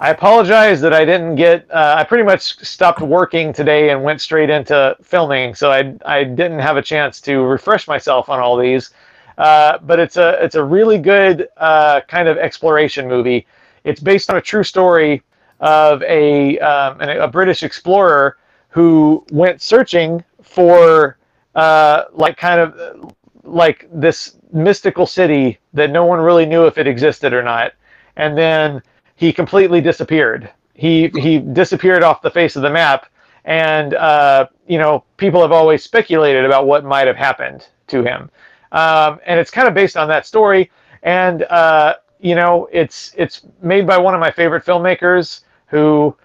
I 0.00 0.10
apologize 0.10 0.80
that 0.80 0.92
I 0.92 1.04
didn't 1.04 1.36
get. 1.36 1.70
Uh, 1.70 1.94
I 1.98 2.04
pretty 2.04 2.24
much 2.24 2.58
stopped 2.64 3.00
working 3.00 3.52
today 3.52 3.90
and 3.90 4.02
went 4.02 4.20
straight 4.20 4.50
into 4.50 4.96
filming, 5.02 5.54
so 5.54 5.70
I 5.70 5.94
I 6.04 6.24
didn't 6.24 6.58
have 6.58 6.76
a 6.76 6.82
chance 6.82 7.20
to 7.22 7.42
refresh 7.42 7.86
myself 7.86 8.28
on 8.28 8.40
all 8.40 8.56
these. 8.56 8.90
Uh, 9.38 9.78
but 9.78 10.00
it's 10.00 10.16
a 10.16 10.42
it's 10.42 10.56
a 10.56 10.64
really 10.64 10.98
good 10.98 11.48
uh, 11.56 12.00
kind 12.08 12.28
of 12.28 12.38
exploration 12.38 13.08
movie. 13.08 13.46
It's 13.84 14.00
based 14.00 14.30
on 14.30 14.36
a 14.36 14.40
true 14.40 14.64
story 14.64 15.22
of 15.60 16.02
a 16.02 16.58
um, 16.58 17.00
a 17.00 17.28
British 17.28 17.62
explorer 17.62 18.38
who 18.70 19.24
went 19.30 19.62
searching 19.62 20.24
for 20.42 21.18
uh, 21.54 22.04
like 22.12 22.36
kind 22.36 22.60
of 22.60 23.14
like 23.44 23.88
this 23.92 24.36
mystical 24.52 25.06
city 25.06 25.60
that 25.72 25.90
no 25.90 26.04
one 26.04 26.18
really 26.18 26.46
knew 26.46 26.66
if 26.66 26.78
it 26.78 26.88
existed 26.88 27.32
or 27.32 27.44
not, 27.44 27.74
and 28.16 28.36
then 28.36 28.82
he 29.16 29.32
completely 29.32 29.80
disappeared. 29.80 30.50
He 30.74 31.08
he 31.16 31.38
disappeared 31.38 32.02
off 32.02 32.22
the 32.22 32.30
face 32.30 32.56
of 32.56 32.62
the 32.62 32.70
map, 32.70 33.06
and 33.44 33.94
uh, 33.94 34.46
you 34.66 34.78
know 34.78 35.04
people 35.16 35.40
have 35.42 35.52
always 35.52 35.82
speculated 35.84 36.44
about 36.44 36.66
what 36.66 36.84
might 36.84 37.06
have 37.06 37.16
happened 37.16 37.68
to 37.88 38.02
him, 38.02 38.30
um, 38.72 39.20
and 39.26 39.38
it's 39.38 39.50
kind 39.50 39.68
of 39.68 39.74
based 39.74 39.96
on 39.96 40.08
that 40.08 40.26
story. 40.26 40.70
And 41.02 41.44
uh, 41.44 41.94
you 42.20 42.34
know 42.34 42.68
it's 42.72 43.12
it's 43.16 43.42
made 43.62 43.86
by 43.86 43.98
one 43.98 44.14
of 44.14 44.20
my 44.20 44.30
favorite 44.30 44.64
filmmakers 44.64 45.40
who. 45.66 46.16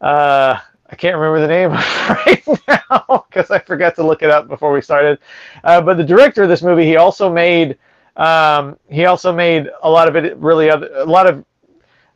Uh, 0.00 0.60
I 0.88 0.94
can't 0.94 1.16
remember 1.16 1.40
the 1.40 1.48
name 1.48 1.70
right 2.26 2.46
now 2.68 3.24
because 3.28 3.50
I 3.50 3.58
forgot 3.58 3.96
to 3.96 4.06
look 4.06 4.22
it 4.22 4.30
up 4.30 4.46
before 4.46 4.72
we 4.72 4.80
started. 4.80 5.18
Uh, 5.64 5.80
but 5.80 5.96
the 5.96 6.04
director 6.04 6.44
of 6.44 6.48
this 6.48 6.62
movie, 6.62 6.84
he 6.84 6.96
also 6.96 7.32
made 7.32 7.76
um, 8.16 8.78
he 8.88 9.04
also 9.04 9.32
made 9.32 9.68
a 9.82 9.90
lot 9.90 10.08
of 10.08 10.16
it 10.16 10.36
really 10.36 10.70
other, 10.70 10.90
a 10.94 11.04
lot 11.04 11.28
of 11.28 11.44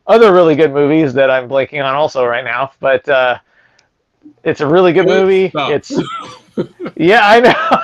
other 0.07 0.33
really 0.33 0.55
good 0.55 0.71
movies 0.73 1.13
that 1.13 1.29
I'm 1.29 1.47
blanking 1.47 1.83
on 1.83 1.95
also 1.95 2.25
right 2.25 2.43
now. 2.43 2.71
But 2.79 3.07
uh, 3.07 3.39
it's 4.43 4.61
a 4.61 4.67
really 4.67 4.93
good 4.93 5.05
movie. 5.05 5.49
stuff. 5.49 5.71
It's 5.71 5.91
yeah, 6.95 7.21
I 7.23 7.39
know. 7.39 7.81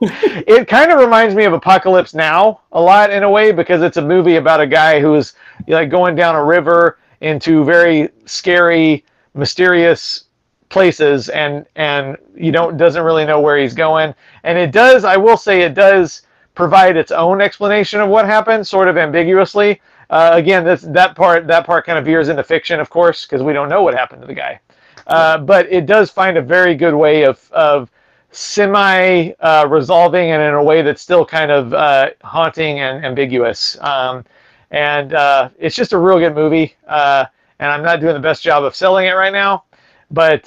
it 0.46 0.68
kind 0.68 0.90
of 0.90 0.98
reminds 0.98 1.34
me 1.34 1.44
of 1.44 1.52
Apocalypse 1.52 2.14
Now 2.14 2.62
a 2.72 2.80
lot 2.80 3.10
in 3.10 3.22
a 3.22 3.30
way 3.30 3.52
because 3.52 3.82
it's 3.82 3.96
a 3.96 4.02
movie 4.02 4.36
about 4.36 4.60
a 4.60 4.66
guy 4.66 5.00
who's 5.00 5.34
like 5.68 5.90
going 5.90 6.14
down 6.14 6.34
a 6.34 6.44
river 6.44 6.98
into 7.20 7.64
very 7.64 8.10
scary, 8.26 9.04
mysterious 9.34 10.24
places 10.68 11.28
and 11.28 11.64
and 11.76 12.16
you 12.34 12.50
don't 12.50 12.76
doesn't 12.76 13.04
really 13.04 13.24
know 13.24 13.40
where 13.40 13.56
he's 13.56 13.74
going. 13.74 14.14
And 14.44 14.58
it 14.58 14.72
does, 14.72 15.04
I 15.04 15.16
will 15.16 15.36
say, 15.36 15.62
it 15.62 15.74
does 15.74 16.22
provide 16.54 16.96
its 16.96 17.12
own 17.12 17.40
explanation 17.40 18.00
of 18.00 18.08
what 18.08 18.26
happened, 18.26 18.66
sort 18.66 18.88
of 18.88 18.96
ambiguously. 18.96 19.80
Uh, 20.10 20.30
again, 20.34 20.64
this 20.64 20.82
that 20.82 21.16
part 21.16 21.46
that 21.46 21.66
part 21.66 21.84
kind 21.84 21.98
of 21.98 22.04
veers 22.04 22.28
into 22.28 22.44
fiction, 22.44 22.78
of 22.80 22.90
course, 22.90 23.26
because 23.26 23.42
we 23.42 23.52
don't 23.52 23.68
know 23.68 23.82
what 23.82 23.94
happened 23.94 24.20
to 24.20 24.26
the 24.26 24.34
guy. 24.34 24.60
Uh, 25.06 25.38
but 25.38 25.70
it 25.70 25.86
does 25.86 26.10
find 26.10 26.36
a 26.36 26.42
very 26.42 26.74
good 26.74 26.94
way 26.94 27.24
of 27.24 27.50
of 27.52 27.90
semi 28.30 29.30
uh, 29.40 29.66
resolving 29.68 30.30
and 30.30 30.42
in 30.42 30.54
a 30.54 30.62
way 30.62 30.82
that's 30.82 31.00
still 31.00 31.24
kind 31.24 31.50
of 31.50 31.72
uh, 31.74 32.10
haunting 32.22 32.80
and 32.80 33.04
ambiguous. 33.04 33.78
Um, 33.80 34.24
and 34.70 35.14
uh, 35.14 35.48
it's 35.58 35.76
just 35.76 35.92
a 35.92 35.98
real 35.98 36.18
good 36.18 36.34
movie. 36.34 36.74
Uh, 36.86 37.26
and 37.58 37.70
I'm 37.70 37.82
not 37.82 38.00
doing 38.00 38.14
the 38.14 38.20
best 38.20 38.42
job 38.42 38.64
of 38.64 38.76
selling 38.76 39.06
it 39.06 39.12
right 39.12 39.32
now, 39.32 39.64
but 40.10 40.46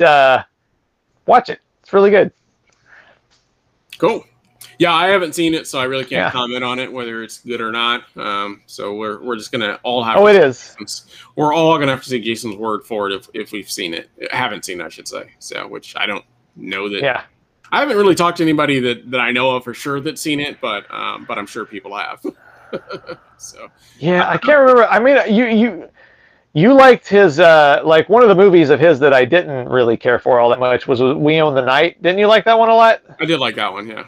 watch 1.26 1.50
it. 1.50 1.60
It's 1.82 1.92
really 1.92 2.12
good. 2.12 2.32
Cool. 3.98 4.24
Yeah, 4.80 4.94
I 4.94 5.08
haven't 5.08 5.36
seen 5.36 5.54
it, 5.54 5.68
so 5.68 5.78
I 5.78 5.84
really 5.84 6.04
can't 6.06 6.12
Yeah. 6.28 6.32
comment 6.32 6.64
on 6.64 6.80
it 6.80 6.92
whether 6.92 7.22
it's 7.22 7.40
good 7.40 7.60
or 7.62 7.72
not. 7.72 8.04
Um, 8.16 8.62
so 8.66 8.96
we're 8.96 9.22
we're 9.22 9.36
just 9.36 9.52
gonna 9.52 9.78
all 9.84 10.04
have. 10.04 10.18
Oh, 10.18 10.26
to 10.26 10.34
it 10.34 10.42
is. 10.44 10.70
Jason's- 10.80 11.06
We're 11.36 11.54
all 11.54 11.78
gonna 11.78 11.92
have 11.92 12.04
to 12.04 12.10
take 12.10 12.24
Jason's 12.24 12.56
word 12.56 12.84
for 12.86 13.10
it 13.10 13.14
if, 13.14 13.28
if 13.34 13.52
we've 13.52 13.70
seen 13.70 13.94
it. 13.94 14.10
Haven't 14.32 14.64
seen, 14.66 14.82
I 14.82 14.88
should 14.90 15.08
say. 15.08 15.32
So, 15.40 15.68
which 15.68 15.96
I 15.98 16.06
don't 16.06 16.24
know 16.56 16.88
that. 16.90 17.02
Yeah. 17.02 17.24
I 17.72 17.82
haven't 17.82 17.98
really 17.98 18.16
talked 18.16 18.38
to 18.38 18.44
anybody 18.44 18.80
that, 18.80 19.12
that 19.12 19.20
I 19.20 19.32
know 19.32 19.52
of 19.56 19.64
for 19.64 19.74
sure 19.76 20.00
that's 20.00 20.20
seen 20.22 20.40
it, 20.40 20.60
but 20.62 20.86
um, 20.94 21.26
but 21.28 21.38
I'm 21.38 21.46
sure 21.46 21.66
people 21.66 21.96
have. 21.98 22.22
so 23.38 23.68
Yeah, 24.00 24.28
I 24.30 24.38
can't 24.38 24.60
remember. 24.60 24.86
I 24.88 25.00
mean, 25.00 25.18
you 25.36 25.46
you 25.46 25.90
you 26.54 26.74
liked 26.74 27.08
his 27.08 27.40
uh, 27.40 27.82
like 27.84 28.08
one 28.10 28.24
of 28.24 28.30
the 28.30 28.36
movies 28.36 28.70
of 28.70 28.80
his 28.80 28.98
that 29.00 29.14
I 29.14 29.26
didn't 29.26 29.68
really 29.70 29.98
care 29.98 30.20
for 30.20 30.40
all 30.40 30.50
that 30.50 30.60
much 30.60 30.88
was 30.88 31.02
We 31.02 31.40
Own 31.42 31.54
the 31.54 31.62
Night. 31.66 32.02
Didn't 32.02 32.18
you 32.20 32.28
like 32.28 32.46
that 32.46 32.58
one 32.58 32.70
a 32.70 32.76
lot? 32.76 33.02
I 33.20 33.26
did 33.26 33.40
like 33.40 33.56
that 33.56 33.72
one. 33.72 33.88
Yeah. 33.88 34.06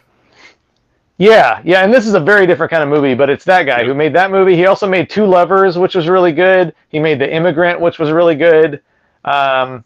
Yeah, 1.21 1.61
yeah, 1.63 1.83
and 1.83 1.93
this 1.93 2.07
is 2.07 2.15
a 2.15 2.19
very 2.19 2.47
different 2.47 2.71
kind 2.71 2.81
of 2.81 2.89
movie, 2.89 3.13
but 3.13 3.29
it's 3.29 3.45
that 3.45 3.67
guy 3.67 3.85
who 3.85 3.93
made 3.93 4.11
that 4.13 4.31
movie. 4.31 4.55
He 4.55 4.65
also 4.65 4.89
made 4.89 5.07
Two 5.07 5.27
Lovers, 5.27 5.77
which 5.77 5.93
was 5.93 6.09
really 6.09 6.31
good. 6.31 6.73
He 6.89 6.97
made 6.97 7.19
The 7.19 7.31
Immigrant, 7.31 7.79
which 7.79 7.99
was 7.99 8.09
really 8.09 8.33
good. 8.33 8.81
Um, 9.23 9.83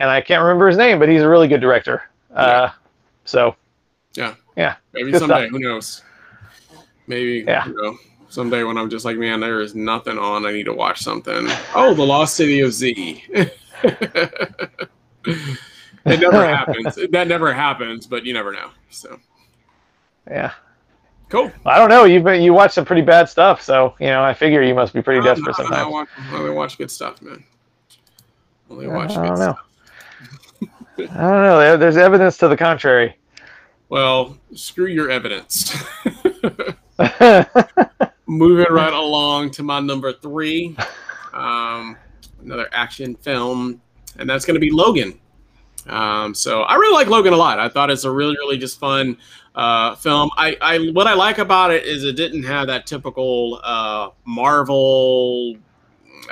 and 0.00 0.10
I 0.10 0.20
can't 0.20 0.42
remember 0.42 0.66
his 0.66 0.76
name, 0.76 0.98
but 0.98 1.08
he's 1.08 1.22
a 1.22 1.28
really 1.28 1.46
good 1.46 1.60
director. 1.60 2.02
Uh, 2.34 2.70
so 3.24 3.54
Yeah. 4.16 4.34
Yeah. 4.56 4.74
Maybe 4.92 5.12
someday. 5.12 5.46
stuff. 5.46 5.50
Who 5.50 5.60
knows? 5.60 6.02
Maybe. 7.06 7.44
Yeah. 7.46 7.68
You 7.68 7.80
know, 7.80 7.96
someday 8.28 8.64
when 8.64 8.76
I'm 8.76 8.90
just 8.90 9.04
like, 9.04 9.16
man, 9.16 9.38
there 9.38 9.60
is 9.60 9.76
nothing 9.76 10.18
on. 10.18 10.44
I 10.44 10.50
need 10.50 10.64
to 10.64 10.74
watch 10.74 11.02
something. 11.02 11.46
Oh, 11.76 11.94
the 11.94 12.02
Lost 12.04 12.34
City 12.34 12.58
of 12.62 12.72
Z. 12.72 13.22
it 13.28 13.60
never 16.04 16.44
happens. 16.48 16.98
That 17.12 17.28
never 17.28 17.52
happens, 17.54 18.08
but 18.08 18.24
you 18.24 18.34
never 18.34 18.50
know. 18.50 18.70
So 18.90 19.20
yeah, 20.28 20.52
cool. 21.28 21.50
I 21.66 21.78
don't 21.78 21.88
know. 21.88 22.04
You've 22.04 22.24
been 22.24 22.42
you 22.42 22.52
watch 22.52 22.72
some 22.72 22.84
pretty 22.84 23.02
bad 23.02 23.28
stuff, 23.28 23.60
so 23.62 23.94
you 24.00 24.06
know 24.06 24.22
I 24.22 24.34
figure 24.34 24.62
you 24.62 24.74
must 24.74 24.92
be 24.94 25.02
pretty 25.02 25.22
desperate 25.22 25.56
no, 25.58 25.64
I 25.64 25.68
sometimes. 25.68 25.92
watch, 25.92 26.08
I 26.18 26.36
only 26.36 26.50
watch 26.50 26.78
good 26.78 26.90
stuff, 26.90 27.20
man. 27.22 27.44
Only 28.70 28.86
watch 28.88 29.12
I 29.16 29.26
don't 29.26 29.38
know. 29.38 29.54
stuff. 29.54 29.58
I 30.98 31.02
don't 31.04 31.42
know. 31.42 31.58
There- 31.58 31.76
There's 31.76 31.96
evidence 31.96 32.36
to 32.38 32.48
the 32.48 32.56
contrary. 32.56 33.16
Well, 33.90 34.38
screw 34.54 34.86
your 34.86 35.10
evidence. 35.10 35.74
Moving 38.26 38.66
right 38.72 38.92
along 38.92 39.50
to 39.52 39.62
my 39.62 39.80
number 39.80 40.12
three, 40.12 40.76
um, 41.34 41.96
another 42.42 42.68
action 42.72 43.14
film, 43.16 43.80
and 44.18 44.28
that's 44.28 44.44
going 44.44 44.54
to 44.54 44.60
be 44.60 44.70
Logan. 44.70 45.20
Um, 45.86 46.34
so 46.34 46.62
I 46.62 46.74
really 46.74 46.94
like 46.94 47.08
Logan 47.08 47.32
a 47.32 47.36
lot. 47.36 47.58
I 47.58 47.68
thought 47.68 47.90
it's 47.90 48.04
a 48.04 48.10
really, 48.10 48.36
really 48.36 48.58
just 48.58 48.78
fun 48.78 49.16
uh, 49.54 49.94
film. 49.96 50.30
I, 50.36 50.56
I 50.60 50.78
what 50.92 51.06
I 51.06 51.14
like 51.14 51.38
about 51.38 51.70
it 51.70 51.84
is 51.84 52.04
it 52.04 52.16
didn't 52.16 52.44
have 52.44 52.66
that 52.68 52.86
typical 52.86 53.60
uh, 53.62 54.10
Marvel 54.24 55.56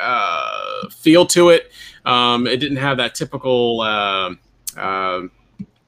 uh, 0.00 0.88
feel 0.90 1.26
to 1.26 1.50
it. 1.50 1.70
Um, 2.04 2.46
it 2.46 2.58
didn't 2.58 2.78
have 2.78 2.96
that 2.96 3.14
typical. 3.14 3.80
um 3.82 4.38
um 4.76 5.30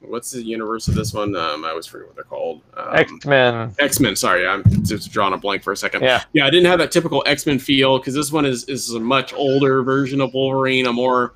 what's 0.09 0.31
the 0.31 0.43
universe 0.43 0.87
of 0.87 0.95
this 0.95 1.13
one? 1.13 1.35
Um, 1.35 1.65
I 1.65 1.69
always 1.69 1.85
forget 1.85 2.07
what 2.07 2.15
they're 2.15 2.23
called. 2.23 2.61
Um, 2.75 2.95
X 2.95 3.25
Men. 3.25 3.73
X 3.79 3.99
Men. 3.99 4.15
Sorry, 4.15 4.47
I'm 4.47 4.63
just 4.83 5.11
drawing 5.11 5.33
a 5.33 5.37
blank 5.37 5.63
for 5.63 5.73
a 5.73 5.77
second. 5.77 6.03
Yeah. 6.03 6.23
yeah, 6.33 6.45
I 6.45 6.49
didn't 6.49 6.67
have 6.67 6.79
that 6.79 6.91
typical 6.91 7.23
X 7.25 7.45
Men 7.45 7.59
feel 7.59 7.97
because 7.97 8.13
this 8.13 8.31
one 8.31 8.45
is 8.45 8.65
is 8.65 8.91
a 8.91 8.99
much 8.99 9.33
older 9.33 9.83
version 9.83 10.21
of 10.21 10.33
Wolverine, 10.33 10.85
a 10.87 10.93
more 10.93 11.33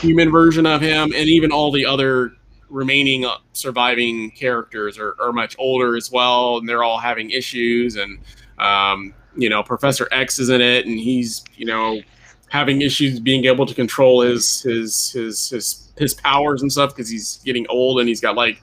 human 0.00 0.30
version 0.30 0.66
of 0.66 0.80
him, 0.80 1.12
and 1.14 1.28
even 1.28 1.52
all 1.52 1.70
the 1.70 1.86
other 1.86 2.32
remaining 2.68 3.24
surviving 3.52 4.30
characters 4.32 4.98
are, 4.98 5.14
are 5.20 5.32
much 5.32 5.54
older 5.58 5.96
as 5.96 6.10
well, 6.10 6.58
and 6.58 6.68
they're 6.68 6.84
all 6.84 6.98
having 6.98 7.30
issues. 7.30 7.96
And 7.96 8.18
um, 8.58 9.14
you 9.36 9.48
know, 9.48 9.62
Professor 9.62 10.08
X 10.12 10.38
is 10.38 10.48
in 10.48 10.60
it, 10.60 10.86
and 10.86 10.98
he's 10.98 11.44
you 11.56 11.66
know 11.66 12.00
having 12.48 12.82
issues 12.82 13.20
being 13.20 13.44
able 13.44 13.66
to 13.66 13.74
control 13.74 14.22
his 14.22 14.62
his 14.62 15.10
his 15.10 15.48
his 15.50 15.92
his 15.96 16.14
powers 16.14 16.62
and 16.62 16.70
stuff 16.70 16.94
because 16.94 17.08
he's 17.08 17.38
getting 17.44 17.66
old 17.68 17.98
and 17.98 18.08
he's 18.08 18.20
got 18.20 18.36
like 18.36 18.62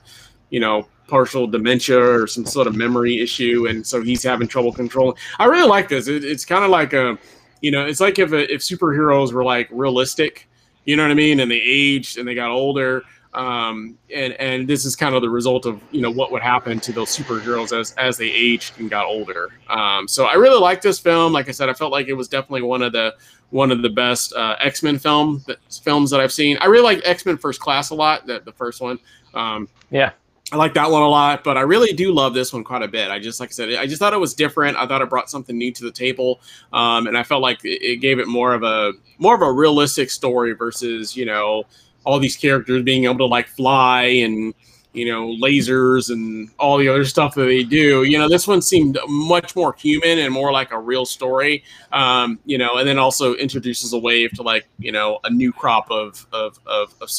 you 0.50 0.60
know 0.60 0.86
partial 1.06 1.46
dementia 1.46 2.00
or 2.00 2.26
some 2.26 2.46
sort 2.46 2.66
of 2.66 2.76
memory 2.76 3.20
issue, 3.20 3.66
and 3.68 3.86
so 3.86 4.02
he's 4.02 4.22
having 4.22 4.48
trouble 4.48 4.72
controlling. 4.72 5.16
I 5.38 5.46
really 5.46 5.68
like 5.68 5.88
this. 5.88 6.08
It, 6.08 6.24
it's 6.24 6.44
kind 6.44 6.64
of 6.64 6.70
like 6.70 6.92
a 6.92 7.18
you 7.64 7.70
know, 7.70 7.86
it's 7.86 8.00
like 8.00 8.18
if 8.18 8.30
if 8.34 8.60
superheroes 8.60 9.32
were 9.32 9.42
like 9.42 9.70
realistic, 9.72 10.46
you 10.84 10.96
know 10.96 11.02
what 11.02 11.10
I 11.10 11.14
mean, 11.14 11.40
and 11.40 11.50
they 11.50 11.60
aged 11.60 12.18
and 12.18 12.26
they 12.26 12.34
got 12.34 12.50
older 12.50 13.04
um, 13.34 13.98
and 14.14 14.32
and 14.34 14.68
this 14.68 14.84
is 14.84 14.94
kind 14.94 15.14
of 15.14 15.22
the 15.22 15.28
result 15.28 15.66
of 15.66 15.80
you 15.90 16.00
know 16.00 16.10
what 16.10 16.30
would 16.30 16.42
happen 16.42 16.78
to 16.80 16.92
those 16.92 17.16
superheroes 17.16 17.78
as 17.78 17.92
as 17.92 18.16
they 18.16 18.30
aged 18.30 18.78
and 18.78 18.88
got 18.88 19.06
older. 19.06 19.50
Um, 19.68 20.06
so 20.06 20.26
I 20.26 20.34
really 20.34 20.60
liked 20.60 20.82
this 20.82 21.00
film. 21.00 21.32
Like 21.32 21.48
I 21.48 21.52
said, 21.52 21.68
I 21.68 21.74
felt 21.74 21.90
like 21.90 22.06
it 22.06 22.12
was 22.12 22.28
definitely 22.28 22.62
one 22.62 22.82
of 22.82 22.92
the 22.92 23.14
one 23.50 23.72
of 23.72 23.82
the 23.82 23.88
best 23.88 24.32
uh, 24.34 24.56
X 24.60 24.82
Men 24.82 24.98
film 24.98 25.42
that, 25.46 25.58
films 25.82 26.10
that 26.10 26.20
I've 26.20 26.32
seen. 26.32 26.56
I 26.60 26.66
really 26.66 26.84
like 26.84 27.02
X 27.04 27.26
Men 27.26 27.36
First 27.36 27.60
Class 27.60 27.90
a 27.90 27.94
lot. 27.94 28.26
The, 28.26 28.40
the 28.40 28.52
first 28.52 28.80
one. 28.80 28.98
Um, 29.34 29.68
yeah. 29.90 30.12
I 30.52 30.56
like 30.56 30.74
that 30.74 30.90
one 30.90 31.02
a 31.02 31.08
lot, 31.08 31.42
but 31.42 31.56
I 31.56 31.62
really 31.62 31.92
do 31.94 32.12
love 32.12 32.34
this 32.34 32.52
one 32.52 32.64
quite 32.64 32.82
a 32.82 32.88
bit. 32.88 33.10
I 33.10 33.18
just, 33.18 33.40
like 33.40 33.48
I 33.48 33.52
said, 33.52 33.74
I 33.74 33.86
just 33.86 33.98
thought 33.98 34.12
it 34.12 34.20
was 34.20 34.34
different. 34.34 34.76
I 34.76 34.86
thought 34.86 35.00
it 35.00 35.08
brought 35.08 35.30
something 35.30 35.56
new 35.56 35.72
to 35.72 35.84
the 35.84 35.90
table, 35.90 36.40
um, 36.72 37.06
and 37.06 37.16
I 37.16 37.22
felt 37.22 37.40
like 37.40 37.60
it, 37.64 37.96
gave 38.02 38.18
it 38.18 38.28
more 38.28 38.52
of 38.52 38.62
a 38.62 38.92
more 39.18 39.34
of 39.34 39.40
a 39.40 39.50
realistic 39.50 40.10
story 40.10 40.52
versus 40.52 41.16
you 41.16 41.24
know 41.24 41.64
all 42.04 42.18
these 42.18 42.36
characters 42.36 42.82
being 42.82 43.04
able 43.04 43.18
to 43.18 43.26
like 43.26 43.48
fly 43.48 44.02
and 44.02 44.52
you 44.92 45.06
know 45.06 45.28
lasers 45.42 46.10
and 46.10 46.50
all 46.58 46.78
the 46.78 46.88
other 46.88 47.04
stuff 47.04 47.34
that 47.34 47.44
they 47.44 47.64
do 47.64 48.04
you 48.04 48.16
know 48.16 48.28
this 48.28 48.46
one 48.46 48.62
seemed 48.62 48.98
much 49.08 49.56
more 49.56 49.72
human 49.72 50.18
and 50.18 50.32
more 50.32 50.52
like 50.52 50.70
a 50.70 50.78
real 50.78 51.04
story 51.04 51.64
um, 51.92 52.38
you 52.44 52.56
know 52.56 52.76
and 52.76 52.86
then 52.86 52.98
also 52.98 53.34
introduces 53.34 53.92
a 53.92 53.98
wave 53.98 54.30
to 54.32 54.42
like 54.42 54.68
you 54.78 54.92
know 54.92 55.18
a 55.24 55.30
new 55.30 55.52
crop 55.52 55.90
of 55.90 56.26
of, 56.32 56.60
of, 56.66 56.94
of 57.00 57.10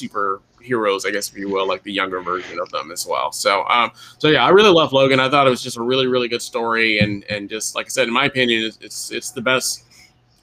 superheroes 0.66 1.06
i 1.06 1.12
guess 1.12 1.30
if 1.30 1.38
you 1.38 1.50
will 1.50 1.68
like 1.68 1.84
the 1.84 1.92
younger 1.92 2.22
version 2.22 2.60
of 2.60 2.70
them 2.72 2.92
as 2.92 3.06
well 3.06 3.32
so 3.32 3.66
um 3.66 3.92
so 4.18 4.28
yeah 4.28 4.46
i 4.46 4.50
really 4.50 4.70
love 4.70 4.94
logan 4.94 5.20
i 5.20 5.30
thought 5.30 5.48
it 5.48 5.50
was 5.50 5.62
just 5.62 5.78
a 5.78 5.82
really 5.82 6.08
really 6.08 6.28
good 6.28 6.42
story 6.42 7.00
and 7.00 7.24
and 7.30 7.50
just 7.50 7.76
like 7.76 7.86
i 7.86 7.90
said 7.90 8.08
in 8.08 8.14
my 8.14 8.26
opinion 8.26 8.64
it's 8.64 8.78
it's, 8.82 9.12
it's 9.12 9.32
the 9.32 9.42
best 9.42 9.84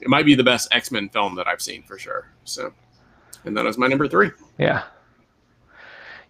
it 0.01 0.09
might 0.09 0.25
be 0.27 0.35
the 0.35 0.45
best 0.45 0.69
x-men 0.73 1.09
film 1.09 1.35
that 1.35 1.47
i've 1.47 1.63
seen 1.63 1.83
for 1.83 1.99
sure 1.99 2.29
so 2.45 2.73
and 3.45 3.57
that 3.57 3.65
was 3.65 3.79
my 3.79 3.87
number 3.87 4.09
three. 4.09 4.31
Yeah. 4.59 4.85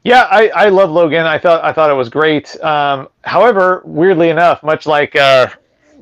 Yeah, 0.04 0.22
I, 0.30 0.48
I 0.48 0.68
love 0.68 0.90
Logan. 0.90 1.26
I 1.26 1.38
thought 1.38 1.64
I 1.64 1.72
thought 1.72 1.88
it 1.88 1.94
was 1.94 2.08
great. 2.08 2.60
Um, 2.64 3.08
however, 3.22 3.82
weirdly 3.84 4.30
enough, 4.30 4.60
much 4.64 4.84
like 4.84 5.14
uh, 5.14 5.48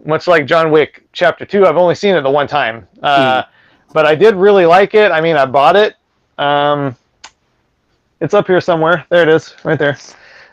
much 0.07 0.27
like 0.27 0.47
John 0.47 0.71
Wick 0.71 1.07
Chapter 1.13 1.45
Two, 1.45 1.67
I've 1.67 1.77
only 1.77 1.95
seen 1.95 2.15
it 2.15 2.23
the 2.23 2.31
one 2.31 2.47
time, 2.47 2.89
uh, 3.03 3.43
mm. 3.43 3.49
but 3.93 4.07
I 4.07 4.15
did 4.15 4.37
really 4.37 4.65
like 4.65 4.95
it. 4.95 5.13
I 5.13 5.21
mean, 5.21 5.37
I 5.37 5.45
bought 5.45 5.77
it. 5.77 5.97
Um, 6.39 6.97
it's 8.21 8.35
up 8.35 8.47
here 8.47 8.61
somewhere. 8.61 9.07
There 9.09 9.23
it 9.23 9.29
is, 9.29 9.55
right 9.65 9.79
there. 9.79 9.99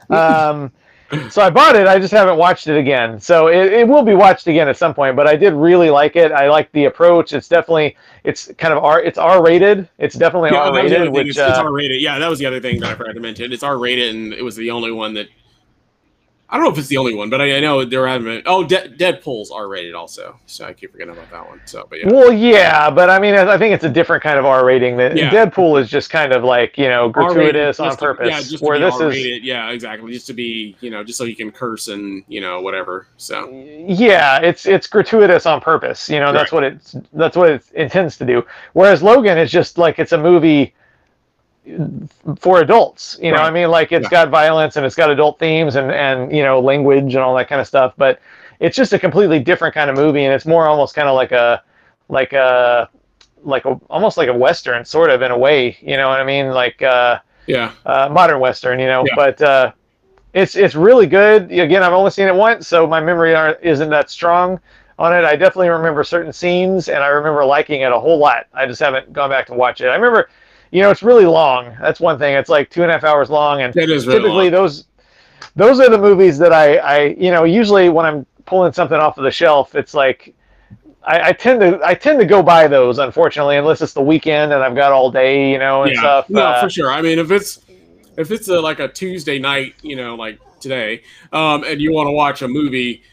Um, 0.10 0.72
so 1.30 1.42
I 1.42 1.50
bought 1.50 1.76
it. 1.76 1.88
I 1.88 2.00
just 2.00 2.14
haven't 2.14 2.38
watched 2.38 2.68
it 2.68 2.78
again. 2.78 3.20
So 3.20 3.48
it, 3.48 3.72
it 3.72 3.88
will 3.88 4.04
be 4.04 4.14
watched 4.14 4.48
again 4.48 4.68
at 4.68 4.78
some 4.78 4.94
point. 4.94 5.16
But 5.16 5.28
I 5.28 5.36
did 5.36 5.54
really 5.54 5.90
like 5.90 6.16
it. 6.16 6.32
I 6.32 6.50
like 6.50 6.72
the 6.74 6.86
approach. 6.86 7.34
It's 7.34 7.48
definitely 7.48 7.96
it's 8.24 8.52
kind 8.58 8.74
of 8.74 8.84
R. 8.84 9.02
It's 9.02 9.18
R 9.18 9.44
rated. 9.44 9.88
It's 9.98 10.16
definitely 10.16 10.52
yeah, 10.52 10.70
R 10.70 10.74
rated. 10.76 11.10
Which 11.10 11.30
it's, 11.30 11.38
uh, 11.38 11.48
it's 11.50 11.60
R 11.60 11.72
rated. 11.72 12.02
Yeah, 12.02 12.20
that 12.20 12.30
was 12.30 12.40
the 12.40 12.46
other 12.46 12.60
thing 12.60 12.80
that 12.82 12.92
I 12.92 12.96
forgot 12.96 13.14
to 13.14 13.20
mention. 13.20 13.54
It's 13.54 13.64
R 13.64 13.78
rated, 13.78 14.16
and 14.16 14.34
it 14.34 14.44
was 14.44 14.56
the 14.56 14.72
only 14.72 14.92
one 14.92 15.14
that 15.14 15.28
I 16.50 16.56
don't 16.56 16.66
know 16.66 16.72
if 16.72 16.78
it's 16.78 16.88
the 16.88 16.96
only 16.96 17.14
one, 17.14 17.30
but 17.30 17.42
I, 17.42 17.58
I 17.58 17.60
know 17.60 17.84
there 17.84 18.08
haven't. 18.08 18.44
Oh, 18.46 18.64
De- 18.64 18.88
Deadpool's 18.88 19.52
R 19.52 19.68
rated 19.68 19.94
also, 19.94 20.40
so 20.46 20.64
I 20.66 20.72
keep 20.72 20.94
forgetting 20.94 21.14
about 21.14 21.30
that 21.32 21.46
one. 21.46 21.60
So, 21.66 21.86
but 21.90 22.00
yeah. 22.00 22.08
Well, 22.08 22.32
yeah, 22.32 22.90
but 22.90 23.10
I 23.10 23.20
mean, 23.20 23.36
I 23.36 23.58
think 23.58 23.74
it's 23.74 23.84
a 23.84 23.90
different 23.90 24.24
kind 24.24 24.40
of 24.40 24.46
R 24.46 24.66
rating. 24.66 24.96
That 24.96 25.18
yeah. 25.18 25.30
Deadpool 25.30 25.82
is 25.82 25.90
just 25.90 26.10
kind 26.10 26.32
of 26.32 26.46
like 26.46 26.78
you 26.78 26.88
know 26.88 27.10
gratuitous 27.10 27.82
on 27.82 27.98
purpose. 27.98 28.30
To, 28.30 28.32
yeah, 28.32 28.40
just 28.40 28.64
where 28.64 28.80
this 28.80 28.94
R-rated. 28.94 29.42
is. 29.42 29.44
Yeah, 29.44 29.72
exactly. 29.72 30.14
Just 30.14 30.28
to 30.28 30.34
be 30.34 30.78
you 30.80 30.90
know 30.90 31.04
just 31.04 31.18
so 31.18 31.26
you 31.26 31.36
can 31.36 31.52
curse 31.52 31.90
and 31.90 32.24
you 32.30 32.40
know 32.40 32.62
whatever. 32.62 33.08
So. 33.18 33.50
Yeah, 33.52 34.40
it's 34.40 34.66
it's 34.66 34.88
gratuitous 34.88 35.46
on 35.46 35.60
purpose. 35.60 36.08
You 36.08 36.22
know 36.22 36.32
that's 36.32 36.54
right. 36.54 36.64
what 36.64 36.74
it's 36.74 36.96
that's 37.12 37.36
what 37.36 37.50
it 37.50 37.64
intends 37.74 38.18
to 38.20 38.26
do. 38.26 38.46
Whereas 38.72 39.04
Logan 39.04 39.38
is 39.38 39.52
just 39.52 39.78
like 39.78 40.00
it's 40.00 40.14
a 40.14 40.18
movie 40.18 40.74
for 42.40 42.62
adults. 42.62 43.18
You 43.22 43.32
know, 43.32 43.38
right. 43.38 43.48
I 43.48 43.52
mean, 43.52 43.70
like 43.70 43.92
it's 43.92 44.06
yeah. 44.06 44.26
got 44.26 44.30
violence 44.30 44.76
and 44.76 44.86
it's 44.86 44.96
got 44.96 45.10
adult 45.10 45.40
themes 45.40 45.76
and 45.76 45.92
and 45.92 46.36
you 46.36 46.44
know 46.44 46.60
language 46.60 47.16
and 47.16 47.24
all 47.24 47.36
that 47.36 47.48
kind 47.48 47.62
of 47.62 47.68
stuff. 47.68 47.94
But 47.98 48.20
it's 48.60 48.76
just 48.76 48.94
a 48.94 49.00
completely 49.00 49.40
different 49.40 49.74
kind 49.74 49.90
of 49.90 49.96
movie, 49.96 50.26
and 50.26 50.34
it's 50.34 50.46
more 50.46 50.68
almost 50.68 50.96
kind 50.96 51.08
of 51.08 51.16
like 51.16 51.32
a 51.32 51.64
like 52.10 52.34
a 52.34 52.90
like 53.44 53.66
a 53.66 53.80
almost 53.90 54.18
like 54.18 54.30
a 54.30 54.34
western 54.34 54.86
sort 54.86 55.10
of 55.10 55.22
in 55.22 55.32
a 55.32 55.38
way. 55.38 55.78
You 55.82 55.98
know 55.98 56.10
what 56.10 56.20
I 56.20 56.24
mean? 56.24 56.50
Like 56.50 56.82
uh, 56.82 57.20
yeah, 57.48 57.72
uh, 57.86 58.10
modern 58.10 58.40
western. 58.40 58.80
You 58.80 58.88
know, 58.88 59.04
yeah. 59.06 59.14
but. 59.16 59.42
Uh, 59.42 59.72
it's, 60.34 60.56
it's 60.56 60.76
really 60.76 61.08
good. 61.08 61.52
Again, 61.52 61.82
I've 61.82 61.94
only 61.94 62.12
seen 62.12 62.28
it 62.28 62.36
once, 62.36 62.68
so 62.68 62.86
my 62.86 63.00
memory 63.00 63.34
isn't 63.64 63.90
that 63.90 64.12
strong 64.12 64.60
on 65.00 65.16
it. 65.16 65.24
I 65.24 65.36
definitely 65.36 65.70
remember 65.70 66.04
certain 66.04 66.34
scenes, 66.34 66.90
and 66.90 67.00
I 67.00 67.08
remember 67.08 67.46
liking 67.46 67.82
it 67.82 67.92
a 67.92 68.00
whole 68.00 68.18
lot. 68.18 68.46
I 68.54 68.66
just 68.66 68.80
haven't 68.80 69.14
gone 69.14 69.30
back 69.30 69.48
to 69.48 69.54
watch 69.54 69.82
it. 69.82 69.88
I 69.88 69.96
remember 69.96 70.30
you 70.72 70.82
know, 70.82 70.90
it's 70.92 71.04
really 71.04 71.26
long. 71.26 71.76
That's 71.80 72.00
one 72.00 72.20
thing. 72.20 72.36
It's 72.36 72.50
like 72.50 72.70
two 72.70 72.84
and 72.84 72.92
a 72.92 72.94
half 72.94 73.04
hours 73.04 73.30
long, 73.30 73.62
and 73.62 73.74
typically 73.74 74.30
long. 74.30 74.52
those 74.52 74.86
those 75.56 75.80
are 75.80 75.90
the 75.90 75.98
movies 75.98 76.38
that 76.38 76.54
I, 76.54 76.78
I, 76.78 77.04
you 77.18 77.32
know, 77.32 77.44
usually 77.44 77.90
when 77.90 78.06
I'm 78.06 78.26
pulling 78.46 78.74
something 78.74 78.98
off 78.98 79.18
of 79.18 79.24
the 79.24 79.32
shelf, 79.32 79.76
it's 79.76 79.94
like 79.94 80.36
I, 81.04 81.30
I, 81.30 81.34
tend 81.34 81.62
to 81.62 81.80
I 81.84 81.94
tend 81.96 82.20
to 82.20 82.26
go 82.26 82.44
by 82.44 82.68
those, 82.68 83.00
unfortunately, 83.00 83.58
unless 83.58 83.82
it's 83.82 83.94
the 83.94 84.02
weekend 84.02 84.54
and 84.54 84.64
I've 84.64 84.76
got 84.76 84.92
all 84.92 85.10
day, 85.10 85.52
you 85.52 85.58
know, 85.58 85.84
and 85.84 85.94
yeah. 85.94 86.00
stuff. 86.00 86.30
No, 86.30 86.46
uh, 86.46 86.62
for 86.62 86.70
sure. 86.70 86.92
I 86.92 87.02
mean, 87.02 87.18
if 87.18 87.32
it's 87.32 87.60
if 88.18 88.32
it's 88.32 88.48
a, 88.50 88.60
like 88.60 88.80
a 88.80 88.88
Tuesday 88.88 89.40
night, 89.40 89.76
you 89.82 89.96
know, 89.96 90.16
like 90.16 90.40
today, 90.60 91.04
um, 91.32 91.64
and 91.64 91.82
you 91.82 91.94
want 91.94 92.08
to 92.08 92.12
watch 92.12 92.42
a 92.42 92.48
movie 92.48 93.04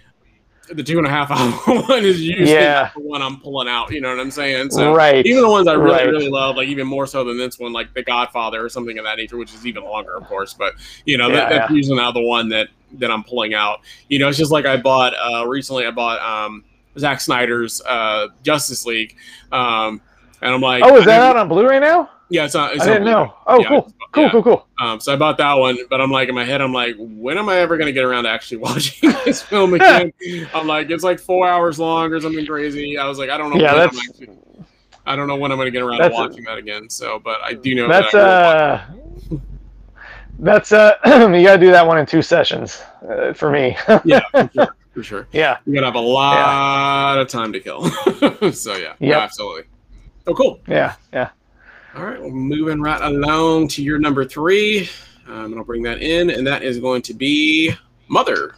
the 0.72 0.83
two 0.83 0.98
and 0.98 1.07
a 1.07 1.11
half 1.11 1.31
hour 1.68 1.83
one 1.83 2.05
is 2.05 2.20
usually 2.20 2.53
yeah. 2.53 2.90
the 2.94 3.00
one 3.00 3.22
I'm 3.22 3.40
pulling 3.40 3.68
out. 3.68 3.92
You 3.92 4.00
know 4.00 4.11
what 4.11 4.20
I'm 4.20 4.31
saying? 4.31 4.70
So 4.70 4.94
right. 4.94 5.24
even 5.24 5.42
the 5.42 5.48
ones 5.48 5.68
I 5.68 5.74
really 5.74 5.96
right. 5.96 6.07
really 6.07 6.29
love, 6.29 6.57
like 6.57 6.68
even 6.68 6.87
more 6.87 7.07
so 7.07 7.24
than 7.24 7.38
this 7.38 7.59
one, 7.59 7.72
like 7.72 7.92
The 7.94 8.03
Godfather 8.03 8.64
or 8.64 8.68
something 8.68 8.98
of 8.98 9.05
that 9.05 9.16
nature, 9.16 9.37
which 9.37 9.55
is 9.55 9.66
even 9.66 9.85
longer, 9.85 10.16
of 10.16 10.24
course. 10.24 10.55
But 10.55 10.74
you 11.05 11.18
know, 11.18 11.29
yeah, 11.29 11.35
that, 11.35 11.48
that's 11.50 11.70
yeah. 11.70 11.77
usually 11.77 11.96
now 11.96 12.12
the 12.12 12.22
one 12.22 12.48
that 12.50 12.68
that 12.98 13.11
I'm 13.11 13.24
pulling 13.24 13.55
out. 13.55 13.81
You 14.09 14.18
know, 14.18 14.29
it's 14.29 14.38
just 14.38 14.53
like 14.53 14.66
I 14.66 14.77
bought 14.77 15.14
uh, 15.14 15.46
recently. 15.46 15.87
I 15.87 15.90
bought 15.90 16.20
um, 16.20 16.64
Zack 16.98 17.20
Snyder's 17.20 17.81
uh, 17.83 18.29
Justice 18.42 18.87
League, 18.87 19.16
um, 19.53 20.00
and 20.40 20.55
I'm 20.55 20.61
like, 20.61 20.83
oh, 20.85 20.96
is 20.96 21.05
that 21.07 21.20
out 21.20 21.37
on 21.37 21.48
Blu-ray 21.48 21.81
now? 21.81 22.11
Yeah, 22.28 22.44
it's 22.44 22.54
not. 22.54 22.74
It's 22.74 22.82
I 22.82 22.87
didn't 22.87 23.04
know. 23.04 23.34
Oh, 23.46 23.60
yeah, 23.60 23.68
cool. 23.68 23.92
Cool, 24.12 24.22
yeah. 24.22 24.30
cool, 24.30 24.42
cool. 24.42 24.66
Um, 24.80 25.00
so 25.00 25.12
I 25.12 25.16
bought 25.16 25.38
that 25.38 25.54
one, 25.54 25.76
but 25.90 26.00
I'm 26.00 26.10
like 26.10 26.28
in 26.28 26.34
my 26.34 26.44
head, 26.44 26.60
I'm 26.60 26.72
like, 26.72 26.96
when 26.98 27.37
am 27.37 27.48
I 27.48 27.58
ever 27.58 27.76
gonna 27.76 27.92
get 27.92 28.04
around 28.04 28.24
to 28.24 28.30
actually 28.30 28.56
watching 28.58 29.10
this 29.24 29.42
film 29.42 29.74
again? 29.74 30.12
I'm 30.54 30.66
like, 30.66 30.90
it's 30.90 31.04
like 31.04 31.20
four 31.20 31.46
hours 31.46 31.78
long 31.78 32.12
or 32.12 32.20
something 32.20 32.46
crazy. 32.46 32.96
I 32.96 33.06
was 33.06 33.18
like, 33.18 33.30
I 33.30 33.37
don't 33.37 33.50
know. 33.50 33.60
Yeah, 33.60 33.74
that's. 33.74 33.98
Actually, 34.08 34.38
I 35.06 35.16
don't 35.16 35.26
know 35.26 35.37
when 35.37 35.52
I'm 35.52 35.58
gonna 35.58 35.70
get 35.70 35.82
around 35.82 36.00
to 36.00 36.08
watching 36.08 36.44
that 36.44 36.56
again. 36.56 36.88
So, 36.88 37.18
but 37.18 37.42
I 37.42 37.52
do 37.54 37.74
know 37.74 37.88
that's 37.88 38.12
that 38.12 38.20
uh. 38.20 38.84
That's 40.40 40.72
uh, 40.72 40.94
you 41.06 41.44
gotta 41.44 41.58
do 41.58 41.70
that 41.70 41.87
one 41.87 41.96
in 41.98 42.06
two 42.06 42.20
sessions 42.20 42.82
uh, 43.08 43.32
for 43.34 43.52
me. 43.52 43.76
yeah, 44.04 44.20
for 44.32 44.50
sure, 44.52 44.76
for 44.92 45.02
sure. 45.04 45.28
Yeah, 45.32 45.58
you 45.64 45.74
gotta 45.74 45.87
have 45.87 45.94
a 45.94 46.00
lot 46.00 47.14
yeah. 47.14 47.20
of 47.20 47.28
time 47.28 47.52
to 47.52 47.60
kill. 47.60 47.84
so 48.52 48.74
yeah, 48.76 48.94
yeah, 48.98 49.20
absolutely. 49.20 49.62
Oh, 50.26 50.34
cool. 50.34 50.60
Yeah, 50.66 50.94
yeah. 51.12 51.30
All 51.96 52.04
right, 52.04 52.20
well, 52.20 52.30
moving 52.30 52.80
right 52.80 53.00
along 53.00 53.68
to 53.68 53.83
your 53.83 54.00
number 54.00 54.24
three. 54.24 54.88
Um, 55.28 55.46
and 55.46 55.57
I'll 55.57 55.64
bring 55.64 55.83
that 55.85 56.02
in, 56.02 56.30
and 56.30 56.46
that 56.46 56.62
is 56.62 56.78
going 56.78 57.02
to 57.02 57.14
be 57.14 57.72
Mother. 58.09 58.57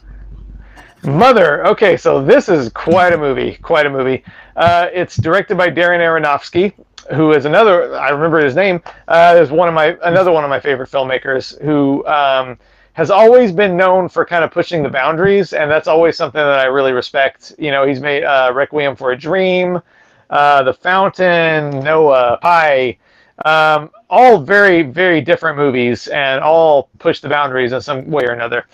Mother. 1.05 1.67
Okay, 1.67 1.99
so 1.99 2.25
this 2.25 2.49
is 2.49 2.71
quite 2.71 3.13
a 3.13 3.19
movie. 3.19 3.57
Quite 3.57 3.85
a 3.85 3.91
movie. 3.91 4.25
Uh, 4.57 4.89
it's 4.93 5.17
directed 5.17 5.59
by 5.59 5.71
Darren 5.71 6.01
Aronofsky, 6.01 6.73
who 7.15 7.33
is 7.33 7.45
another. 7.45 7.95
I 7.97 8.09
remember 8.09 8.43
his 8.43 8.57
name. 8.57 8.83
Uh, 9.07 9.39
is 9.39 9.51
one 9.51 9.69
of 9.69 9.75
my 9.75 9.99
another 10.03 10.33
one 10.33 10.43
of 10.43 10.51
my 10.51 10.61
favorite 10.61 10.91
filmmakers 10.91 11.61
who. 11.63 12.07
Um, 12.07 12.59
has 12.95 13.11
always 13.11 13.53
been 13.53 13.77
known 13.77 14.09
for 14.09 14.25
kind 14.25 14.43
of 14.43 14.51
pushing 14.51 14.83
the 14.83 14.89
boundaries, 14.89 15.53
and 15.53 15.71
that's 15.71 15.87
always 15.87 16.17
something 16.17 16.41
that 16.41 16.61
I 16.61 16.65
really 16.65 16.93
respect. 16.93 17.53
You 17.59 17.71
know, 17.71 17.87
he's 17.87 18.01
made 18.01 18.25
uh, 18.25 18.53
Requiem 18.55 18.97
for 18.97 19.13
a 19.13 19.19
Dream, 19.19 19.83
uh, 20.31 20.63
The 20.63 20.73
Fountain, 20.73 21.81
Noah, 21.81 22.39
Pi, 22.41 22.97
um, 23.45 23.91
all 24.09 24.39
very, 24.39 24.83
very 24.83 25.21
different 25.21 25.57
movies 25.57 26.09
and 26.09 26.41
all 26.41 26.89
push 26.99 27.21
the 27.21 27.29
boundaries 27.29 27.73
in 27.73 27.81
some 27.81 28.11
way 28.11 28.25
or 28.25 28.33
another. 28.33 28.67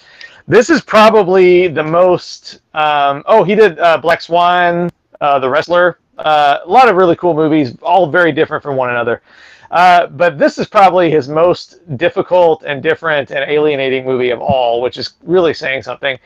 This 0.47 0.71
is 0.71 0.81
probably 0.83 1.69
the 1.69 1.83
most. 1.83 2.61
Um, 2.75 3.23
oh, 3.27 3.45
he 3.45 3.55
did 3.55 3.79
uh, 3.79 3.99
Black 3.99 4.23
Swan, 4.23 4.91
uh, 5.21 5.39
The 5.39 5.49
Wrestler. 5.49 5.99
Uh, 6.19 6.59
a 6.65 6.69
lot 6.69 6.89
of 6.89 6.97
really 6.97 7.17
cool 7.17 7.35
movies, 7.35 7.77
all 7.83 8.11
very 8.11 8.33
different 8.33 8.63
from 8.63 8.77
one 8.77 8.91
another. 8.91 9.23
Uh, 9.71 10.07
but 10.09 10.39
this 10.39 10.59
is 10.59 10.69
probably 10.69 11.11
his 11.11 11.29
most 11.29 11.81
difficult 11.97 12.63
and 12.65 12.83
different 12.83 13.31
and 13.31 13.51
alienating 13.51 14.05
movie 14.05 14.31
of 14.31 14.41
all, 14.41 14.83
which 14.83 14.99
is 14.99 15.15
really 15.23 15.55
saying 15.55 15.83
something. 15.83 16.19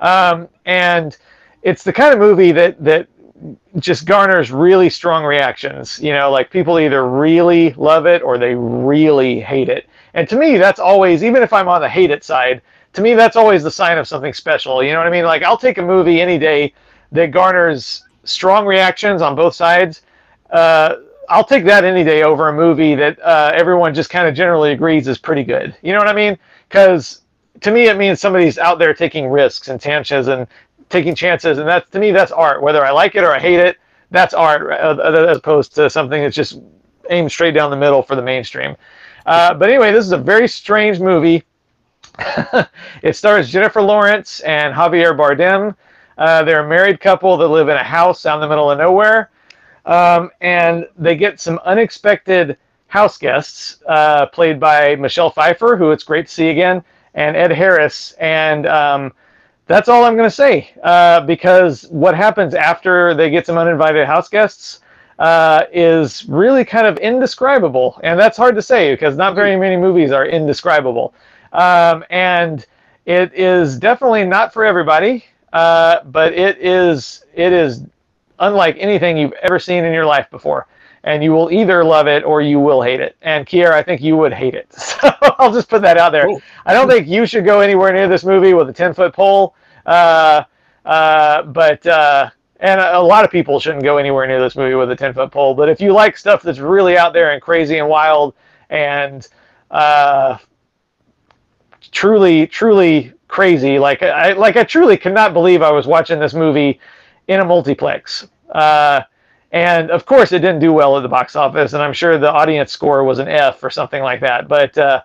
Um, 0.00 0.48
and 0.64 1.16
it's 1.62 1.84
the 1.84 1.92
kind 1.92 2.14
of 2.14 2.18
movie 2.18 2.52
that 2.52 2.82
that 2.82 3.08
just 3.78 4.06
garners 4.06 4.50
really 4.50 4.90
strong 4.90 5.24
reactions. 5.24 6.00
You 6.00 6.12
know, 6.12 6.30
like 6.30 6.50
people 6.50 6.78
either 6.78 7.08
really 7.08 7.72
love 7.74 8.06
it 8.06 8.22
or 8.22 8.38
they 8.38 8.54
really 8.54 9.40
hate 9.40 9.68
it. 9.68 9.88
And 10.14 10.28
to 10.28 10.36
me, 10.36 10.58
that's 10.58 10.80
always, 10.80 11.24
even 11.24 11.42
if 11.42 11.52
I'm 11.52 11.68
on 11.68 11.80
the 11.80 11.88
hate 11.88 12.10
it 12.10 12.24
side, 12.24 12.62
to 12.92 13.02
me, 13.02 13.14
that's 13.14 13.36
always 13.36 13.62
the 13.62 13.70
sign 13.70 13.98
of 13.98 14.06
something 14.06 14.32
special. 14.32 14.82
You 14.82 14.92
know 14.92 14.98
what 14.98 15.08
I 15.08 15.10
mean? 15.10 15.24
Like, 15.24 15.42
I'll 15.42 15.58
take 15.58 15.78
a 15.78 15.82
movie 15.82 16.20
any 16.20 16.38
day 16.38 16.72
that 17.12 17.32
garners 17.32 18.04
strong 18.22 18.64
reactions 18.66 19.20
on 19.20 19.34
both 19.34 19.54
sides. 19.54 20.02
Uh, 20.50 20.96
I'll 21.28 21.44
take 21.44 21.64
that 21.64 21.84
any 21.84 22.04
day 22.04 22.22
over 22.22 22.48
a 22.48 22.52
movie 22.52 22.94
that 22.94 23.18
uh, 23.22 23.50
everyone 23.54 23.94
just 23.94 24.10
kind 24.10 24.28
of 24.28 24.34
generally 24.34 24.72
agrees 24.72 25.08
is 25.08 25.18
pretty 25.18 25.42
good. 25.42 25.76
You 25.82 25.92
know 25.92 25.98
what 25.98 26.08
I 26.08 26.12
mean? 26.12 26.38
Because 26.68 27.22
to 27.60 27.70
me, 27.70 27.88
it 27.88 27.96
means 27.96 28.20
somebody's 28.20 28.58
out 28.58 28.78
there 28.78 28.94
taking 28.94 29.28
risks 29.28 29.68
and 29.68 29.80
chances 29.80 30.28
and 30.28 30.46
taking 30.88 31.14
chances, 31.14 31.58
and 31.58 31.68
that's 31.68 31.88
to 31.90 31.98
me 31.98 32.12
that's 32.12 32.32
art. 32.32 32.62
Whether 32.62 32.84
I 32.84 32.90
like 32.90 33.14
it 33.14 33.24
or 33.24 33.32
I 33.32 33.38
hate 33.38 33.60
it, 33.60 33.78
that's 34.10 34.34
art, 34.34 34.70
uh, 34.70 34.96
as 35.02 35.36
opposed 35.36 35.74
to 35.76 35.90
something 35.90 36.22
that's 36.22 36.36
just 36.36 36.60
aimed 37.10 37.30
straight 37.30 37.52
down 37.52 37.70
the 37.70 37.76
middle 37.76 38.02
for 38.02 38.16
the 38.16 38.22
mainstream. 38.22 38.76
Uh, 39.26 39.54
but 39.54 39.68
anyway, 39.68 39.92
this 39.92 40.04
is 40.04 40.12
a 40.12 40.18
very 40.18 40.48
strange 40.48 41.00
movie. 41.00 41.42
it 43.02 43.16
stars 43.16 43.50
Jennifer 43.50 43.82
Lawrence 43.82 44.40
and 44.40 44.74
Javier 44.74 45.16
Bardem. 45.16 45.74
Uh, 46.16 46.44
they're 46.44 46.64
a 46.64 46.68
married 46.68 47.00
couple 47.00 47.36
that 47.36 47.48
live 47.48 47.68
in 47.68 47.76
a 47.76 47.82
house 47.82 48.24
in 48.24 48.40
the 48.40 48.48
middle 48.48 48.70
of 48.70 48.78
nowhere, 48.78 49.30
um, 49.86 50.30
and 50.40 50.86
they 50.96 51.16
get 51.16 51.40
some 51.40 51.58
unexpected 51.64 52.56
house 52.86 53.18
guests, 53.18 53.82
uh, 53.88 54.26
played 54.26 54.60
by 54.60 54.94
Michelle 54.94 55.30
Pfeiffer, 55.30 55.76
who 55.76 55.90
it's 55.90 56.04
great 56.04 56.28
to 56.28 56.32
see 56.32 56.50
again, 56.50 56.84
and 57.14 57.36
Ed 57.36 57.50
Harris, 57.50 58.12
and 58.20 58.66
um, 58.66 59.12
that's 59.66 59.88
all 59.88 60.04
I'm 60.04 60.16
going 60.16 60.28
to 60.28 60.34
say 60.34 60.72
uh, 60.82 61.20
because 61.22 61.84
what 61.88 62.14
happens 62.14 62.54
after 62.54 63.14
they 63.14 63.30
get 63.30 63.46
some 63.46 63.56
uninvited 63.56 64.06
house 64.06 64.28
guests 64.28 64.80
uh, 65.18 65.64
is 65.72 66.26
really 66.28 66.64
kind 66.64 66.86
of 66.86 66.98
indescribable, 66.98 68.00
and 68.02 68.18
that's 68.18 68.36
hard 68.36 68.54
to 68.56 68.62
say 68.62 68.92
because 68.92 69.16
not 69.16 69.34
very 69.34 69.56
many 69.56 69.76
movies 69.76 70.10
are 70.10 70.26
indescribable, 70.26 71.14
um, 71.52 72.04
and 72.10 72.66
it 73.06 73.32
is 73.34 73.78
definitely 73.78 74.24
not 74.24 74.52
for 74.52 74.64
everybody, 74.64 75.24
uh, 75.52 76.02
but 76.04 76.32
it 76.32 76.58
is 76.58 77.24
it 77.34 77.52
is 77.52 77.82
unlike 78.40 78.76
anything 78.78 79.16
you've 79.16 79.32
ever 79.42 79.58
seen 79.58 79.84
in 79.84 79.92
your 79.92 80.04
life 80.04 80.28
before. 80.30 80.66
And 81.04 81.22
you 81.22 81.32
will 81.32 81.52
either 81.52 81.84
love 81.84 82.06
it 82.06 82.24
or 82.24 82.40
you 82.40 82.58
will 82.58 82.82
hate 82.82 83.00
it. 83.00 83.16
And 83.22 83.46
Kier, 83.46 83.72
I 83.72 83.82
think 83.82 84.00
you 84.00 84.16
would 84.16 84.32
hate 84.32 84.54
it. 84.54 84.66
So 85.04 85.10
I'll 85.38 85.52
just 85.52 85.68
put 85.68 85.82
that 85.82 85.98
out 85.98 86.12
there. 86.12 86.24
Cool. 86.26 86.40
I 86.64 86.72
don't 86.72 86.88
think 86.88 87.06
you 87.06 87.26
should 87.26 87.44
go 87.44 87.60
anywhere 87.60 87.92
near 87.92 88.08
this 88.08 88.24
movie 88.24 88.54
with 88.54 88.68
a 88.70 88.72
10 88.72 88.94
foot 88.94 89.12
pole. 89.12 89.54
Uh, 89.84 90.44
uh, 90.84 91.42
but 91.42 91.86
uh, 91.86 92.30
and 92.60 92.80
a, 92.80 93.00
lot 93.00 93.24
of 93.24 93.30
people 93.30 93.60
shouldn't 93.60 93.82
go 93.82 93.98
anywhere 93.98 94.26
near 94.26 94.40
this 94.40 94.56
movie 94.56 94.74
with 94.74 94.90
a 94.90 94.96
10 94.96 95.12
foot 95.14 95.30
pole. 95.30 95.54
But 95.54 95.68
if 95.68 95.80
you 95.80 95.92
like 95.92 96.16
stuff 96.16 96.42
that's 96.42 96.58
really 96.58 96.96
out 96.96 97.12
there 97.12 97.32
and 97.32 97.42
crazy 97.42 97.78
and 97.78 97.88
wild 97.88 98.34
and 98.70 99.26
uh, 99.70 100.38
truly, 101.90 102.46
truly 102.46 103.12
crazy, 103.28 103.78
like 103.78 104.02
I 104.02 104.32
like 104.32 104.56
I 104.56 104.64
truly 104.64 104.96
could 104.96 105.14
not 105.14 105.32
believe 105.32 105.60
I 105.62 105.70
was 105.70 105.86
watching 105.86 106.18
this 106.18 106.34
movie 106.34 106.80
in 107.28 107.40
a 107.40 107.44
multiplex. 107.44 108.28
And 109.54 109.92
of 109.92 110.04
course, 110.04 110.32
it 110.32 110.40
didn't 110.40 110.58
do 110.58 110.72
well 110.72 110.96
at 110.96 111.04
the 111.04 111.08
box 111.08 111.36
office, 111.36 111.74
and 111.74 111.82
I'm 111.82 111.92
sure 111.92 112.18
the 112.18 112.30
audience 112.30 112.72
score 112.72 113.04
was 113.04 113.20
an 113.20 113.28
F 113.28 113.62
or 113.62 113.70
something 113.70 114.02
like 114.02 114.18
that. 114.18 114.48
But 114.48 114.76
uh, 114.76 115.02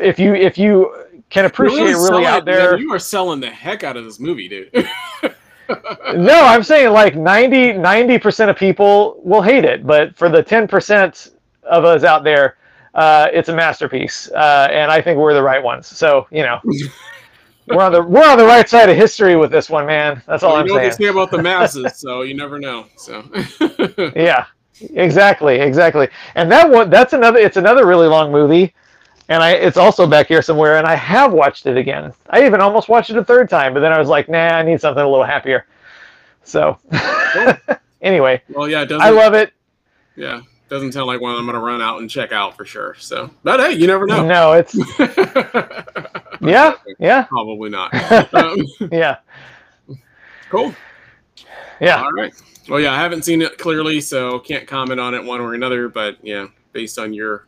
if 0.00 0.20
you 0.20 0.36
if 0.36 0.56
you 0.56 1.04
can 1.30 1.46
appreciate 1.46 1.82
really, 1.82 1.94
really 1.94 2.24
out 2.24 2.44
there, 2.44 2.74
man, 2.74 2.80
you 2.80 2.92
are 2.92 3.00
selling 3.00 3.40
the 3.40 3.50
heck 3.50 3.82
out 3.82 3.96
of 3.96 4.04
this 4.04 4.20
movie, 4.20 4.46
dude. 4.46 4.70
no, 6.14 6.44
I'm 6.44 6.62
saying 6.62 6.92
like 6.92 7.16
90 7.16 8.18
percent 8.20 8.52
of 8.52 8.56
people 8.56 9.20
will 9.24 9.42
hate 9.42 9.64
it, 9.64 9.84
but 9.84 10.14
for 10.16 10.28
the 10.28 10.44
ten 10.44 10.68
percent 10.68 11.32
of 11.64 11.84
us 11.84 12.04
out 12.04 12.22
there, 12.22 12.58
uh, 12.94 13.30
it's 13.32 13.48
a 13.48 13.54
masterpiece, 13.54 14.30
uh, 14.30 14.68
and 14.70 14.92
I 14.92 15.02
think 15.02 15.18
we're 15.18 15.34
the 15.34 15.42
right 15.42 15.62
ones. 15.62 15.88
So 15.88 16.28
you 16.30 16.44
know. 16.44 16.60
we're 17.66 17.82
on 17.82 17.92
the 17.92 18.02
we're 18.02 18.28
on 18.28 18.38
the 18.38 18.44
right 18.44 18.68
side 18.68 18.88
of 18.88 18.96
history 18.96 19.36
with 19.36 19.50
this 19.50 19.70
one, 19.70 19.86
man. 19.86 20.22
That's 20.26 20.42
all 20.42 20.52
well, 20.52 20.62
I'm 20.62 20.68
saying. 20.68 20.76
You 20.76 20.82
know 20.82 20.88
what 20.88 20.98
they 20.98 21.04
say 21.04 21.10
about 21.10 21.30
the 21.30 21.42
masses, 21.42 21.96
so 21.96 22.22
you 22.22 22.34
never 22.34 22.58
know. 22.58 22.86
So 22.96 23.24
yeah, 24.16 24.46
exactly, 24.80 25.60
exactly. 25.60 26.08
And 26.34 26.50
that 26.50 26.68
one, 26.68 26.90
that's 26.90 27.12
another. 27.12 27.38
It's 27.38 27.56
another 27.56 27.86
really 27.86 28.08
long 28.08 28.32
movie, 28.32 28.74
and 29.28 29.42
I 29.42 29.52
it's 29.52 29.76
also 29.76 30.06
back 30.06 30.26
here 30.26 30.42
somewhere. 30.42 30.78
And 30.78 30.86
I 30.86 30.96
have 30.96 31.32
watched 31.32 31.66
it 31.66 31.76
again. 31.76 32.12
I 32.30 32.44
even 32.44 32.60
almost 32.60 32.88
watched 32.88 33.10
it 33.10 33.16
a 33.16 33.24
third 33.24 33.48
time, 33.48 33.74
but 33.74 33.80
then 33.80 33.92
I 33.92 33.98
was 33.98 34.08
like, 34.08 34.28
nah, 34.28 34.38
I 34.38 34.62
need 34.62 34.80
something 34.80 35.02
a 35.02 35.08
little 35.08 35.24
happier. 35.24 35.66
So 36.44 36.78
anyway, 38.02 38.42
well, 38.48 38.68
yeah, 38.68 38.84
I 38.90 39.10
love 39.10 39.34
it. 39.34 39.52
Yeah, 40.16 40.42
doesn't 40.72 40.92
sound 40.92 41.06
like 41.06 41.20
one 41.20 41.36
I'm 41.36 41.44
going 41.44 41.54
to 41.54 41.60
run 41.60 41.82
out 41.82 42.00
and 42.00 42.08
check 42.08 42.32
out 42.32 42.56
for 42.56 42.64
sure. 42.64 42.94
So, 42.98 43.30
but 43.42 43.60
hey, 43.60 43.72
you 43.72 43.86
never 43.86 44.06
know. 44.06 44.26
No, 44.26 44.52
it's 44.52 44.74
yeah, 46.40 46.74
yeah, 46.98 47.24
probably 47.24 47.68
not. 47.68 47.92
Um, 48.32 48.56
yeah, 48.90 49.18
cool. 50.48 50.74
Yeah. 51.78 52.02
All 52.02 52.12
right. 52.12 52.32
Well, 52.68 52.80
yeah, 52.80 52.92
I 52.92 52.96
haven't 52.96 53.22
seen 53.22 53.42
it 53.42 53.58
clearly, 53.58 54.00
so 54.00 54.38
can't 54.38 54.66
comment 54.66 54.98
on 54.98 55.14
it 55.14 55.22
one 55.22 55.40
or 55.40 55.52
another. 55.52 55.88
But 55.90 56.16
yeah, 56.22 56.46
based 56.72 56.98
on 56.98 57.12
your 57.12 57.46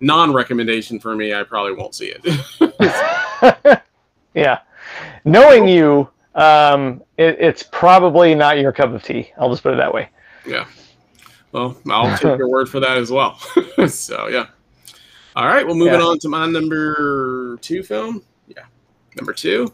non-recommendation 0.00 1.00
for 1.00 1.16
me, 1.16 1.32
I 1.32 1.44
probably 1.44 1.72
won't 1.72 1.94
see 1.94 2.14
it. 2.14 3.82
yeah, 4.34 4.58
knowing 5.24 5.66
you, 5.66 6.10
um, 6.34 7.02
it, 7.16 7.38
it's 7.40 7.62
probably 7.62 8.34
not 8.34 8.58
your 8.58 8.72
cup 8.72 8.90
of 8.90 9.02
tea. 9.02 9.32
I'll 9.38 9.50
just 9.50 9.62
put 9.62 9.72
it 9.72 9.78
that 9.78 9.94
way. 9.94 10.10
Yeah. 10.46 10.66
Well, 11.52 11.76
I'll 11.88 12.16
take 12.16 12.38
your 12.38 12.48
word 12.48 12.68
for 12.68 12.80
that 12.80 12.98
as 12.98 13.10
well. 13.10 13.38
so 13.88 14.28
yeah. 14.28 14.46
All 15.36 15.46
right, 15.46 15.64
well, 15.64 15.76
moving 15.76 16.00
yeah. 16.00 16.06
on 16.06 16.18
to 16.20 16.28
my 16.28 16.46
number 16.46 17.56
two 17.58 17.82
film. 17.82 18.22
Yeah, 18.48 18.64
number 19.16 19.32
two, 19.32 19.72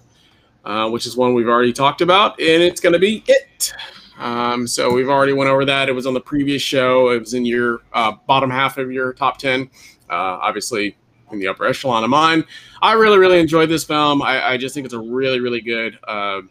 uh, 0.64 0.90
which 0.90 1.06
is 1.06 1.16
one 1.16 1.34
we've 1.34 1.48
already 1.48 1.72
talked 1.72 2.00
about, 2.00 2.38
and 2.38 2.62
it's 2.62 2.80
going 2.80 2.92
to 2.92 2.98
be 2.98 3.24
It. 3.26 3.72
Um, 4.18 4.66
so 4.66 4.92
we've 4.92 5.08
already 5.08 5.32
went 5.32 5.50
over 5.50 5.64
that. 5.64 5.88
It 5.88 5.92
was 5.92 6.06
on 6.06 6.14
the 6.14 6.20
previous 6.20 6.62
show. 6.62 7.10
It 7.10 7.18
was 7.18 7.34
in 7.34 7.44
your 7.44 7.80
uh, 7.92 8.12
bottom 8.26 8.50
half 8.50 8.78
of 8.78 8.92
your 8.92 9.12
top 9.12 9.38
ten. 9.38 9.70
Uh, 10.10 10.38
obviously, 10.42 10.96
in 11.32 11.38
the 11.38 11.48
upper 11.48 11.66
echelon 11.66 12.04
of 12.04 12.10
mine. 12.10 12.44
I 12.80 12.92
really, 12.92 13.18
really 13.18 13.40
enjoyed 13.40 13.68
this 13.68 13.84
film. 13.84 14.22
I, 14.22 14.50
I 14.50 14.56
just 14.56 14.74
think 14.74 14.84
it's 14.84 14.94
a 14.94 15.00
really, 15.00 15.40
really 15.40 15.60
good 15.60 15.98
uh, 16.06 16.42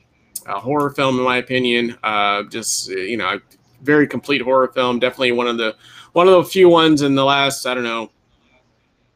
horror 0.47 0.91
film, 0.91 1.17
in 1.17 1.23
my 1.23 1.38
opinion. 1.38 1.97
Uh, 2.03 2.43
just 2.43 2.89
you 2.89 3.17
know, 3.17 3.39
very 3.84 4.08
complete 4.08 4.41
horror 4.41 4.67
film. 4.69 5.00
Definitely 5.00 5.34
one 5.34 5.48
of 5.48 5.58
the 5.58 5.76
one 6.13 6.28
of 6.28 6.34
the 6.34 6.43
few 6.43 6.69
ones 6.69 7.02
in 7.02 7.15
the 7.15 7.26
last 7.26 7.65
I 7.65 7.74
don't 7.74 7.84
know 7.84 8.10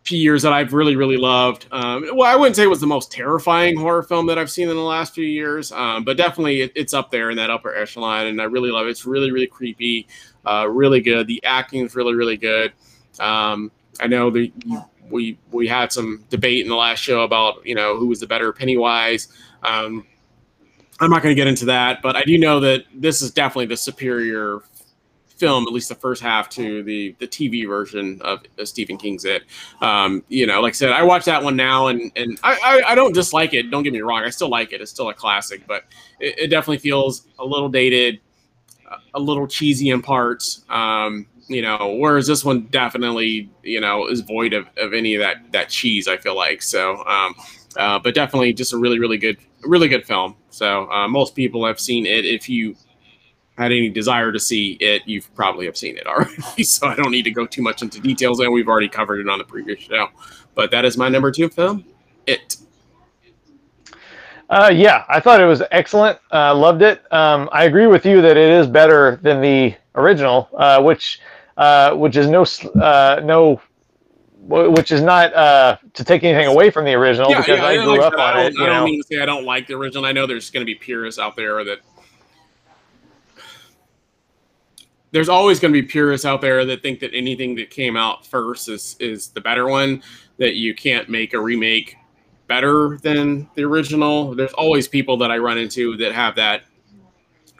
few 0.07 0.17
years 0.17 0.41
that 0.41 0.53
I've 0.53 0.73
really 0.73 0.95
really 0.95 1.17
loved. 1.17 1.67
Um, 1.71 2.09
well, 2.13 2.31
I 2.31 2.35
wouldn't 2.35 2.55
say 2.55 2.63
it 2.63 2.67
was 2.67 2.79
the 2.79 2.87
most 2.87 3.11
terrifying 3.11 3.75
horror 3.75 4.03
film 4.03 4.25
that 4.27 4.37
I've 4.37 4.49
seen 4.49 4.69
in 4.69 4.75
the 4.75 4.81
last 4.81 5.13
few 5.13 5.25
years, 5.25 5.71
um, 5.73 6.05
but 6.05 6.15
definitely 6.15 6.61
it, 6.61 6.71
it's 6.75 6.93
up 6.93 7.11
there 7.11 7.29
in 7.29 7.37
that 7.37 7.49
upper 7.49 7.75
echelon, 7.75 8.27
and 8.27 8.41
I 8.41 8.45
really 8.45 8.71
love 8.71 8.87
it. 8.87 8.91
It's 8.91 9.05
really 9.05 9.31
really 9.31 9.47
creepy, 9.47 10.07
uh, 10.45 10.67
really 10.69 11.01
good. 11.01 11.27
The 11.27 11.43
acting 11.43 11.85
is 11.85 11.95
really 11.95 12.13
really 12.13 12.37
good. 12.37 12.71
Um, 13.19 13.71
I 13.99 14.07
know 14.07 14.29
the 14.29 14.51
we 15.09 15.37
we 15.51 15.67
had 15.67 15.91
some 15.91 16.23
debate 16.29 16.61
in 16.61 16.69
the 16.69 16.75
last 16.75 16.99
show 16.99 17.21
about 17.21 17.65
you 17.65 17.75
know 17.75 17.97
who 17.97 18.07
was 18.07 18.21
the 18.21 18.27
better 18.27 18.53
Pennywise. 18.53 19.27
Um, 19.63 20.05
I'm 20.99 21.09
not 21.09 21.21
going 21.21 21.35
to 21.35 21.39
get 21.39 21.47
into 21.47 21.65
that, 21.65 22.01
but 22.01 22.15
I 22.15 22.23
do 22.23 22.37
know 22.37 22.59
that 22.61 22.85
this 22.93 23.21
is 23.21 23.31
definitely 23.31 23.67
the 23.67 23.77
superior 23.77 24.61
film, 25.37 25.65
at 25.67 25.73
least 25.73 25.89
the 25.89 25.95
first 25.95 26.21
half, 26.21 26.49
to 26.49 26.83
the 26.83 27.15
the 27.19 27.27
TV 27.27 27.67
version 27.67 28.19
of, 28.23 28.41
Stephen 28.63 28.97
King's 28.97 29.23
It. 29.25 29.43
Um, 29.81 30.23
you 30.27 30.47
know, 30.47 30.61
like 30.61 30.71
I 30.71 30.73
said, 30.73 30.91
I 30.91 31.03
watch 31.03 31.25
that 31.25 31.43
one 31.43 31.55
now, 31.55 31.87
and 31.87 32.11
and 32.15 32.39
I, 32.43 32.57
I, 32.63 32.91
I 32.91 32.95
don't 32.95 33.13
dislike 33.13 33.53
it. 33.53 33.69
Don't 33.69 33.83
get 33.83 33.93
me 33.93 34.01
wrong, 34.01 34.23
I 34.23 34.29
still 34.29 34.49
like 34.49 34.73
it. 34.73 34.81
It's 34.81 34.91
still 34.91 35.09
a 35.09 35.13
classic, 35.13 35.65
but 35.67 35.85
it, 36.19 36.39
it 36.39 36.47
definitely 36.47 36.79
feels 36.79 37.27
a 37.39 37.45
little 37.45 37.69
dated, 37.69 38.19
a 39.13 39.19
little 39.19 39.47
cheesy 39.47 39.89
in 39.89 40.01
parts. 40.01 40.65
Um, 40.69 41.27
you 41.47 41.61
know, 41.61 41.95
whereas 41.99 42.27
this 42.27 42.43
one 42.43 42.67
definitely, 42.67 43.49
you 43.63 43.79
know, 43.79 44.07
is 44.07 44.21
void 44.21 44.53
of, 44.53 44.67
of 44.77 44.93
any 44.93 45.15
of 45.15 45.21
that 45.21 45.51
that 45.51 45.69
cheese. 45.69 46.07
I 46.07 46.17
feel 46.17 46.35
like 46.35 46.61
so. 46.61 47.05
Um, 47.05 47.35
uh, 47.77 47.99
but 47.99 48.15
definitely 48.15 48.53
just 48.53 48.73
a 48.73 48.77
really, 48.77 48.99
really 48.99 49.17
good, 49.17 49.37
really 49.63 49.87
good 49.87 50.05
film. 50.05 50.35
So 50.57 50.89
uh, 50.91 51.07
most 51.07 51.35
people 51.35 51.65
have 51.65 51.79
seen 51.79 52.07
it. 52.07 52.25
If 52.25 52.49
you 52.49 52.75
had 53.57 53.71
any 53.71 53.89
desire 53.89 54.31
to 54.31 54.39
see 54.39 54.71
it, 54.79 55.03
you 55.05 55.21
probably 55.35 55.67
have 55.67 55.77
seen 55.77 55.97
it 55.97 56.07
already. 56.07 56.63
so 56.63 56.87
I 56.87 56.95
don't 56.95 57.11
need 57.11 57.23
to 57.23 57.31
go 57.31 57.45
too 57.45 57.61
much 57.61 57.83
into 57.83 57.99
details, 57.99 58.39
and 58.39 58.51
we've 58.51 58.67
already 58.67 58.89
covered 58.89 59.19
it 59.19 59.29
on 59.29 59.37
the 59.37 59.43
previous 59.43 59.79
show. 59.79 60.07
But 60.55 60.71
that 60.71 60.83
is 60.83 60.97
my 60.97 61.09
number 61.09 61.31
two 61.31 61.47
film, 61.49 61.85
It. 62.25 62.57
Uh, 64.49 64.71
yeah, 64.73 65.03
I 65.09 65.19
thought 65.19 65.41
it 65.41 65.45
was 65.45 65.61
excellent. 65.71 66.17
Uh, 66.31 66.55
loved 66.55 66.81
it. 66.81 67.01
Um, 67.13 67.49
I 67.51 67.65
agree 67.65 67.85
with 67.85 68.05
you 68.05 68.21
that 68.21 68.37
it 68.37 68.49
is 68.49 68.65
better 68.65 69.19
than 69.21 69.41
the 69.41 69.75
original, 69.93 70.49
uh, 70.57 70.81
which 70.81 71.19
uh, 71.57 71.93
which 71.95 72.15
is 72.15 72.27
no 72.27 72.45
uh, 72.81 73.21
no 73.23 73.61
which 74.47 74.91
is 74.91 75.01
not 75.01 75.33
uh, 75.33 75.77
to 75.93 76.03
take 76.03 76.23
anything 76.23 76.47
away 76.47 76.69
from 76.69 76.85
the 76.85 76.93
original 76.93 77.29
Yeah, 77.29 77.41
because 77.41 77.59
yeah, 77.59 77.65
I 77.65 77.75
like 77.75 77.85
grew 77.85 78.01
I 78.01 78.07
up 78.07 78.13
I 78.17 78.31
on 78.31 78.45
it. 78.45 78.53
You 78.53 78.63
I 78.63 78.67
don't 78.67 78.85
mean 78.85 79.01
to 79.01 79.07
say 79.07 79.21
I 79.21 79.25
don't 79.25 79.43
like 79.43 79.67
the 79.67 79.73
original. 79.73 80.05
I 80.05 80.13
know 80.13 80.25
there's 80.25 80.49
going 80.49 80.61
to 80.61 80.65
be 80.65 80.75
purists 80.75 81.19
out 81.19 81.35
there 81.35 81.63
that 81.65 81.79
there's 85.11 85.29
always 85.29 85.59
going 85.59 85.73
to 85.73 85.81
be 85.81 85.85
purists 85.85 86.25
out 86.25 86.41
there 86.41 86.63
that 86.65 86.81
think 86.81 86.99
that 87.01 87.13
anything 87.13 87.55
that 87.55 87.69
came 87.69 87.97
out 87.97 88.25
first 88.25 88.69
is 88.69 88.95
is 88.99 89.29
the 89.29 89.41
better 89.41 89.67
one. 89.67 90.01
That 90.37 90.55
you 90.55 90.73
can't 90.73 91.09
make 91.09 91.33
a 91.33 91.39
remake 91.39 91.97
better 92.47 92.97
than 93.01 93.49
the 93.55 93.63
original. 93.63 94.33
There's 94.33 94.53
always 94.53 94.87
people 94.87 95.17
that 95.17 95.31
I 95.31 95.39
run 95.39 95.57
into 95.57 95.97
that 95.97 96.13
have 96.13 96.35
that 96.35 96.63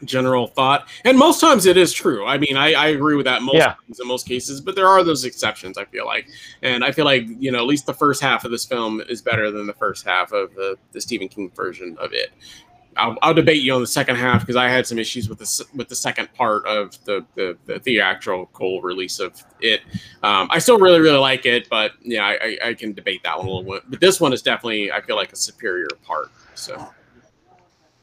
general 0.04 0.48
thought, 0.48 0.88
and 1.06 1.18
most 1.18 1.40
times 1.42 1.66
it 1.66 1.78
is 1.78 1.94
true. 1.94 2.26
I 2.26 2.38
mean, 2.38 2.58
I, 2.58 2.74
I 2.74 2.88
agree 2.88 3.16
with 3.16 3.26
that 3.26 3.42
most 3.42 3.56
Yeah. 3.56 3.76
times 3.86 4.00
in 4.00 4.08
most 4.08 4.28
cases, 4.28 4.62
but 4.62 4.76
there 4.76 4.88
are 4.88 5.04
those 5.04 5.26
exceptions. 5.26 5.78
I 5.78 5.86
feel 5.86 6.06
like, 6.06 6.28
and 6.62 6.84
I 6.84 6.92
feel 6.92 7.06
like 7.06 7.26
you 7.40 7.52
know 7.52 7.60
at 7.60 7.66
least 7.66 7.86
the 7.86 7.94
first 7.94 8.22
half 8.22 8.46
of 8.46 8.52
this 8.52 8.66
film 8.66 9.02
is 9.10 9.22
better 9.22 9.52
than 9.52 9.68
the 9.68 9.74
first 9.74 10.06
half 10.06 10.32
of 10.32 10.54
the, 10.56 10.78
the 10.92 11.02
Stephen 11.02 11.28
King 11.28 11.52
version 11.56 11.98
of 12.00 12.14
it. 12.14 12.32
I'll, 12.96 13.16
I'll 13.22 13.34
debate 13.34 13.62
you 13.62 13.74
on 13.76 13.82
the 13.82 13.86
second 13.88 14.16
half 14.16 14.42
because 14.42 14.56
I 14.56 14.70
had 14.70 14.88
some 14.88 14.98
issues 14.98 15.30
with 15.30 15.38
the 15.38 15.66
with 15.76 15.88
the 15.88 15.96
second 15.96 16.34
part 16.34 16.66
of 16.66 16.98
the 17.06 17.24
the, 17.36 17.56
the 17.66 17.80
theatrical 17.80 18.82
release 18.82 19.20
of 19.20 19.40
it. 19.62 19.82
Um, 20.24 20.48
I 20.52 20.60
still 20.60 20.80
really 20.80 21.00
really 21.00 21.20
like 21.20 21.46
it, 21.46 21.70
but 21.70 21.92
yeah, 22.02 22.26
I, 22.26 22.58
I, 22.64 22.70
I 22.70 22.74
can 22.74 22.94
debate 22.94 23.22
that 23.24 23.38
one 23.38 23.48
a 23.48 23.52
little 23.52 23.72
bit. 23.72 23.84
But 23.88 24.00
this 24.00 24.20
one 24.20 24.34
is 24.34 24.42
definitely 24.42 24.92
I 24.92 25.02
feel 25.02 25.16
like 25.16 25.32
a 25.32 25.36
superior 25.36 25.90
part. 26.04 26.30
So 26.56 26.90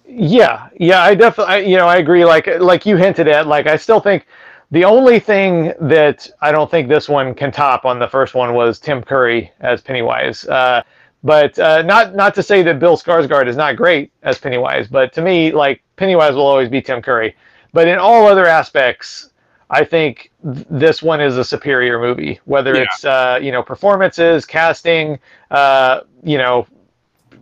Yeah, 0.07 0.69
yeah, 0.79 1.03
I 1.03 1.15
definitely, 1.15 1.71
you 1.71 1.77
know, 1.77 1.87
I 1.89 1.97
agree. 1.97 2.25
Like, 2.25 2.47
like 2.61 2.85
you 2.87 2.97
hinted 2.97 3.27
at, 3.29 3.47
like, 3.47 3.67
I 3.67 3.77
still 3.77 4.01
think 4.01 4.27
the 4.71 4.85
only 4.85 5.19
thing 5.19 5.73
that 5.81 6.29
I 6.41 6.53
don't 6.53 6.71
think 6.71 6.89
this 6.89 7.09
one 7.09 7.35
can 7.35 7.51
top 7.51 7.85
on 7.85 7.99
the 7.99 8.09
first 8.09 8.35
one 8.35 8.55
was 8.55 8.79
Tim 8.79 9.03
Curry 9.03 9.51
as 9.61 9.81
Pennywise. 9.81 10.47
Uh, 10.47 10.83
but 11.23 11.59
uh, 11.59 11.81
not 11.83 12.15
not 12.15 12.35
to 12.35 12.43
say 12.43 12.63
that 12.63 12.79
Bill 12.79 12.99
Skarsgård 12.99 13.49
is 13.49 13.57
not 13.57 13.77
great 13.77 14.13
as 14.23 14.39
Pennywise, 14.39 14.89
but 14.89 15.13
to 15.15 15.23
me, 15.23 15.53
like 15.53 15.83
Pennywise 15.97 16.35
will 16.35 16.47
always 16.47 16.69
be 16.69 16.83
Tim 16.83 17.01
Curry. 17.01 17.35
But 17.73 17.89
in 17.89 17.99
all 17.99 18.27
other 18.27 18.47
aspects, 18.47 19.31
I 19.71 19.85
think 19.85 20.31
th- 20.45 20.67
this 20.69 21.03
one 21.03 21.23
is 21.23 21.39
a 21.39 21.45
superior 21.45 21.99
movie. 21.99 22.41
Whether 22.45 22.75
Yeah. 22.77 22.83
it's 22.83 23.05
uh, 23.07 23.39
you 23.41 23.53
know 23.53 23.63
performances, 23.63 24.45
casting, 24.45 25.19
uh, 25.51 26.01
you 26.23 26.37
know, 26.37 26.67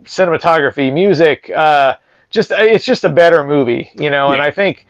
cinematography, 0.05 0.93
music. 0.93 1.49
Uh, 1.53 1.95
just 2.33 2.51
it's 2.51 2.85
just 2.85 3.03
a 3.05 3.09
better 3.09 3.43
movie, 3.43 3.91
you 3.95 4.09
know. 4.09 4.33
And 4.33 4.41
I 4.41 4.51
think, 4.51 4.85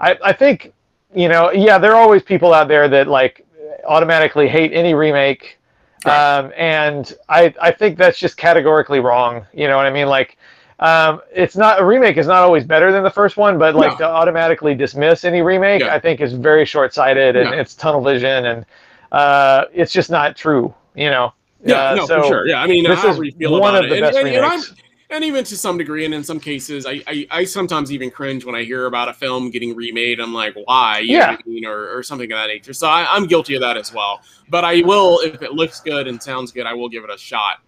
I, 0.00 0.16
I 0.24 0.32
think, 0.32 0.72
you 1.14 1.28
know, 1.28 1.52
yeah, 1.52 1.78
there 1.78 1.92
are 1.94 2.00
always 2.00 2.22
people 2.22 2.52
out 2.52 2.68
there 2.68 2.88
that 2.88 3.06
like 3.06 3.46
automatically 3.86 4.48
hate 4.48 4.72
any 4.72 4.94
remake, 4.94 5.58
Right. 6.04 6.38
um, 6.38 6.52
and 6.56 7.12
I 7.28 7.54
I 7.60 7.70
think 7.70 7.98
that's 7.98 8.18
just 8.18 8.36
categorically 8.36 9.00
wrong. 9.00 9.46
You 9.52 9.68
know 9.68 9.76
what 9.76 9.86
I 9.86 9.90
mean? 9.90 10.08
Like, 10.08 10.38
um, 10.80 11.20
it's 11.34 11.56
not 11.56 11.80
a 11.80 11.84
remake 11.84 12.16
is 12.16 12.26
not 12.26 12.42
always 12.42 12.64
better 12.64 12.92
than 12.92 13.02
the 13.02 13.10
first 13.10 13.36
one, 13.36 13.58
but 13.58 13.74
like 13.74 13.92
No. 13.92 13.98
to 13.98 14.04
automatically 14.04 14.74
dismiss 14.74 15.24
any 15.24 15.42
remake, 15.42 15.82
Yeah. 15.82 15.94
I 15.94 15.98
think 16.00 16.20
is 16.20 16.32
very 16.34 16.64
short 16.64 16.92
sighted 16.94 17.36
and 17.36 17.50
No. 17.50 17.56
it's 17.58 17.74
tunnel 17.74 18.02
vision 18.02 18.44
and 18.46 18.66
uh, 19.12 19.64
it's 19.72 19.92
just 19.92 20.10
not 20.10 20.36
true. 20.36 20.74
You 20.94 21.10
know. 21.10 21.32
yeah, 21.64 21.90
Uh, 21.90 21.94
no, 21.96 22.06
so 22.06 22.22
for 22.22 22.28
sure. 22.28 22.46
Yeah, 22.48 22.62
I 22.62 22.66
mean, 22.66 22.84
this 22.84 23.02
is 23.04 23.18
you 23.18 23.32
feel 23.32 23.58
one 23.58 23.74
about 23.74 23.84
of 23.84 23.90
the 23.90 23.96
it, 23.96 24.00
best 24.00 24.18
and, 24.18 24.26
and, 24.28 24.36
and 24.36 24.44
I'm, 24.44 24.52
remakes. 24.52 24.74
And 25.10 25.22
even 25.24 25.44
to 25.44 25.56
some 25.56 25.78
degree, 25.78 26.04
and 26.04 26.12
in 26.12 26.24
some 26.24 26.40
cases, 26.40 26.84
I, 26.86 27.02
I, 27.06 27.26
I 27.30 27.44
sometimes 27.44 27.92
even 27.92 28.10
cringe 28.10 28.44
when 28.44 28.54
I 28.54 28.64
hear 28.64 28.86
about 28.86 29.08
a 29.08 29.12
film 29.12 29.50
getting 29.50 29.74
remade. 29.76 30.20
I'm 30.20 30.34
like, 30.34 30.54
why? 30.64 30.98
You 31.00 31.16
Yeah. 31.16 31.30
what 31.32 31.40
I 31.46 31.48
mean? 31.48 31.64
or, 31.64 31.96
or 31.96 32.02
something 32.02 32.30
of 32.32 32.36
that 32.36 32.48
nature. 32.48 32.72
So 32.72 32.88
I, 32.88 33.06
I'm 33.08 33.26
guilty 33.26 33.54
of 33.54 33.60
that 33.60 33.76
as 33.76 33.92
well. 33.92 34.20
But 34.48 34.64
I 34.64 34.80
will, 34.82 35.20
if 35.20 35.42
it 35.42 35.52
looks 35.52 35.80
good 35.80 36.08
and 36.08 36.22
sounds 36.22 36.52
good, 36.52 36.66
I 36.66 36.74
will 36.74 36.88
give 36.88 37.04
it 37.04 37.10
a 37.10 37.18
shot. 37.18 37.58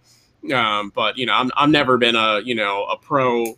Um, 0.53 0.91
but 0.95 1.17
you 1.17 1.25
know, 1.25 1.33
I'm 1.33 1.51
I've 1.57 1.69
never 1.69 1.97
been 1.97 2.15
a 2.15 2.39
you 2.39 2.55
know 2.55 2.85
a 2.85 2.97
pro. 2.97 3.57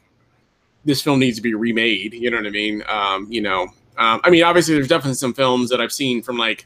This 0.84 1.02
film 1.02 1.20
needs 1.20 1.38
to 1.38 1.44
be 1.44 1.54
remade. 1.54 2.14
You 2.14 2.32
know 2.32 2.38
what 2.38 2.48
I 2.48 2.50
mean? 2.50 2.84
Um, 2.88 3.28
you 3.30 3.42
know, 3.42 3.64
um, 3.98 4.20
I 4.24 4.30
mean, 4.32 4.44
obviously, 4.44 4.74
there's 4.74 4.88
definitely 4.88 5.14
some 5.14 5.34
films 5.34 5.70
that 5.70 5.80
I've 5.80 5.92
seen 5.92 6.24
from 6.24 6.38
like 6.38 6.66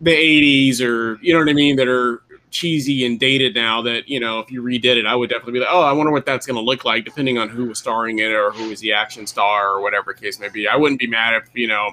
the 0.00 0.10
80s 0.10 0.80
or 0.80 1.18
you 1.22 1.32
know 1.32 1.38
what 1.38 1.48
I 1.48 1.52
mean 1.54 1.76
that 1.76 1.88
are 1.88 2.22
cheesy 2.50 3.04
and 3.04 3.18
dated 3.20 3.54
now 3.54 3.82
that 3.82 4.08
you 4.08 4.20
know 4.20 4.38
if 4.38 4.50
you 4.50 4.62
redid 4.62 4.96
it 4.96 5.04
I 5.04 5.14
would 5.14 5.28
definitely 5.28 5.54
be 5.54 5.58
like 5.60 5.68
oh 5.70 5.82
I 5.82 5.92
wonder 5.92 6.12
what 6.12 6.24
that's 6.24 6.46
going 6.46 6.56
to 6.56 6.62
look 6.62 6.84
like 6.84 7.04
depending 7.04 7.38
on 7.38 7.48
who 7.48 7.66
was 7.66 7.78
starring 7.78 8.20
in 8.20 8.26
it 8.26 8.34
or 8.34 8.50
who 8.52 8.68
was 8.68 8.80
the 8.80 8.92
action 8.92 9.26
star 9.26 9.68
or 9.72 9.82
whatever 9.82 10.12
case 10.14 10.38
may 10.38 10.48
be. 10.48 10.66
I 10.68 10.76
wouldn't 10.76 11.00
be 11.00 11.06
mad 11.06 11.34
if 11.34 11.48
you 11.54 11.66
know 11.66 11.90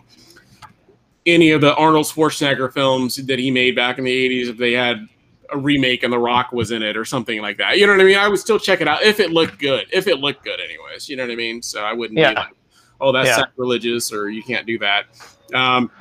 any 1.25 1.51
of 1.51 1.61
the 1.61 1.73
Arnold 1.75 2.05
Schwarzenegger 2.05 2.71
films 2.71 3.15
that 3.15 3.39
he 3.39 3.49
made 3.49 3.75
back 3.75 3.97
in 3.97 4.03
the 4.03 4.29
80s 4.29 4.49
if 4.49 4.57
they 4.57 4.73
had 4.73 5.07
a 5.51 5.57
remake 5.57 6.03
and 6.03 6.11
The 6.11 6.19
Rock 6.19 6.51
was 6.51 6.71
in 6.71 6.81
it 6.83 6.97
or 6.97 7.05
something 7.05 7.41
like 7.41 7.57
that. 7.57 7.77
You 7.77 7.87
know 7.87 7.93
what 7.93 8.01
I 8.01 8.05
mean? 8.05 8.17
I 8.17 8.27
would 8.27 8.39
still 8.39 8.59
check 8.59 8.81
it 8.81 8.87
out 8.87 9.03
if 9.03 9.19
it 9.19 9.31
looked 9.31 9.59
good 9.59 9.85
if 9.91 10.07
it 10.07 10.19
looked 10.19 10.43
good 10.43 10.59
anyways. 10.59 11.09
You 11.09 11.15
know 11.15 11.23
what 11.23 11.31
I 11.31 11.35
mean? 11.35 11.61
So 11.61 11.81
I 11.83 11.93
wouldn't 11.93 12.17
Yeah. 12.19 12.31
be 12.31 12.35
like 12.35 12.55
oh 13.01 13.11
that's 13.11 13.29
Yeah. 13.29 13.35
sacrilegious 13.37 14.13
or 14.13 14.29
you 14.29 14.43
can't 14.43 14.65
do 14.67 14.77
that. 14.79 15.05
Um, 15.53 15.91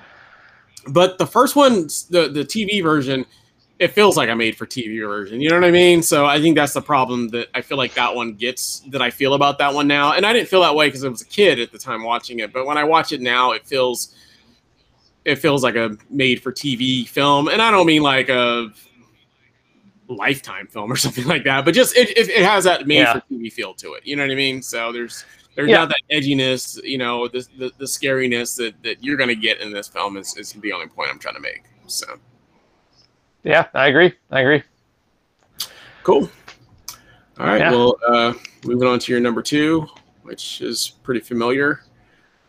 but 0.88 1.19
the 1.19 1.27
first 1.27 1.55
one, 1.55 1.83
the 2.11 2.29
the 2.33 2.45
TV 2.45 2.83
version, 2.83 3.25
it 3.83 3.90
feels 3.90 4.16
like 4.16 4.29
a 4.29 4.37
made 4.37 4.57
for 4.57 4.64
TV 4.64 5.05
version. 5.05 5.40
You 5.40 5.49
know 5.51 5.57
what 5.57 5.64
I 5.64 5.73
mean? 5.73 6.03
So 6.05 6.25
I 6.25 6.40
think 6.40 6.55
that's 6.57 6.73
the 6.73 6.81
problem 6.81 7.29
that 7.31 7.49
I 7.53 7.62
feel 7.62 7.77
like 7.77 7.95
that 7.95 8.14
one 8.14 8.35
gets 8.35 8.81
that 8.90 9.03
I 9.03 9.11
feel 9.11 9.35
about 9.35 9.59
that 9.59 9.75
one 9.75 9.88
now. 9.88 10.12
And 10.12 10.25
I 10.25 10.33
didn't 10.33 10.49
feel 10.49 10.61
that 10.61 10.77
way 10.77 10.87
because 10.87 11.05
I 11.05 11.09
was 11.09 11.21
a 11.23 11.27
kid 11.27 11.59
at 11.59 11.73
the 11.73 11.79
time 11.79 12.05
watching 12.05 12.38
it, 12.38 12.53
but 12.53 12.64
when 12.64 12.79
I 12.79 12.85
watch 12.85 13.11
it 13.11 13.21
now, 13.21 13.51
it 13.51 13.66
feels 13.66 14.14
it 15.25 15.37
feels 15.37 15.64
like 15.64 15.75
a 15.75 15.97
made 16.11 16.40
for 16.40 16.53
TV 16.53 17.09
film. 17.09 17.49
And 17.49 17.61
I 17.61 17.73
don't 17.73 17.87
mean 17.87 18.03
like 18.03 18.29
a 18.29 18.71
lifetime 20.09 20.68
film 20.68 20.92
or 20.92 20.97
something 21.07 21.27
like 21.27 21.42
that, 21.45 21.64
but 21.64 21.75
just 21.75 21.97
it, 21.97 22.11
it, 22.16 22.29
it 22.29 22.45
has 22.45 22.62
that 22.64 22.87
made 22.87 22.99
Yeah. 23.01 23.14
for 23.14 23.23
TV 23.33 23.53
feel 23.53 23.75
to 23.75 23.95
it. 23.95 24.07
You 24.07 24.14
know 24.14 24.23
what 24.23 24.31
I 24.33 24.37
mean? 24.37 24.62
So 24.62 24.92
there's 24.92 25.25
there's 25.57 25.68
Yeah. 25.71 25.79
not 25.79 25.88
that 25.88 26.01
edginess, 26.11 26.83
you 26.85 26.99
know, 26.99 27.27
the, 27.29 27.47
the, 27.59 27.73
the 27.79 27.85
scariness 27.85 28.57
that, 28.57 28.81
that 28.85 29.03
you're 29.03 29.16
going 29.16 29.29
to 29.29 29.35
get 29.37 29.61
in 29.61 29.73
this 29.73 29.88
film 29.88 30.16
is, 30.16 30.37
is 30.37 30.53
the 30.53 30.73
only 30.73 30.87
point 30.87 31.11
I'm 31.11 31.18
trying 31.18 31.35
to 31.35 31.40
make. 31.40 31.64
So 31.88 32.07
Yeah, 33.45 33.67
I 33.75 33.89
agree. 33.89 34.13
I 34.31 34.41
agree. 34.41 34.63
cool. 36.05 36.31
All 37.39 37.47
right. 37.47 37.61
Yeah. 37.61 37.71
Well, 37.71 37.99
uh, 38.07 38.35
moving 38.65 38.87
on 38.87 38.99
to 39.01 39.13
your 39.13 39.21
number 39.21 39.43
two, 39.43 39.89
which 40.23 40.61
is 40.61 40.91
pretty 41.03 41.21
familiar. 41.21 41.83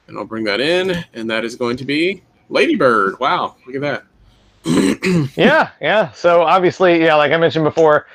And 0.08 0.18
I'll 0.18 0.26
bring 0.26 0.44
that 0.44 0.60
in. 0.60 1.04
And 1.14 1.30
that 1.30 1.46
is 1.46 1.56
going 1.56 1.78
to 1.78 1.86
be 1.86 2.24
Lady 2.50 2.76
Bird. 2.76 3.20
Wow. 3.20 3.56
Look 3.66 3.76
at 3.76 3.82
that. 3.82 4.04
yeah, 5.36 5.72
yeah. 5.82 6.12
So 6.12 6.44
obviously, 6.44 7.04
yeah, 7.04 7.16
like 7.16 7.32
I 7.32 7.38
mentioned 7.38 7.66
before, 7.66 8.08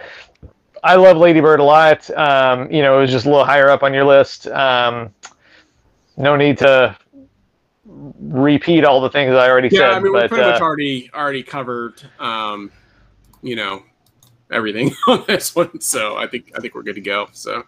I 0.85 0.95
love 0.95 1.17
Lady 1.17 1.41
Bird 1.41 1.61
a 1.61 1.65
lot. 1.65 2.09
Um, 2.17 2.71
you 2.71 2.83
know, 2.83 2.99
it 2.99 3.01
was 3.03 3.11
just 3.11 3.27
a 3.27 3.29
little 3.29 3.45
higher 3.45 3.69
up 3.69 3.83
on 3.83 3.93
your 3.93 4.05
list. 4.05 4.47
Um, 4.47 5.13
no 6.17 6.37
need 6.37 6.59
to 6.59 6.97
repeat 7.89 8.85
all 8.85 9.01
the 9.01 9.11
things 9.11 9.35
I 9.35 9.49
already 9.49 9.69
Yeah. 9.71 9.81
said. 9.81 9.91
I 9.93 9.99
mean, 10.01 10.13
we 10.13 10.21
but 10.21 10.29
pretty 10.29 10.45
uh, 10.45 10.53
much 10.53 10.61
already, 10.61 11.11
already 11.15 11.43
covered, 11.43 12.03
um, 12.19 12.71
you 13.43 13.57
know, 13.57 13.83
everything 14.51 14.95
on 15.09 15.25
this 15.27 15.55
one. 15.55 15.81
So 15.81 16.17
I 16.17 16.27
think, 16.27 16.53
I 16.57 16.61
think 16.61 16.75
we're 16.75 16.83
good 16.83 16.97
to 16.97 17.01
go. 17.01 17.29
So, 17.33 17.65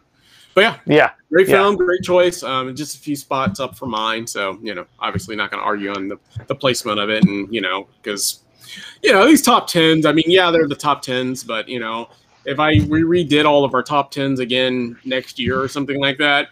but 0.55 0.61
yeah, 0.63 0.77
yeah, 0.87 1.11
Great 1.31 1.49
Yeah. 1.49 1.59
film, 1.59 1.77
great 1.77 2.03
choice. 2.03 2.43
Um, 2.43 2.75
just 2.75 2.97
a 2.97 2.99
few 2.99 3.15
spots 3.15 3.61
up 3.61 3.77
for 3.79 3.87
mine, 3.87 4.27
so 4.27 4.59
you 4.63 4.75
know, 4.75 4.85
obviously 4.99 5.37
not 5.37 5.51
going 5.53 5.61
to 5.61 5.65
argue 5.65 5.91
on 5.95 6.09
the, 6.09 6.19
the 6.49 6.55
placement 6.57 6.99
of 6.99 7.09
it, 7.09 7.25
and 7.25 7.53
you 7.55 7.61
know, 7.61 7.87
because 8.03 8.41
you 9.05 9.13
know 9.13 9.25
these 9.27 9.41
top 9.41 9.69
tens. 9.69 10.07
I 10.07 10.13
mean, 10.13 10.25
yeah, 10.27 10.51
they're 10.51 10.67
the 10.67 10.75
top 10.75 11.03
tens, 11.03 11.45
but 11.45 11.69
you 11.69 11.79
know, 11.79 12.11
if 12.47 12.59
I 12.59 12.81
we 12.89 13.03
redid 13.03 13.45
all 13.45 13.65
of 13.65 13.75
our 13.75 13.83
top 13.83 14.11
tens 14.11 14.41
again 14.41 14.99
next 15.05 15.39
year 15.39 15.61
or 15.63 15.69
something 15.69 16.01
like 16.01 16.19
that, 16.19 16.49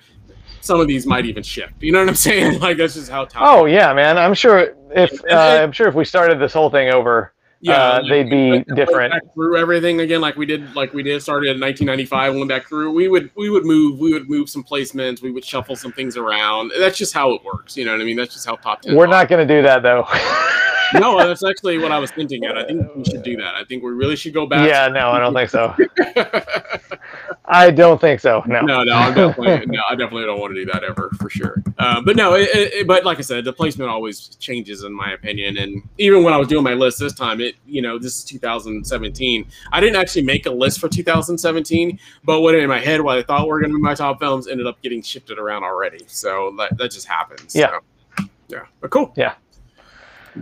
some 0.68 0.80
of 0.80 0.86
these 0.86 1.06
might 1.06 1.24
even 1.24 1.42
shift. 1.42 1.72
You 1.80 1.90
know 1.90 1.98
what 1.98 2.08
I'm 2.08 2.14
saying? 2.28 2.60
Like 2.60 2.76
that's 2.76 2.94
just 2.94 3.10
how 3.10 3.24
top. 3.24 3.42
Oh 3.44 3.64
yeah, 3.64 3.92
man. 3.92 4.16
I'm 4.16 4.34
sure 4.34 4.74
if 4.92 5.12
uh, 5.28 5.34
I'm 5.34 5.72
sure 5.72 5.88
if 5.88 5.96
we 5.96 6.04
started 6.04 6.38
this 6.38 6.52
whole 6.52 6.70
thing 6.70 6.90
over, 6.90 7.32
uh, 7.66 8.00
like, 8.02 8.10
they'd 8.10 8.30
be 8.30 8.64
different. 8.74 9.12
back 9.12 9.22
through 9.34 9.58
everything 9.58 10.00
again, 10.00 10.20
like 10.20 10.36
we 10.36 10.46
did, 10.46 10.76
like 10.76 10.92
we 10.92 11.02
did. 11.02 11.20
Started 11.22 11.56
in 11.56 11.60
1995, 11.60 12.34
went 12.36 12.48
back 12.48 12.68
through. 12.68 12.92
We 12.92 13.08
would 13.08 13.30
we 13.34 13.50
would 13.50 13.64
move, 13.64 13.98
we 13.98 14.12
would 14.12 14.30
move 14.30 14.48
some 14.48 14.62
placements, 14.62 15.22
we 15.22 15.32
would 15.32 15.44
shuffle 15.44 15.74
some 15.74 15.92
things 15.92 16.16
around. 16.16 16.70
That's 16.78 16.96
just 16.96 17.14
how 17.14 17.32
it 17.32 17.42
works. 17.42 17.76
You 17.76 17.86
know 17.86 17.92
what 17.92 18.00
I 18.00 18.04
mean? 18.04 18.16
That's 18.16 18.34
just 18.34 18.46
how 18.46 18.56
top 18.56 18.82
ten. 18.82 18.94
We're 18.94 19.06
not 19.06 19.28
going 19.28 19.46
to 19.46 19.54
do 19.54 19.62
that 19.62 19.82
though. 19.82 20.06
no, 20.94 21.18
that's 21.18 21.44
actually 21.44 21.78
what 21.78 21.92
I 21.92 21.98
was 21.98 22.10
thinking 22.10 22.44
at. 22.44 22.56
I 22.56 22.64
think 22.64 22.94
we 22.94 23.04
should 23.04 23.22
do 23.22 23.36
that. 23.36 23.54
I 23.54 23.64
think 23.64 23.82
we 23.82 23.90
really 23.90 24.16
should 24.16 24.34
go 24.34 24.46
back. 24.46 24.68
yeah, 24.68 24.88
no, 24.88 25.10
I 25.10 25.18
don't 25.18 25.34
think 25.34 25.50
so. 25.50 25.74
I 27.44 27.70
don't 27.70 28.00
think 28.00 28.20
so. 28.20 28.42
No. 28.46 28.60
no, 28.60 28.84
no, 28.84 28.92
I'm 28.92 29.14
definitely, 29.14 29.66
no, 29.66 29.80
I 29.88 29.94
definitely 29.94 30.26
don't 30.26 30.38
want 30.38 30.54
to 30.54 30.64
do 30.64 30.70
that 30.70 30.84
ever 30.84 31.10
for 31.18 31.30
sure. 31.30 31.62
Uh, 31.78 32.00
but 32.02 32.14
no, 32.14 32.34
it, 32.34 32.50
it, 32.52 32.86
but 32.86 33.04
like 33.04 33.18
I 33.18 33.22
said, 33.22 33.44
the 33.44 33.52
placement 33.52 33.90
always 33.90 34.28
changes 34.36 34.84
in 34.84 34.92
my 34.92 35.12
opinion. 35.12 35.56
And 35.56 35.82
even 35.96 36.24
when 36.24 36.34
I 36.34 36.36
was 36.36 36.48
doing 36.48 36.62
my 36.62 36.74
list 36.74 36.98
this 36.98 37.14
time, 37.14 37.40
it, 37.40 37.54
you 37.66 37.80
know, 37.80 37.98
this 37.98 38.18
is 38.18 38.24
2017. 38.24 39.46
I 39.72 39.80
didn't 39.80 39.96
actually 39.96 40.22
make 40.22 40.44
a 40.44 40.50
list 40.50 40.78
for 40.78 40.88
2017, 40.88 41.98
but 42.24 42.40
what 42.40 42.54
in 42.54 42.68
my 42.68 42.80
head, 42.80 43.00
what 43.00 43.16
I 43.16 43.22
thought 43.22 43.48
were 43.48 43.60
going 43.60 43.72
to 43.72 43.76
be 43.76 43.82
my 43.82 43.94
top 43.94 44.18
films 44.18 44.46
ended 44.46 44.66
up 44.66 44.82
getting 44.82 45.00
shifted 45.00 45.38
around 45.38 45.64
already. 45.64 46.04
So 46.06 46.54
that, 46.58 46.76
that 46.76 46.90
just 46.90 47.06
happens. 47.06 47.54
Yeah. 47.54 47.78
So, 48.18 48.28
yeah. 48.48 48.66
But 48.80 48.90
cool. 48.90 49.12
Yeah. 49.16 49.34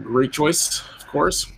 Great 0.02 0.32
choice, 0.32 0.82
of 0.96 1.06
course. 1.08 1.50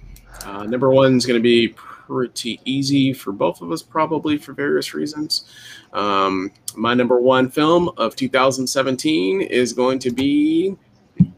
Uh, 0.45 0.64
number 0.64 0.91
one 0.91 1.16
is 1.16 1.26
going 1.26 1.39
to 1.39 1.43
be 1.43 1.68
pretty 1.68 2.61
easy 2.64 3.12
for 3.12 3.33
both 3.33 3.61
of 3.61 3.70
us, 3.70 3.83
probably 3.83 4.39
for 4.39 4.53
various 4.53 4.95
reasons. 4.95 5.45
Um, 5.93 6.51
my 6.76 6.95
number 6.95 7.20
one 7.20 7.51
film 7.51 7.91
of 7.97 8.16
2017 8.16 9.43
is 9.43 9.72
going 9.72 9.99
to 10.01 10.11
be 10.11 10.76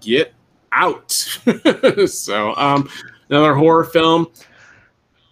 Get 0.00 0.34
Out. 0.72 1.10
so, 2.06 2.54
um, 2.56 2.88
another 3.28 3.54
horror 3.54 3.84
film. 3.84 4.28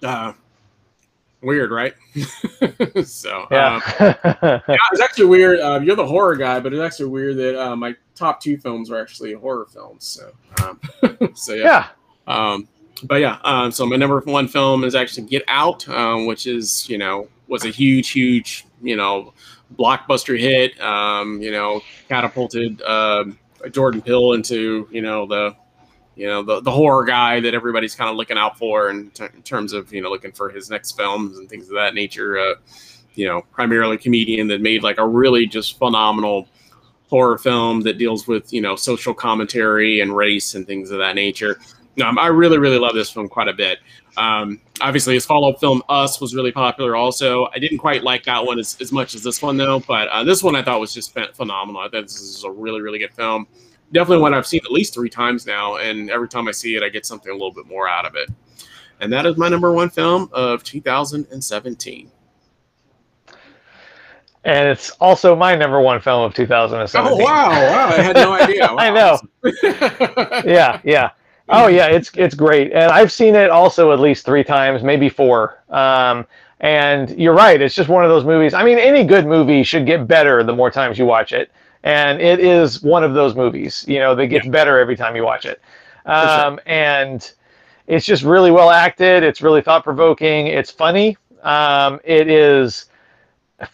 Uh, 0.02 0.32
weird, 1.42 1.70
right? 1.70 1.94
so, 3.04 3.46
Yeah. 3.50 3.74
um, 3.76 3.82
yeah, 4.42 4.60
it's 4.92 5.00
actually 5.00 5.26
weird. 5.26 5.60
Uh, 5.60 5.80
you're 5.82 5.96
the 5.96 6.06
horror 6.06 6.36
guy, 6.36 6.60
but 6.60 6.72
it's 6.72 6.82
actually 6.82 7.08
weird 7.10 7.36
that 7.36 7.60
uh, 7.60 7.76
my 7.76 7.94
top 8.14 8.40
two 8.40 8.56
films 8.58 8.90
are 8.90 9.00
actually 9.00 9.32
horror 9.34 9.66
films. 9.66 10.04
So, 10.06 10.32
um, 10.64 10.80
so 11.34 11.54
yeah. 11.54 11.64
yeah. 11.64 11.86
Um, 12.52 12.68
but 13.04 13.20
yeah, 13.20 13.38
um, 13.44 13.70
so 13.70 13.86
my 13.86 13.96
number 13.96 14.20
one 14.20 14.48
film 14.48 14.82
is 14.84 14.94
actually 14.94 15.26
Get 15.28 15.44
Out, 15.48 15.88
um, 15.88 16.26
which 16.26 16.46
is 16.46 16.88
you 16.90 16.98
know 16.98 17.28
was 17.46 17.64
a 17.64 17.70
huge, 17.70 18.10
huge 18.10 18.66
you 18.82 18.96
know 18.96 19.32
blockbuster 19.76 20.38
hit. 20.38 20.78
Um, 20.80 21.40
you 21.40 21.52
know, 21.52 21.80
catapulted 22.08 22.82
uh, 22.82 23.24
Jordan 23.70 24.02
Peele 24.02 24.32
into 24.32 24.88
you 24.90 25.00
know 25.00 25.26
the 25.26 25.54
you 26.18 26.26
know 26.26 26.42
the, 26.42 26.60
the 26.60 26.70
horror 26.70 27.04
guy 27.04 27.38
that 27.38 27.54
everybody's 27.54 27.94
kind 27.94 28.10
of 28.10 28.16
looking 28.16 28.36
out 28.36 28.58
for 28.58 28.90
in, 28.90 29.10
in 29.34 29.42
terms 29.42 29.72
of 29.72 29.92
you 29.92 30.02
know 30.02 30.10
looking 30.10 30.32
for 30.32 30.50
his 30.50 30.68
next 30.68 30.92
films 30.96 31.38
and 31.38 31.48
things 31.48 31.68
of 31.68 31.74
that 31.76 31.94
nature. 31.94 32.38
Uh, 32.38 32.54
you 33.14 33.26
know, 33.26 33.42
primarily 33.52 33.98
comedian 33.98 34.46
that 34.48 34.60
made 34.60 34.82
like 34.82 34.98
a 34.98 35.06
really 35.06 35.46
just 35.46 35.78
phenomenal 35.78 36.48
horror 37.08 37.38
film 37.38 37.80
that 37.82 37.98
deals 37.98 38.26
with 38.26 38.52
you 38.52 38.60
know 38.60 38.74
social 38.74 39.14
commentary 39.14 40.00
and 40.00 40.14
race 40.14 40.54
and 40.56 40.66
things 40.66 40.90
of 40.90 40.98
that 40.98 41.14
nature. 41.14 41.58
Um, 42.04 42.18
I 42.18 42.28
really, 42.28 42.58
really 42.58 42.78
love 42.78 42.94
this 42.94 43.10
film 43.10 43.28
quite 43.28 43.48
a 43.48 43.52
bit. 43.52 43.78
Um, 44.16 44.60
obviously, 44.80 45.14
his 45.14 45.26
follow-up 45.26 45.58
film 45.58 45.82
Us 45.88 46.20
was 46.20 46.34
really 46.34 46.52
popular. 46.52 46.94
Also, 46.94 47.48
I 47.54 47.58
didn't 47.58 47.78
quite 47.78 48.04
like 48.04 48.24
that 48.24 48.44
one 48.44 48.58
as, 48.58 48.76
as 48.80 48.92
much 48.92 49.14
as 49.16 49.22
this 49.22 49.42
one 49.42 49.56
though. 49.56 49.80
But 49.80 50.08
uh, 50.08 50.24
this 50.24 50.42
one 50.42 50.54
I 50.56 50.62
thought 50.62 50.80
was 50.80 50.92
just 50.92 51.14
phen- 51.14 51.34
phenomenal. 51.34 51.80
I 51.80 51.88
thought 51.88 52.02
this 52.02 52.20
is 52.20 52.44
a 52.44 52.50
really, 52.50 52.80
really 52.80 52.98
good 52.98 53.14
film. 53.14 53.46
Definitely 53.92 54.22
one 54.22 54.34
I've 54.34 54.46
seen 54.46 54.60
at 54.64 54.70
least 54.70 54.94
three 54.94 55.08
times 55.08 55.46
now, 55.46 55.76
and 55.76 56.10
every 56.10 56.28
time 56.28 56.46
I 56.46 56.52
see 56.52 56.76
it, 56.76 56.82
I 56.82 56.88
get 56.88 57.06
something 57.06 57.30
a 57.30 57.34
little 57.34 57.52
bit 57.52 57.66
more 57.66 57.88
out 57.88 58.04
of 58.04 58.14
it. 58.16 58.28
And 59.00 59.12
that 59.12 59.26
is 59.26 59.36
my 59.36 59.48
number 59.48 59.72
one 59.72 59.88
film 59.90 60.28
of 60.32 60.62
2017. 60.64 62.10
And 64.44 64.68
it's 64.68 64.90
also 64.92 65.34
my 65.36 65.54
number 65.54 65.80
one 65.80 66.00
film 66.00 66.22
of 66.22 66.34
2017. 66.34 67.12
Oh 67.12 67.16
wow! 67.16 67.50
Wow, 67.50 67.88
I 67.88 68.02
had 68.02 68.16
no 68.16 68.32
idea. 68.40 68.66
I 68.66 68.90
know. 68.90 69.18
yeah, 70.44 70.80
yeah. 70.84 71.10
Oh 71.48 71.66
yeah, 71.66 71.86
it's 71.86 72.10
it's 72.14 72.34
great, 72.34 72.72
and 72.72 72.90
I've 72.90 73.10
seen 73.10 73.34
it 73.34 73.50
also 73.50 73.92
at 73.92 74.00
least 74.00 74.24
three 74.24 74.44
times, 74.44 74.82
maybe 74.82 75.08
four. 75.08 75.62
Um, 75.70 76.26
and 76.60 77.10
you're 77.18 77.34
right, 77.34 77.60
it's 77.60 77.74
just 77.74 77.88
one 77.88 78.04
of 78.04 78.10
those 78.10 78.24
movies. 78.24 78.54
I 78.54 78.64
mean, 78.64 78.78
any 78.78 79.04
good 79.04 79.26
movie 79.26 79.62
should 79.62 79.86
get 79.86 80.06
better 80.08 80.42
the 80.42 80.54
more 80.54 80.70
times 80.70 80.98
you 80.98 81.06
watch 81.06 81.32
it, 81.32 81.50
and 81.84 82.20
it 82.20 82.40
is 82.40 82.82
one 82.82 83.04
of 83.04 83.14
those 83.14 83.34
movies. 83.34 83.84
You 83.88 83.98
know, 84.00 84.14
that 84.14 84.26
gets 84.26 84.46
better 84.46 84.78
every 84.78 84.96
time 84.96 85.16
you 85.16 85.24
watch 85.24 85.46
it. 85.46 85.60
sure. 86.06 86.14
Um, 86.14 86.60
and 86.66 87.30
it's 87.86 88.04
just 88.04 88.22
really 88.22 88.50
well 88.50 88.70
acted. 88.70 89.22
It's 89.22 89.40
really 89.42 89.62
thought 89.62 89.84
provoking. 89.84 90.46
It's 90.48 90.70
funny. 90.70 91.16
Um, 91.42 92.00
it 92.04 92.28
is. 92.28 92.86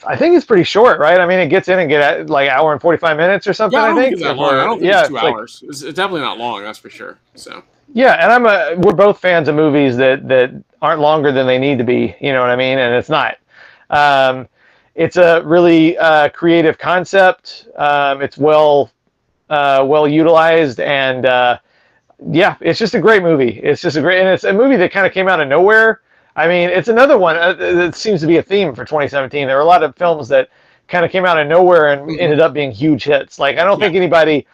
I 0.06 0.16
think 0.16 0.34
it's 0.34 0.46
pretty 0.46 0.64
short, 0.64 0.98
right? 0.98 1.20
I 1.20 1.26
mean, 1.26 1.38
it 1.40 1.48
gets 1.48 1.68
in 1.68 1.78
and 1.78 1.90
get 1.90 2.00
at 2.00 2.30
like 2.30 2.48
hour 2.48 2.72
and 2.72 2.80
forty 2.80 2.96
five 2.98 3.16
minutes 3.18 3.46
or 3.46 3.52
something. 3.52 3.76
Yeah, 3.78 3.82
I 3.84 3.86
I 3.86 3.88
don't 3.88 3.96
think. 3.96 4.06
think 4.06 4.14
it's 4.14 4.22
that 4.24 4.36
long. 4.36 4.54
I 4.54 4.64
don't 4.64 4.78
think 4.78 4.90
yeah, 4.90 5.00
it's 5.00 5.08
two 5.08 5.14
like- 5.14 5.24
hours. 5.24 5.62
It's, 5.68 5.82
it's 5.82 5.94
definitely 5.96 6.22
not 6.22 6.38
long, 6.38 6.62
that's 6.62 6.78
for 6.78 6.88
sure. 6.88 7.18
So 7.34 7.62
yeah, 7.92 8.14
and 8.14 8.32
I'm 8.32 8.46
a 8.46 8.76
we're 8.80 8.94
both 8.94 9.18
fans 9.18 9.46
of 9.48 9.56
movies 9.56 9.96
that 9.98 10.26
that 10.28 10.52
aren't 10.80 11.00
longer 11.00 11.32
than 11.32 11.46
they 11.46 11.58
need 11.58 11.76
to 11.78 11.84
be. 11.84 12.14
You 12.20 12.32
know 12.32 12.40
what 12.40 12.50
I 12.50 12.56
mean? 12.56 12.78
And 12.78 12.94
it's 12.94 13.10
not. 13.10 13.36
Um, 13.90 14.48
it's 14.94 15.16
a 15.16 15.42
really 15.44 15.96
uh, 15.98 16.28
creative 16.30 16.78
concept. 16.78 17.68
Um, 17.76 18.22
it's 18.22 18.36
well 18.38 18.90
uh, 19.50 19.84
well 19.86 20.06
utilized, 20.08 20.80
and 20.80 21.26
uh, 21.26 21.58
yeah, 22.30 22.56
it's 22.60 22.78
just 22.78 22.94
a 22.94 23.00
great 23.00 23.22
movie. 23.22 23.60
It's 23.62 23.82
just 23.82 23.96
a 23.96 24.00
great, 24.00 24.20
and 24.20 24.28
it's 24.28 24.44
a 24.44 24.52
movie 24.52 24.76
that 24.76 24.92
kind 24.92 25.06
of 25.06 25.12
came 25.12 25.28
out 25.28 25.40
of 25.40 25.48
nowhere. 25.48 26.00
I 26.36 26.48
mean, 26.48 26.68
it's 26.70 26.88
another 26.88 27.16
one 27.18 27.36
uh, 27.36 27.52
that 27.54 27.94
seems 27.94 28.20
to 28.22 28.26
be 28.26 28.38
a 28.38 28.42
theme 28.42 28.74
for 28.74 28.84
2017. 28.84 29.46
There 29.46 29.56
were 29.56 29.62
a 29.62 29.66
lot 29.66 29.82
of 29.82 29.94
films 29.96 30.28
that 30.28 30.48
kind 30.88 31.04
of 31.04 31.10
came 31.10 31.24
out 31.24 31.38
of 31.38 31.46
nowhere 31.46 31.92
and 31.92 32.10
Mhm. 32.10 32.20
ended 32.20 32.40
up 32.40 32.52
being 32.52 32.70
huge 32.70 33.04
hits. 33.04 33.38
Like 33.38 33.56
I 33.58 33.64
don't 33.64 33.78
think 33.80 33.94
anybody 33.94 34.46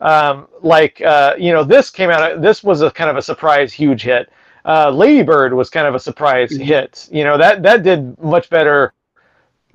um, 0.00 0.46
like 0.62 1.00
uh, 1.00 1.34
you 1.38 1.52
know 1.52 1.64
this 1.64 1.90
came 1.90 2.10
out. 2.10 2.42
This 2.42 2.62
was 2.62 2.82
a 2.82 2.90
kind 2.90 3.08
of 3.10 3.16
a 3.16 3.22
surprise 3.22 3.72
huge 3.72 4.02
hit. 4.02 4.30
Uh, 4.64 4.90
Lady 4.90 5.22
Bird 5.22 5.54
was 5.54 5.70
kind 5.70 5.86
of 5.86 5.94
a 5.94 6.00
surprise 6.00 6.50
Mhm. 6.50 6.62
hit. 6.64 7.08
You 7.10 7.24
know 7.24 7.38
that 7.38 7.62
that 7.62 7.82
did 7.82 8.18
much 8.20 8.50
better 8.50 8.92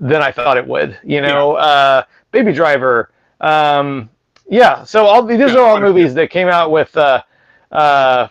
than 0.02 0.22
I 0.22 0.32
thought 0.32 0.58
it 0.58 0.68
would. 0.68 1.00
You 1.04 1.22
know, 1.22 1.54
uh, 1.54 2.04
Baby 2.32 2.52
Driver. 2.52 3.12
Um, 3.40 4.10
yeah, 4.50 4.84
so 4.84 5.06
all 5.06 5.24
these 5.24 5.40
Yeah, 5.40 5.56
are 5.56 5.60
all 5.60 5.80
movies 5.80 6.14
that 6.16 6.30
came 6.30 6.50
out 6.50 6.72
with 6.72 6.96
uh, 6.98 7.24
uh, 7.72 8.28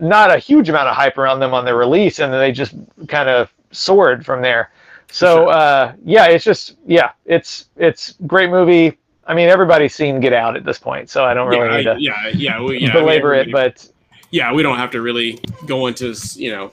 not 0.00 0.30
a 0.34 0.38
huge 0.38 0.68
amount 0.68 0.88
of 0.88 0.96
hype 0.96 1.16
around 1.16 1.40
them 1.40 1.54
on 1.54 1.64
their 1.64 1.76
release, 1.76 2.18
and 2.18 2.32
then 2.32 2.40
they 2.40 2.52
just 2.52 2.74
kind 3.06 3.28
of 3.28 3.50
soared 3.70 4.26
from 4.26 4.42
there. 4.42 4.70
So 5.10 5.44
sure. 5.44 5.48
uh, 5.48 5.92
yeah, 6.04 6.26
it's 6.26 6.44
just 6.44 6.76
yeah, 6.86 7.12
it's 7.24 7.70
it's 7.76 8.14
great 8.26 8.50
movie. 8.50 8.98
I 9.26 9.34
mean, 9.34 9.48
everybody's 9.48 9.94
seen 9.94 10.20
Get 10.20 10.32
Out 10.32 10.56
at 10.56 10.64
this 10.64 10.78
point, 10.78 11.08
so 11.08 11.24
I 11.24 11.32
don't 11.34 11.48
really 11.48 11.66
yeah, 11.66 11.76
need 11.76 11.84
to 11.84 11.96
yeah, 11.98 12.28
yeah, 12.34 12.62
we, 12.62 12.78
yeah. 12.78 12.90
I 12.90 12.94
mean, 12.94 13.02
belabor 13.02 13.34
it. 13.34 13.50
But 13.50 13.88
yeah, 14.30 14.52
we 14.52 14.62
don't 14.62 14.76
have 14.76 14.90
to 14.90 15.00
really 15.00 15.38
go 15.66 15.86
into 15.86 16.14
you 16.34 16.50
know 16.50 16.72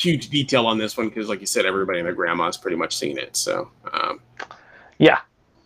huge 0.00 0.28
detail 0.28 0.66
on 0.66 0.78
this 0.78 0.96
one 0.96 1.08
because, 1.08 1.28
like 1.28 1.40
you 1.40 1.46
said, 1.46 1.66
everybody 1.66 1.98
and 1.98 2.06
their 2.06 2.14
grandma's 2.14 2.56
pretty 2.56 2.76
much 2.76 2.96
seen 2.96 3.18
it. 3.18 3.36
So 3.36 3.70
um, 3.92 4.20
Yeah, 4.98 5.20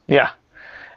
yeah. 0.07 0.31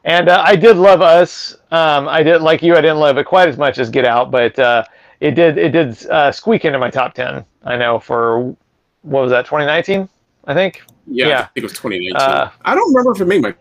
And 0.04 0.30
uh, 0.30 0.44
I 0.46 0.56
did 0.56 0.78
love 0.78 1.02
Us. 1.02 1.56
Um, 1.72 2.08
I 2.08 2.24
did 2.24 2.42
like 2.42 2.62
you. 2.62 2.74
I 2.74 2.82
didn't 2.82 3.00
love 3.00 3.18
it 3.18 3.26
quite 3.26 3.50
as 3.50 3.58
much 3.58 3.78
as 3.78 3.90
Get 3.90 4.06
Out, 4.06 4.32
but 4.32 4.58
uh, 4.58 4.84
it 5.20 5.32
did 5.32 5.58
it 5.58 5.72
did 5.72 6.06
uh, 6.08 6.32
squeak 6.32 6.66
into 6.66 6.80
my 6.80 6.90
top 6.90 7.14
ten. 7.14 7.46
I 7.64 7.76
know 7.76 8.00
for 8.00 8.56
what 9.02 9.22
was 9.22 9.32
that 9.32 9.46
2019? 9.46 10.08
I 10.46 10.54
think. 10.54 10.82
yeah, 11.08 11.28
Yeah. 11.28 11.40
I 11.40 11.44
think 11.44 11.58
it 11.58 11.64
was 11.64 11.74
2019. 11.74 12.16
Uh, 12.16 12.52
I 12.64 12.76
don't 12.76 12.88
remember 12.90 13.12
if 13.12 13.22
it 13.22 13.26
made 13.26 13.42
my 13.42 13.54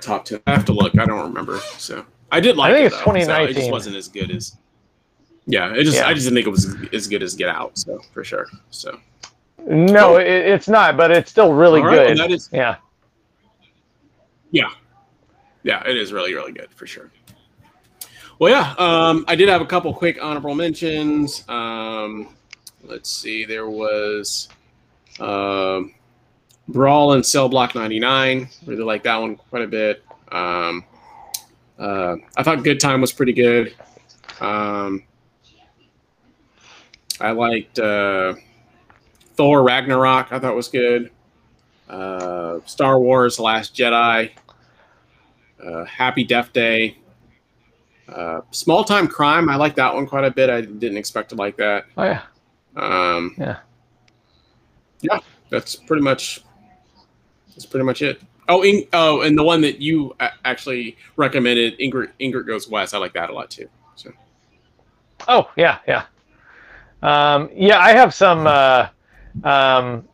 top 0.00 0.24
ten. 0.24 0.40
I 0.46 0.52
have 0.52 0.64
to 0.66 0.72
look. 0.72 0.98
I 0.98 1.06
don't 1.06 1.22
remember. 1.22 1.58
So 1.78 2.04
I 2.32 2.40
did 2.40 2.56
like 2.56 2.70
I 2.70 2.74
think 2.74 2.82
it. 2.84 2.86
it's 2.86 2.96
though, 3.26 3.34
so 3.34 3.44
it 3.44 3.54
just 3.54 3.70
wasn't 3.70 3.96
as 3.96 4.08
good 4.08 4.30
as. 4.30 4.56
Yeah, 5.46 5.72
it 5.74 5.84
just 5.84 5.96
Yeah. 5.98 6.06
I 6.08 6.14
just 6.14 6.26
didn't 6.26 6.36
think 6.36 6.46
it 6.46 6.50
was 6.50 6.76
as 6.92 7.06
good 7.06 7.22
as 7.22 7.34
Get 7.34 7.48
Out. 7.48 7.78
So 7.78 8.00
for 8.12 8.24
sure. 8.24 8.46
So 8.70 8.98
No, 9.66 10.08
Cool. 10.10 10.16
it, 10.18 10.26
it's 10.26 10.68
not, 10.68 10.96
but 10.96 11.10
it's 11.10 11.30
still 11.30 11.52
really 11.52 11.80
All 11.80 11.86
right, 11.86 11.96
well, 11.98 12.08
good. 12.08 12.18
that 12.18 12.30
is 12.30 12.48
yeah. 12.52 12.76
Yeah. 14.50 14.70
Yeah, 15.62 15.82
it 15.86 15.96
is 15.96 16.12
really, 16.12 16.34
really 16.34 16.52
good 16.52 16.70
for 16.74 16.86
sure. 16.86 17.10
Well, 18.38 18.50
yeah, 18.52 18.74
um, 18.78 19.24
I 19.28 19.34
did 19.34 19.48
have 19.48 19.60
a 19.62 19.66
couple 19.66 19.92
quick 19.94 20.18
honorable 20.22 20.54
mentions. 20.54 21.42
Um, 21.48 22.28
let's 22.84 23.10
see, 23.10 23.44
there 23.44 23.68
was 23.68 24.48
um, 25.18 25.94
Brawl 26.68 27.14
in 27.14 27.24
Cell 27.24 27.48
Block 27.48 27.74
99. 27.74 28.48
Really 28.66 28.82
like 28.84 29.02
that 29.04 29.16
one 29.16 29.36
quite 29.36 29.62
a 29.62 29.66
bit. 29.66 30.04
Um, 30.30 30.84
uh, 31.78 32.16
I 32.36 32.42
thought 32.42 32.62
Good 32.62 32.78
Time 32.78 33.00
was 33.00 33.12
pretty 33.12 33.32
good. 33.32 33.74
Um, 34.40 35.02
I 37.20 37.30
liked 37.30 37.78
uh, 37.78 38.34
Thor 39.34 39.62
Ragnarok, 39.62 40.32
I 40.32 40.38
thought 40.38 40.54
was 40.54 40.68
good. 40.68 41.10
Uh, 41.88 42.58
Star 42.66 42.98
Wars: 42.98 43.38
Last 43.38 43.74
Jedi, 43.74 44.30
uh, 45.64 45.84
Happy 45.84 46.24
Death 46.24 46.52
Day, 46.52 46.98
uh, 48.08 48.40
Small 48.50 48.84
Town 48.84 49.06
Crime. 49.08 49.48
I 49.48 49.56
like 49.56 49.76
that 49.76 49.94
one 49.94 50.06
quite 50.06 50.24
a 50.24 50.30
bit. 50.30 50.50
I 50.50 50.60
didn't 50.62 50.96
expect 50.96 51.30
to 51.30 51.36
like 51.36 51.56
that. 51.58 51.84
Oh 51.96 52.04
yeah. 52.04 52.22
Um, 52.76 53.34
Yeah. 53.38 53.58
Yeah, 55.00 55.18
that's 55.50 55.76
pretty 55.76 56.02
much. 56.02 56.42
That's 57.50 57.66
pretty 57.66 57.84
much 57.84 58.02
it. 58.02 58.20
Oh, 58.48 58.64
Ing- 58.64 58.88
oh, 58.92 59.22
and 59.22 59.38
the 59.38 59.42
one 59.42 59.60
that 59.62 59.80
you 59.80 60.14
actually 60.44 60.96
recommended, 61.16 61.78
Ingrid, 61.78 62.10
Ingrid 62.20 62.46
Goes 62.46 62.68
West. 62.68 62.94
I 62.94 62.98
like 62.98 63.12
that 63.14 63.30
a 63.30 63.32
lot 63.32 63.50
too. 63.50 63.68
So 63.94 64.10
Oh 65.28 65.50
yeah, 65.56 65.78
yeah. 65.86 66.04
Um, 67.06 67.50
yeah, 67.54 67.78
I 67.78 67.92
have 67.92 68.12
some 68.12 68.46
uh, 68.46 68.88
um, 69.44 70.06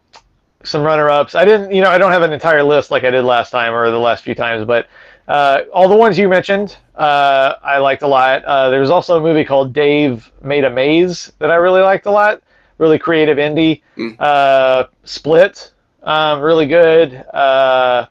some 0.65 0.83
runner-ups. 0.83 1.35
I 1.35 1.45
didn't, 1.45 1.73
you 1.75 1.81
know, 1.83 1.91
I 1.91 1.99
don't 1.99 2.13
have 2.13 2.23
an 2.23 2.33
entire 2.33 2.63
list 2.63 2.91
like 2.91 3.03
I 3.05 3.11
did 3.11 3.25
last 3.25 3.51
time 3.51 3.73
or 3.75 3.91
the 3.91 3.99
last 3.99 4.23
few 4.23 4.35
times, 4.35 4.65
but 4.67 4.87
uh, 5.27 5.63
all 5.73 5.89
the 5.89 5.97
ones 5.97 6.19
you 6.19 6.29
mentioned, 6.29 6.77
uh, 6.97 7.55
I 7.63 7.79
liked 7.79 8.03
a 8.03 8.07
lot. 8.07 8.45
Uh, 8.45 8.69
there 8.71 8.81
was 8.81 8.91
also 8.91 9.17
a 9.17 9.21
movie 9.21 9.45
called 9.45 9.73
Dave 9.73 10.31
Made 10.43 10.65
a 10.65 10.71
Maze 10.71 11.33
that 11.39 11.51
I 11.51 11.55
really 11.57 11.81
liked 11.83 12.07
a 12.07 12.11
lot. 12.11 12.43
Really 12.79 12.99
creative 12.99 13.39
indie. 13.39 13.81
Mm. 13.97 14.17
Uh, 14.21 14.85
Split, 15.05 15.73
um, 16.03 16.41
really 16.41 16.67
good. 16.67 17.15
Uh, 17.33 18.07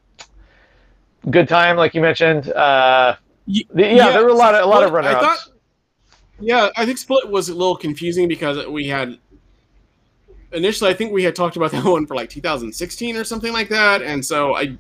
good 1.30 1.48
time, 1.48 1.78
like 1.78 1.94
you 1.94 2.02
mentioned. 2.02 2.52
Uh, 2.52 3.16
Y- 3.48 3.64
the- 3.74 3.84
yeah, 3.94 4.12
there 4.12 4.24
were 4.24 4.30
a 4.30 4.34
lot 4.34 4.56
of 4.56 4.64
a 4.64 4.66
lot 4.68 4.84
of 4.84 4.92
runner-ups. 4.92 5.26
thought- 5.26 5.51
Yeah, 6.42 6.70
I 6.76 6.86
think 6.86 6.98
Split 6.98 7.30
was 7.30 7.50
a 7.50 7.54
little 7.54 7.76
confusing 7.76 8.28
because 8.28 8.66
we 8.68 8.88
had 8.88 9.18
initially 10.52 10.90
I 10.90 10.94
think 10.94 11.12
we 11.12 11.24
had 11.24 11.36
talked 11.36 11.56
about 11.56 11.72
that 11.74 11.86
one 11.86 12.06
for 12.06 12.16
like 12.16 12.30
2016 12.30 13.16
or 13.16 13.24
something 13.24 13.54
like 13.54 13.70
that, 13.70 14.02
and 14.02 14.26
so 14.26 14.56
I 14.56 14.78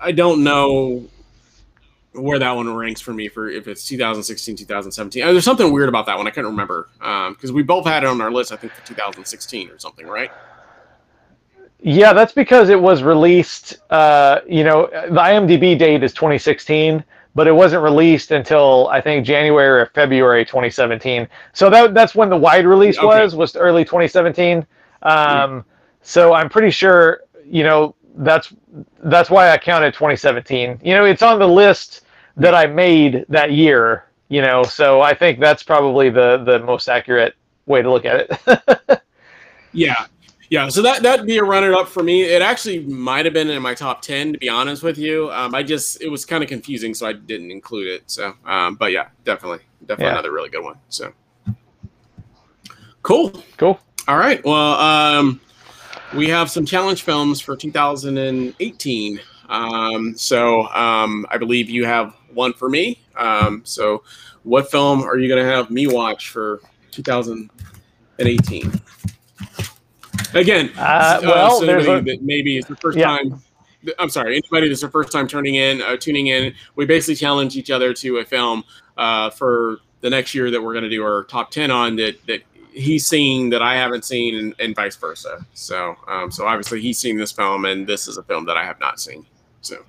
I 0.00 0.12
don't 0.12 0.42
know 0.42 1.08
where 2.12 2.38
that 2.38 2.52
one 2.52 2.72
ranks 2.74 3.00
for 3.00 3.12
me 3.12 3.28
for 3.28 3.48
if 3.48 3.66
it's 3.66 3.86
2016 3.88 4.56
2017 4.56 5.22
uh, 5.22 5.32
there's 5.32 5.44
something 5.44 5.72
weird 5.72 5.88
about 5.88 6.04
that 6.06 6.16
one 6.16 6.26
i 6.26 6.30
couldn't 6.30 6.50
remember 6.50 6.88
because 6.98 7.50
um, 7.50 7.56
we 7.56 7.62
both 7.62 7.86
had 7.86 8.04
it 8.04 8.06
on 8.06 8.20
our 8.20 8.30
list 8.30 8.52
i 8.52 8.56
think 8.56 8.72
for 8.72 8.86
2016 8.86 9.70
or 9.70 9.78
something 9.78 10.06
right? 10.06 10.30
Yeah 11.80 12.12
that's 12.12 12.32
because 12.32 12.68
it 12.68 12.80
was 12.80 13.02
released 13.02 13.78
uh, 13.90 14.40
you 14.46 14.62
know 14.62 14.88
the 14.92 15.20
imdb 15.20 15.78
date 15.78 16.02
is 16.02 16.12
2016 16.12 17.02
but 17.34 17.46
it 17.46 17.52
wasn't 17.52 17.82
released 17.82 18.30
until 18.30 18.88
i 18.88 19.00
think 19.00 19.24
january 19.24 19.80
or 19.82 19.86
february 19.94 20.44
2017 20.44 21.28
so 21.52 21.70
that, 21.70 21.94
that's 21.94 22.14
when 22.14 22.28
the 22.28 22.36
wide 22.36 22.66
release 22.66 22.98
okay. 22.98 23.06
was 23.06 23.34
was 23.34 23.56
early 23.56 23.84
2017 23.84 24.66
um, 25.02 25.64
so 26.02 26.32
i'm 26.32 26.48
pretty 26.48 26.70
sure 26.70 27.20
you 27.44 27.62
know 27.62 27.94
that's 28.16 28.52
that's 29.04 29.30
why 29.30 29.50
I 29.50 29.58
counted 29.58 29.94
2017. 29.94 30.80
You 30.82 30.94
know, 30.94 31.04
it's 31.04 31.22
on 31.22 31.38
the 31.38 31.48
list 31.48 32.02
that 32.36 32.54
I 32.54 32.66
made 32.66 33.24
that 33.28 33.52
year. 33.52 34.06
You 34.28 34.42
know, 34.42 34.62
so 34.62 35.02
I 35.02 35.14
think 35.14 35.40
that's 35.40 35.62
probably 35.62 36.10
the 36.10 36.42
the 36.44 36.58
most 36.60 36.88
accurate 36.88 37.34
way 37.66 37.82
to 37.82 37.90
look 37.90 38.04
at 38.04 38.28
it. 38.30 39.02
yeah, 39.72 40.06
yeah. 40.52 40.68
So 40.68 40.82
that 40.82 41.02
that'd 41.02 41.24
be 41.24 41.38
a 41.38 41.42
runner 41.42 41.72
up 41.72 41.88
for 41.88 42.02
me. 42.02 42.24
It 42.24 42.42
actually 42.42 42.80
might 42.80 43.24
have 43.24 43.32
been 43.32 43.48
in 43.48 43.62
my 43.62 43.72
top 43.72 44.02
ten, 44.02 44.34
to 44.34 44.38
be 44.38 44.50
honest 44.50 44.82
with 44.82 44.98
you. 44.98 45.32
Um, 45.32 45.54
I 45.54 45.62
just 45.62 46.02
it 46.02 46.08
was 46.08 46.26
kind 46.26 46.44
of 46.44 46.50
confusing, 46.50 46.92
so 46.92 47.06
I 47.06 47.14
didn't 47.14 47.50
include 47.50 47.88
it. 47.88 48.02
So, 48.10 48.34
um, 48.44 48.74
but 48.74 48.92
yeah, 48.92 49.08
definitely, 49.24 49.60
definitely 49.80 50.04
yeah. 50.04 50.12
another 50.12 50.30
really 50.30 50.50
good 50.50 50.62
one. 50.62 50.76
So, 50.90 51.14
cool, 53.02 53.30
cool. 53.56 53.80
All 54.06 54.18
right. 54.18 54.44
Well, 54.44 54.74
um, 54.74 55.40
we 56.14 56.28
have 56.28 56.50
some 56.50 56.66
challenge 56.66 57.00
films 57.00 57.40
for 57.40 57.56
2018. 57.56 59.20
Um, 59.48 60.14
so 60.18 60.66
um, 60.68 61.24
I 61.30 61.38
believe 61.38 61.70
you 61.70 61.86
have 61.86 62.14
one 62.34 62.52
for 62.52 62.68
me. 62.68 63.00
Um, 63.16 63.62
so 63.64 64.02
what 64.42 64.70
film 64.70 65.02
are 65.02 65.16
you 65.16 65.28
going 65.28 65.42
to 65.42 65.50
have 65.50 65.70
me 65.70 65.86
watch 65.86 66.28
for 66.28 66.60
2018? 66.90 68.70
Again, 70.34 70.72
uh, 70.76 70.80
uh 70.80 71.20
well, 71.22 71.60
so 71.60 71.66
there's 71.66 71.86
a, 71.86 72.00
that 72.00 72.22
maybe 72.22 72.56
it's 72.56 72.68
the 72.68 72.76
first 72.76 72.98
yeah. 72.98 73.06
time. 73.06 73.42
I'm 73.98 74.10
sorry, 74.10 74.36
anybody 74.36 74.68
that's 74.68 74.80
the 74.80 74.90
first 74.90 75.10
time 75.10 75.26
turning 75.26 75.56
in, 75.56 75.82
uh, 75.82 75.96
tuning 75.96 76.28
in, 76.28 76.54
we 76.76 76.86
basically 76.86 77.16
challenge 77.16 77.56
each 77.56 77.70
other 77.70 77.92
to 77.94 78.18
a 78.18 78.24
film 78.24 78.62
uh, 78.96 79.30
for 79.30 79.78
the 80.02 80.10
next 80.10 80.34
year 80.34 80.50
that 80.50 80.62
we're 80.62 80.72
going 80.72 80.84
to 80.84 80.90
do 80.90 81.02
our 81.02 81.24
top 81.24 81.50
10 81.50 81.70
on 81.70 81.96
that, 81.96 82.24
that 82.26 82.42
he's 82.72 83.06
seen 83.06 83.50
that 83.50 83.62
I 83.62 83.76
haven't 83.76 84.04
seen, 84.04 84.36
and, 84.36 84.54
and 84.58 84.74
vice 84.74 84.96
versa. 84.96 85.44
So, 85.54 85.96
um, 86.06 86.30
so 86.30 86.46
obviously 86.46 86.80
he's 86.80 86.98
seen 86.98 87.16
this 87.16 87.32
film, 87.32 87.64
and 87.64 87.86
this 87.86 88.08
is 88.08 88.18
a 88.18 88.22
film 88.22 88.44
that 88.46 88.56
I 88.56 88.64
have 88.64 88.80
not 88.80 89.00
seen. 89.00 89.26
So, 89.60 89.84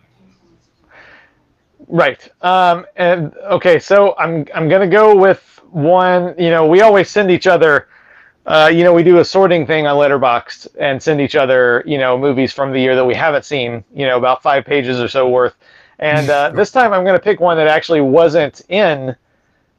right. 1.87 2.29
Um, 2.41 2.85
and 2.95 3.35
okay, 3.43 3.79
so 3.79 4.15
I'm 4.17 4.45
I'm 4.53 4.69
gonna 4.69 4.87
go 4.87 5.15
with 5.15 5.61
one. 5.71 6.35
You 6.37 6.49
know, 6.49 6.67
we 6.67 6.81
always 6.81 7.09
send 7.09 7.31
each 7.31 7.47
other. 7.47 7.87
Uh, 8.45 8.69
you 8.73 8.83
know, 8.83 8.93
we 8.93 9.03
do 9.03 9.19
a 9.19 9.25
sorting 9.25 9.65
thing 9.65 9.87
on 9.87 9.95
Letterboxd 9.95 10.67
and 10.77 11.01
send 11.01 11.21
each 11.21 11.35
other, 11.35 11.83
you 11.85 11.97
know, 11.97 12.17
movies 12.17 12.51
from 12.51 12.73
the 12.73 12.79
year 12.79 12.95
that 12.95 13.05
we 13.05 13.15
haven't 13.15 13.45
seen. 13.45 13.83
You 13.93 14.05
know, 14.05 14.17
about 14.17 14.43
five 14.43 14.65
pages 14.65 14.99
or 14.99 15.07
so 15.07 15.29
worth. 15.29 15.55
And 15.99 16.29
uh, 16.29 16.49
this 16.49 16.71
time 16.71 16.91
I'm 16.91 17.03
going 17.03 17.17
to 17.17 17.23
pick 17.23 17.39
one 17.39 17.55
that 17.57 17.67
actually 17.67 18.01
wasn't 18.01 18.61
in 18.69 19.15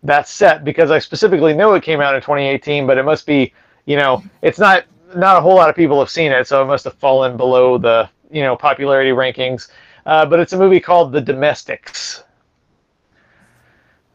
that 0.02 0.28
set 0.28 0.64
because 0.64 0.90
I 0.90 0.98
specifically 0.98 1.52
know 1.52 1.74
it 1.74 1.82
came 1.82 2.00
out 2.00 2.14
in 2.14 2.20
2018, 2.20 2.86
but 2.86 2.96
it 2.96 3.04
must 3.04 3.26
be, 3.26 3.52
you 3.86 3.96
know, 3.96 4.22
it's 4.42 4.58
not 4.58 4.84
not 5.14 5.36
a 5.36 5.40
whole 5.40 5.54
lot 5.54 5.68
of 5.68 5.76
people 5.76 5.98
have 6.00 6.10
seen 6.10 6.32
it, 6.32 6.46
so 6.46 6.62
it 6.62 6.66
must 6.66 6.84
have 6.84 6.94
fallen 6.94 7.36
below 7.36 7.78
the 7.78 8.08
you 8.30 8.42
know 8.42 8.56
popularity 8.56 9.10
rankings. 9.10 9.68
Uh, 10.06 10.26
but 10.26 10.40
it's 10.40 10.52
a 10.52 10.58
movie 10.58 10.80
called 10.80 11.12
The 11.12 11.20
Domestics. 11.20 12.24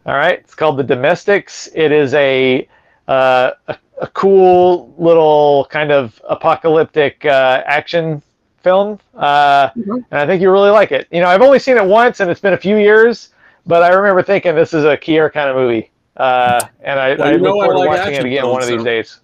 All 0.06 0.16
right, 0.16 0.40
it's 0.40 0.56
called 0.56 0.78
The 0.78 0.84
Domestics. 0.84 1.70
It 1.74 1.92
is 1.92 2.14
a 2.14 2.68
uh, 3.08 3.52
a, 3.68 3.78
a, 4.00 4.08
cool 4.08 4.94
little 4.98 5.68
kind 5.70 5.92
of 5.92 6.22
apocalyptic 6.30 7.26
uh, 7.26 7.64
action 7.66 8.22
film, 8.62 9.00
uh, 9.16 9.70
mm-hmm. 9.70 9.92
and 10.12 10.20
I 10.20 10.26
think 10.26 10.42
you 10.42 10.52
really 10.52 10.70
like 10.70 10.92
it. 10.92 11.08
You 11.12 11.22
know, 11.22 11.28
I've 11.28 11.42
only 11.42 11.60
seen 11.60 11.78
it 11.78 11.86
once, 11.86 12.20
and 12.20 12.30
it's 12.30 12.42
been 12.42 12.54
a 12.54 12.58
few 12.58 12.78
years. 12.78 13.30
But 13.66 13.84
I 13.84 13.90
remember 13.90 14.24
thinking 14.24 14.56
this 14.56 14.74
is 14.74 14.86
a 14.86 14.98
Kier 14.98 15.32
kind 15.32 15.50
of 15.50 15.56
movie, 15.56 15.92
uh, 16.18 16.66
and 16.82 17.00
I, 17.00 17.16
well, 17.16 17.28
I 17.28 17.32
look 17.34 17.54
forward 17.54 17.74
to 17.74 17.80
like 17.80 17.90
watching 17.90 18.14
it 18.14 18.26
again 18.26 18.42
films, 18.42 18.54
one 18.54 18.64
of 18.64 18.70
these 18.70 18.80
so. 18.80 18.84
days. 18.84 19.20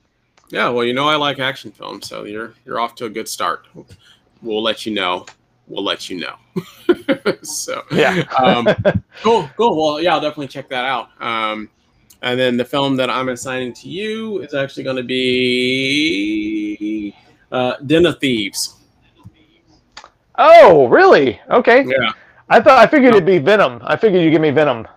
Yeah, 0.49 0.69
well, 0.69 0.85
you 0.85 0.93
know 0.93 1.07
I 1.07 1.15
like 1.15 1.39
action 1.39 1.71
films, 1.71 2.07
so 2.07 2.25
you're 2.25 2.53
you're 2.65 2.79
off 2.79 2.95
to 2.95 3.05
a 3.05 3.09
good 3.09 3.27
start. 3.27 3.65
We'll 4.41 4.61
let 4.61 4.85
you 4.85 4.93
know. 4.93 5.25
We'll 5.67 5.83
let 5.83 6.09
you 6.09 6.19
know. 6.19 6.35
so 7.41 7.83
yeah, 7.91 8.23
um, 8.37 8.67
cool, 9.23 9.49
cool. 9.57 9.75
Well, 9.75 9.99
yeah, 10.01 10.13
I'll 10.13 10.21
definitely 10.21 10.47
check 10.47 10.69
that 10.69 10.85
out. 10.85 11.09
Um, 11.19 11.69
and 12.25 12.37
then 12.39 12.57
the 12.57 12.65
film 12.65 12.97
that 12.97 13.09
I'm 13.09 13.29
assigning 13.29 13.71
to 13.73 13.87
you 13.87 14.39
is 14.39 14.53
actually 14.53 14.83
going 14.83 14.97
to 14.97 15.03
be 15.03 16.35
uh, 17.51 17.75
Den 17.85 18.05
of 18.07 18.19
Thieves. 18.19 18.75
Oh, 20.37 20.87
really? 20.87 21.39
Okay. 21.49 21.85
Yeah. 21.85 22.11
I 22.49 22.59
thought 22.59 22.79
I 22.79 22.87
figured 22.87 23.13
it'd 23.13 23.25
be 23.25 23.37
Venom. 23.37 23.79
I 23.83 23.95
figured 23.95 24.23
you'd 24.23 24.31
give 24.31 24.41
me 24.41 24.49
Venom. 24.51 24.87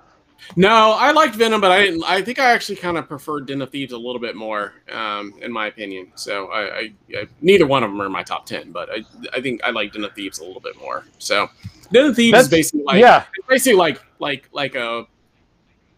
No, 0.56 0.92
I 0.98 1.12
liked 1.12 1.34
Venom, 1.34 1.60
but 1.60 1.70
I 1.70 1.82
didn't. 1.82 2.02
I 2.04 2.22
think 2.22 2.38
I 2.38 2.50
actually 2.50 2.76
kind 2.76 2.96
of 2.96 3.06
preferred 3.06 3.46
Den 3.46 3.60
of 3.60 3.70
Thieves 3.70 3.92
a 3.92 3.98
little 3.98 4.20
bit 4.20 4.34
more, 4.34 4.72
um, 4.90 5.34
in 5.42 5.52
my 5.52 5.66
opinion. 5.66 6.10
So 6.14 6.46
I, 6.46 6.60
I, 6.60 6.92
I, 7.14 7.28
neither 7.42 7.66
one 7.66 7.84
of 7.84 7.90
them 7.90 8.00
are 8.00 8.06
in 8.06 8.12
my 8.12 8.22
top 8.22 8.46
ten, 8.46 8.72
but 8.72 8.88
I, 8.90 9.04
I 9.34 9.42
think 9.42 9.62
I 9.64 9.70
like 9.70 9.92
Den 9.92 10.04
of 10.04 10.14
Thieves 10.14 10.38
a 10.38 10.44
little 10.44 10.60
bit 10.60 10.78
more. 10.78 11.04
So 11.18 11.50
Den 11.92 12.06
of 12.06 12.16
Thieves 12.16 12.32
That's, 12.32 12.46
is 12.46 12.50
basically 12.50 12.84
like, 12.84 13.00
yeah, 13.00 13.24
basically 13.46 13.76
like 13.76 14.02
like 14.18 14.48
like 14.52 14.74
a 14.74 15.06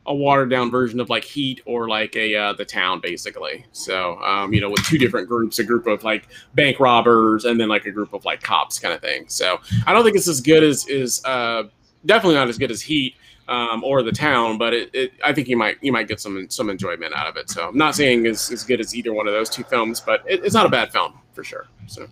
a 0.06 0.14
watered 0.14 0.50
down 0.50 0.70
version 0.70 0.98
of 1.00 1.10
like 1.10 1.24
Heat 1.24 1.60
or 1.66 1.88
like 1.88 2.16
a 2.16 2.34
uh, 2.34 2.52
the 2.54 2.64
town 2.64 3.00
basically. 3.00 3.66
So 3.72 4.18
um, 4.22 4.52
you 4.52 4.60
know, 4.60 4.70
with 4.70 4.84
two 4.84 4.98
different 4.98 5.28
groups, 5.28 5.58
a 5.58 5.64
group 5.64 5.86
of 5.86 6.02
like 6.04 6.28
bank 6.54 6.80
robbers 6.80 7.44
and 7.44 7.60
then 7.60 7.68
like 7.68 7.86
a 7.86 7.90
group 7.90 8.12
of 8.12 8.24
like 8.24 8.42
cops 8.42 8.78
kind 8.78 8.94
of 8.94 9.00
thing. 9.00 9.24
So 9.28 9.60
I 9.86 9.92
don't 9.92 10.04
think 10.04 10.16
it's 10.16 10.28
as 10.28 10.40
good 10.40 10.62
as 10.62 10.86
is 10.88 11.24
uh, 11.24 11.64
definitely 12.06 12.36
not 12.36 12.48
as 12.48 12.58
good 12.58 12.70
as 12.70 12.80
Heat. 12.82 13.14
Um, 13.48 13.82
or 13.82 14.04
the 14.04 14.12
town, 14.12 14.58
but 14.58 14.72
it, 14.72 14.90
it, 14.92 15.12
I 15.24 15.32
think 15.32 15.48
you 15.48 15.56
might 15.56 15.76
you 15.82 15.90
might 15.90 16.06
get 16.06 16.20
some 16.20 16.48
some 16.50 16.70
enjoyment 16.70 17.12
out 17.16 17.26
of 17.26 17.36
it. 17.36 17.50
So 17.50 17.66
I'm 17.66 17.76
not 17.76 17.96
saying 17.96 18.24
it's 18.24 18.52
as 18.52 18.62
good 18.62 18.78
as 18.78 18.94
either 18.94 19.12
one 19.12 19.26
of 19.26 19.32
those 19.32 19.50
two 19.50 19.64
films, 19.64 19.98
but 20.00 20.22
it, 20.24 20.44
it's 20.44 20.54
not 20.54 20.66
a 20.66 20.68
bad 20.68 20.92
film 20.92 21.18
for 21.32 21.42
sure. 21.42 21.66
So 21.88 22.06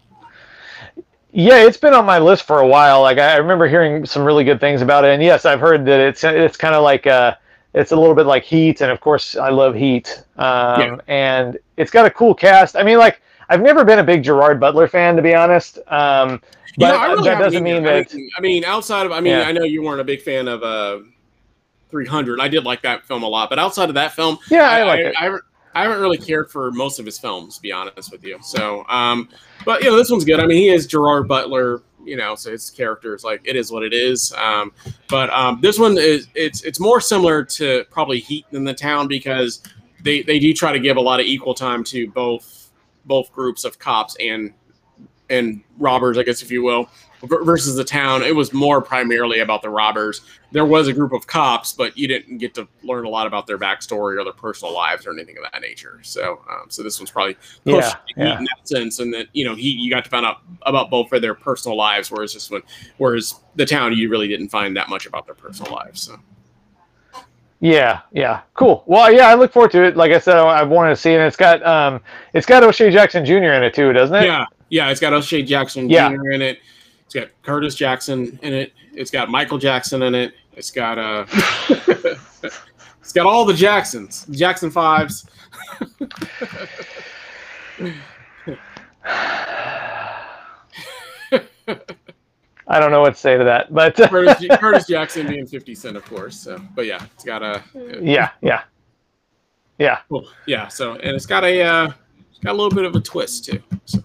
yeah, 1.31 1.59
it's 1.59 1.77
been 1.77 1.95
on 1.95 2.05
my 2.05 2.19
list 2.19 2.43
for 2.43 2.59
a 2.59 2.67
while. 2.67 3.03
Like 3.03 3.19
I 3.19 3.37
remember 3.37 3.69
hearing 3.69 4.05
some 4.05 4.25
really 4.25 4.43
good 4.43 4.59
things 4.59 4.83
about 4.83 5.05
it, 5.05 5.11
and 5.13 5.23
yes, 5.23 5.45
I've 5.45 5.61
heard 5.61 5.85
that 5.85 6.01
it's 6.01 6.25
it's 6.25 6.57
kind 6.57 6.75
of 6.75 6.83
like 6.83 7.07
a 7.07 7.39
it's 7.75 7.93
a 7.93 7.97
little 7.97 8.15
bit 8.15 8.27
like 8.27 8.45
Heat, 8.45 8.81
and 8.81 8.91
of 8.91 9.01
course, 9.01 9.37
I 9.37 9.51
love 9.51 9.75
Heat. 9.75 10.23
Um, 10.37 10.81
yeah. 10.81 10.97
And 11.07 11.59
it's 11.77 11.91
got 11.91 12.07
a 12.07 12.11
cool 12.11 12.35
cast. 12.35 12.77
I 12.77 12.83
mean, 12.83 12.99
like 12.99 13.21
I've 13.49 13.63
never 13.63 13.85
been 13.85 13.99
a 13.99 14.05
big 14.05 14.23
Gerard 14.23 14.61
Butler 14.61 14.89
fan, 14.89 15.17
to 15.17 15.23
be 15.23 15.35
honest. 15.35 15.79
Um, 15.89 16.41
but 16.77 16.95
yeah, 16.95 17.07
really 17.07 17.29
that 17.29 17.39
doesn't 17.39 17.63
mean 17.63 17.83
that. 17.83 18.15
I 18.37 18.41
mean, 18.41 18.65
outside 18.65 19.07
of, 19.07 19.13
I 19.13 19.21
mean, 19.21 19.33
yeah. 19.33 19.43
I 19.43 19.53
know 19.53 19.65
you 19.65 19.83
weren't 19.83 20.01
a 20.01 20.05
big 20.05 20.23
fan 20.23 20.49
of 20.49 20.63
uh, 20.63 21.01
300. 21.91 22.41
I 22.41 22.49
did 22.49 22.65
like 22.65 22.83
that 22.83 23.05
film 23.05 23.23
a 23.23 23.29
lot, 23.29 23.51
but 23.51 23.59
outside 23.59 23.89
of 23.89 23.95
that 23.97 24.13
film, 24.13 24.39
yeah, 24.51 24.69
I, 24.71 24.81
I 24.81 24.85
like 24.85 25.01
I, 25.01 25.03
it. 25.03 25.15
I, 25.19 25.39
I 25.79 25.83
haven't 25.83 26.01
really 26.01 26.19
cared 26.19 26.51
for 26.51 26.71
most 26.73 26.99
of 26.99 27.07
his 27.07 27.19
films, 27.19 27.57
to 27.57 27.63
be 27.63 27.71
honest 27.71 28.11
with 28.11 28.25
you. 28.25 28.39
So, 28.43 28.85
um, 28.89 29.29
but 29.65 29.83
you 29.83 29.91
know, 29.91 29.97
this 29.97 30.11
one's 30.11 30.25
good. 30.25 30.41
I 30.41 30.47
mean, 30.47 30.59
he 30.59 30.69
is 30.69 30.87
Gerard 30.87 31.29
Butler 31.29 31.83
you 32.05 32.17
know, 32.17 32.35
so 32.35 32.51
his 32.51 32.71
character 32.71 33.15
is 33.15 33.23
like 33.23 33.43
it 33.45 33.55
is 33.55 33.71
what 33.71 33.83
it 33.83 33.93
is. 33.93 34.33
Um, 34.33 34.73
but 35.09 35.29
um, 35.31 35.61
this 35.61 35.79
one 35.79 35.99
is 35.99 36.27
it's 36.35 36.63
it's 36.63 36.81
more 36.81 37.03
similar 37.03 37.45
to 37.45 37.85
probably 37.91 38.19
Heat 38.19 38.47
than 38.51 38.65
the 38.65 38.73
Town 38.73 39.09
because 39.09 39.63
they 40.03 40.23
they 40.23 40.39
do 40.39 40.55
try 40.55 40.73
to 40.73 40.79
give 40.79 40.97
a 40.97 41.01
lot 41.01 41.21
of 41.21 41.27
equal 41.27 41.53
time 41.53 41.85
to 41.85 42.09
both 42.11 42.71
both 43.05 43.31
groups 43.33 43.65
of 43.65 43.79
cops 43.79 44.17
and 44.21 44.55
and 45.29 45.63
robbers, 45.77 46.17
I 46.17 46.23
guess 46.23 46.41
if 46.41 46.51
you 46.51 46.63
will 46.63 46.89
versus 47.23 47.75
the 47.75 47.85
town. 47.85 48.23
It 48.23 48.35
was 48.35 48.53
more 48.53 48.81
primarily 48.81 49.41
about 49.41 49.63
the 49.63 49.71
robbers. 49.71 50.23
There 50.53 50.65
was 50.65 50.89
a 50.89 50.93
group 50.93 51.13
of 51.13 51.27
cops, 51.27 51.73
but 51.73 51.97
you 51.97 52.09
didn't 52.09 52.39
get 52.39 52.55
to 52.55 52.69
learn 52.83 53.05
a 53.05 53.09
lot 53.09 53.27
about 53.27 53.47
their 53.47 53.59
backstory 53.59 54.19
or 54.19 54.25
their 54.25 54.33
personal 54.33 54.73
lives 54.73 55.07
or 55.07 55.13
anything 55.13 55.37
of 55.37 55.45
that 55.51 55.61
nature. 55.61 56.01
So, 56.03 56.43
um, 56.51 56.67
so 56.69 56.83
this 56.83 56.99
one's 56.99 57.11
probably 57.11 57.37
yeah, 57.65 57.95
yeah. 58.17 58.39
in 58.39 58.45
that 58.45 58.69
sense, 58.69 58.99
and 59.01 59.13
that 59.15 59.29
you 59.33 59.45
know 59.45 59.55
he 59.55 59.71
you 59.71 59.91
got 59.91 60.05
to 60.05 60.11
find 60.11 60.25
out 60.25 60.39
about 60.63 60.91
both 60.91 61.13
of 61.13 61.23
their 61.23 61.35
personal 61.35 61.77
lives, 61.77 62.11
whereas 62.11 62.35
this 62.35 62.51
one, 62.51 62.63
whereas 62.99 63.35
the 63.57 63.67
town 63.67 63.93
you 63.97 64.09
really 64.09 64.29
didn't 64.29 64.49
find 64.49 64.77
that 64.77 64.89
much 64.89 65.07
about 65.07 65.27
their 65.27 65.35
personal 65.35 65.73
lives. 65.73 66.03
So. 66.03 66.19
Yeah, 67.61 68.03
yeah, 68.13 68.43
cool. 68.55 68.85
Well, 68.87 69.13
yeah, 69.13 69.29
I 69.29 69.35
look 69.35 69.53
forward 69.53 69.73
to 69.73 69.83
it. 69.83 69.97
Like 69.97 70.13
I 70.13 70.21
said, 70.21 70.37
I, 70.37 70.63
wanted 70.63 70.91
to 70.91 70.97
see 70.97 71.11
it. 71.11 71.17
And 71.17 71.25
it's 71.25 71.37
got 71.37 71.65
um, 71.67 72.01
it's 72.33 72.47
got 72.47 72.63
O'Shea 72.63 72.91
Jackson 72.91 73.25
Jr. 73.25 73.35
in 73.35 73.65
it 73.65 73.75
too, 73.75 73.93
doesn't 73.93 74.15
it? 74.15 74.27
Yeah, 74.27 74.47
yeah, 74.69 74.91
it's 74.91 75.01
got 75.01 75.13
O'Shea 75.13 75.43
Jackson 75.43 75.91
yeah. 75.91 76.09
Jr. 76.09 76.31
in 76.31 76.43
it. 76.43 76.61
It's 77.09 77.15
got 77.15 77.29
Curtis 77.43 77.75
Jackson 77.75 78.39
in 78.43 78.53
it. 78.53 78.75
It's 78.93 79.11
got 79.11 79.31
Michael 79.31 79.57
Jackson 79.57 80.03
in 80.03 80.15
it. 80.15 80.35
It's 80.53 80.71
got 80.71 80.99
uh 80.99 81.25
It's 83.01 83.15
got 83.15 83.25
all 83.25 83.47
the 83.47 83.55
Jacksons, 83.55 84.27
Jackson 84.31 84.71
fives. 84.71 85.27
I 91.33 92.79
don't 92.79 92.91
know 92.91 93.01
what 93.01 93.15
to 93.15 93.19
say 93.19 93.39
to 93.39 93.45
that, 93.45 93.73
but 93.73 93.95
Curtis, 94.11 94.45
Curtis 94.59 94.87
Jackson 94.87 95.27
being 95.27 95.47
50 95.47 95.75
Cent, 95.75 95.97
of 95.97 96.05
course. 96.05 96.39
So, 96.39 96.61
but 96.75 96.85
yeah, 96.85 97.03
it's 97.15 97.25
got 97.25 97.43
a 97.43 97.63
yeah, 98.03 98.33
yeah, 98.43 98.65
yeah, 99.79 100.01
cool. 100.11 100.29
yeah. 100.47 100.69
So, 100.69 100.97
and 100.97 101.17
it's 101.17 101.25
got 101.25 101.45
a 101.45 101.63
uh, 101.63 101.91
it's 102.29 102.41
got 102.41 102.51
a 102.51 102.59
little 102.59 102.69
bit 102.69 102.85
of 102.85 102.95
a 102.95 103.01
twist 103.01 103.47
too. 103.47 103.63
So. 103.87 104.05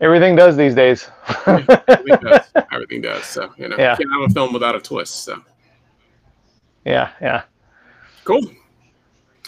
Everything 0.00 0.36
does 0.36 0.56
these 0.56 0.74
days. 0.74 1.10
everything, 1.46 2.16
does. 2.22 2.40
everything 2.72 3.00
does. 3.00 3.24
So 3.24 3.52
you 3.56 3.68
know, 3.68 3.76
Yeah. 3.76 3.96
can't 3.96 4.10
have 4.12 4.30
a 4.30 4.32
film 4.32 4.52
without 4.52 4.74
a 4.76 4.80
twist. 4.80 5.24
So 5.24 5.42
yeah, 6.84 7.10
yeah. 7.20 7.42
cool. 8.24 8.40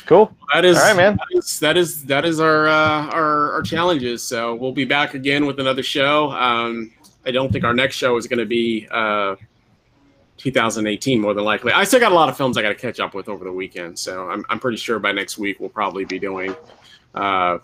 Cool. 0.06 0.34
That 0.52 0.64
is 0.64 0.76
All 0.76 0.82
right, 0.84 0.96
man. 0.96 1.16
That 1.16 1.38
is 1.38 1.60
that 1.60 1.76
is, 1.76 2.04
that 2.06 2.24
is 2.24 2.40
our, 2.40 2.66
uh, 2.66 3.06
our 3.10 3.52
our 3.52 3.62
challenges. 3.62 4.22
So 4.24 4.56
we'll 4.56 4.72
be 4.72 4.84
back 4.84 5.14
again 5.14 5.46
with 5.46 5.60
another 5.60 5.84
show. 5.84 6.32
Um, 6.32 6.92
I 7.24 7.30
don't 7.30 7.52
think 7.52 7.64
our 7.64 7.74
next 7.74 7.94
show 7.96 8.16
is 8.16 8.26
going 8.26 8.40
to 8.40 8.46
be 8.46 8.88
uh, 8.90 9.36
2018, 10.38 11.20
more 11.20 11.34
than 11.34 11.44
likely. 11.44 11.70
I 11.72 11.84
still 11.84 12.00
got 12.00 12.10
a 12.10 12.14
lot 12.14 12.28
of 12.28 12.36
films 12.36 12.56
I 12.56 12.62
got 12.62 12.70
to 12.70 12.74
catch 12.74 12.98
up 12.98 13.14
with 13.14 13.28
over 13.28 13.44
the 13.44 13.52
weekend. 13.52 13.98
So 13.98 14.28
I'm 14.28 14.44
I'm 14.48 14.58
pretty 14.58 14.78
sure 14.78 14.98
by 14.98 15.12
next 15.12 15.38
week 15.38 15.60
we'll 15.60 15.68
probably 15.68 16.04
be 16.04 16.18
doing. 16.18 16.56
Uh, 17.14 17.58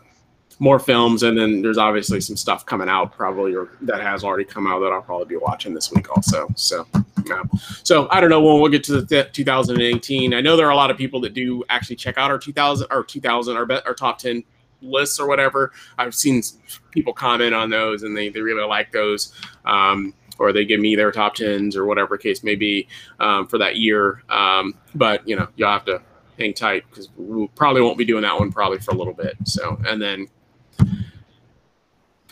more 0.59 0.79
films, 0.79 1.23
and 1.23 1.37
then 1.37 1.61
there's 1.61 1.79
obviously 1.79 2.21
some 2.21 2.37
stuff 2.37 2.65
coming 2.65 2.89
out 2.89 3.13
probably 3.13 3.55
or 3.55 3.69
that 3.83 4.01
has 4.01 4.25
already 4.25 4.45
come 4.45 4.67
out 4.67 4.81
that 4.81 4.93
I'll 4.93 5.03
probably 5.03 5.27
be 5.27 5.37
watching 5.37 5.75
this 5.75 5.93
week 5.93 6.11
also. 6.11 6.49
So, 6.57 6.87
yeah. 7.27 7.43
so 7.83 8.09
I 8.11 8.21
don't 8.21 8.31
know 8.31 8.41
when 8.41 8.61
we'll 8.61 8.71
get 8.71 8.83
to 8.85 9.01
the 9.01 9.07
th- 9.07 9.33
2018. 9.33 10.33
I 10.33 10.41
know 10.41 10.57
there 10.57 10.67
are 10.67 10.71
a 10.71 10.77
lot 10.77 10.91
of 10.91 10.97
people 10.97 11.21
that 11.23 11.35
do 11.35 11.63
actually 11.69 11.97
check 11.97 12.17
out 12.17 12.31
our 12.31 12.39
2000 12.39 12.87
or 12.91 13.05
2000 13.05 13.57
our, 13.57 13.67
be- 13.67 13.83
our 13.85 13.95
top 13.95 14.19
10 14.19 14.43
lists 14.81 15.21
or 15.21 15.27
whatever. 15.29 15.73
I've 15.99 16.15
seen 16.15 16.43
people 16.91 17.13
comment 17.13 17.55
on 17.55 17.69
those 17.69 18.03
and 18.03 18.17
they, 18.17 18.31
they 18.31 18.41
really 18.41 18.67
like 18.67 18.93
those. 18.93 19.33
Um, 19.65 20.15
or 20.39 20.53
they 20.53 20.67
give 20.67 20.81
me 20.81 20.95
their 20.95 21.11
top 21.11 21.35
tens 21.35 21.77
or 21.77 21.87
whatever 21.87 22.19
case 22.19 22.45
may 22.45 22.57
be 22.57 22.87
um, 23.21 23.47
for 23.47 23.57
that 23.57 23.77
year. 23.77 24.23
Um, 24.29 24.75
but 24.95 25.27
you 25.27 25.35
know, 25.35 25.49
you'll 25.57 25.71
have 25.71 25.87
to 25.87 26.03
hang 26.39 26.53
tight 26.53 26.85
because 26.91 27.09
we 27.17 27.49
probably 27.55 27.81
won't 27.81 27.97
be 27.99 28.05
doing 28.05 28.23
that 28.23 28.39
one 28.39 28.53
probably 28.53 28.79
for 28.79 28.91
a 28.91 28.95
little 28.95 29.15
bit. 29.15 29.37
So, 29.45 29.81
and 29.87 30.01
then 30.01 30.29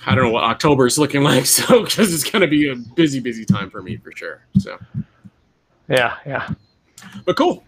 I 0.07 0.14
don't 0.14 0.24
know 0.24 0.30
what 0.30 0.44
October 0.44 0.86
is 0.86 0.98
looking 0.98 1.22
like. 1.22 1.46
So, 1.55 1.84
because 1.84 2.12
it's 2.12 2.28
going 2.28 2.42
to 2.42 2.48
be 2.48 2.68
a 2.68 2.76
busy, 2.76 3.20
busy 3.20 3.44
time 3.44 3.70
for 3.70 3.82
me 3.82 3.96
for 3.96 4.12
sure. 4.14 4.46
So, 4.59 4.78
Yeah, 5.88 6.16
yeah. 6.26 6.48
but 7.24 7.36
cool. 7.36 7.64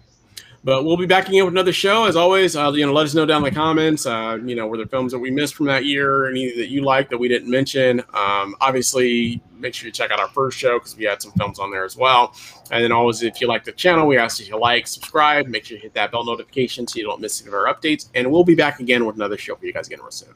But 0.64 0.84
we'll 0.84 0.96
be 0.96 1.06
back 1.06 1.28
again 1.28 1.44
with 1.44 1.54
another 1.54 1.72
show 1.72 2.06
as 2.06 2.16
always. 2.16 2.56
Uh, 2.56 2.72
you 2.72 2.84
know, 2.84 2.92
let 2.92 3.04
us 3.06 3.14
know 3.14 3.24
down 3.24 3.44
in 3.44 3.54
the 3.54 3.56
comments. 3.56 4.04
Uh, 4.04 4.38
you 4.44 4.56
know, 4.56 4.66
were 4.66 4.76
there 4.76 4.86
films 4.86 5.12
that 5.12 5.18
we 5.20 5.30
missed 5.30 5.54
from 5.54 5.66
that 5.66 5.84
year, 5.84 6.28
any 6.28 6.56
that 6.56 6.70
you 6.70 6.82
like 6.82 7.08
that 7.10 7.18
we 7.18 7.28
didn't 7.28 7.48
mention? 7.48 8.00
Um, 8.12 8.56
obviously, 8.60 9.40
make 9.60 9.74
sure 9.74 9.86
you 9.86 9.92
check 9.92 10.10
out 10.10 10.18
our 10.18 10.26
first 10.30 10.58
show 10.58 10.80
because 10.80 10.96
we 10.96 11.04
had 11.04 11.22
some 11.22 11.30
films 11.32 11.60
on 11.60 11.70
there 11.70 11.84
as 11.84 11.96
well. 11.96 12.34
And 12.72 12.82
then 12.82 12.90
always, 12.90 13.22
if 13.22 13.40
you 13.40 13.46
like 13.46 13.62
the 13.62 13.70
channel, 13.70 14.08
we 14.08 14.18
ask 14.18 14.38
that 14.38 14.48
you 14.48 14.58
like, 14.58 14.88
subscribe, 14.88 15.46
make 15.46 15.66
sure 15.66 15.76
you 15.76 15.82
hit 15.84 15.94
that 15.94 16.10
bell 16.10 16.24
notification 16.24 16.88
so 16.88 16.98
you 16.98 17.04
don't 17.04 17.20
miss 17.20 17.40
any 17.40 17.46
of 17.48 17.54
our 17.54 17.72
updates. 17.72 18.08
And 18.16 18.32
we'll 18.32 18.42
be 18.42 18.56
back 18.56 18.80
again 18.80 19.06
with 19.06 19.14
another 19.14 19.38
show 19.38 19.54
for 19.54 19.66
you 19.66 19.72
guys 19.72 19.86
again 19.86 20.00
real 20.00 20.10
soon. 20.10 20.34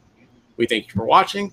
We 0.57 0.67
thank 0.67 0.87
you 0.87 0.93
for 0.93 1.07
watching. 1.07 1.53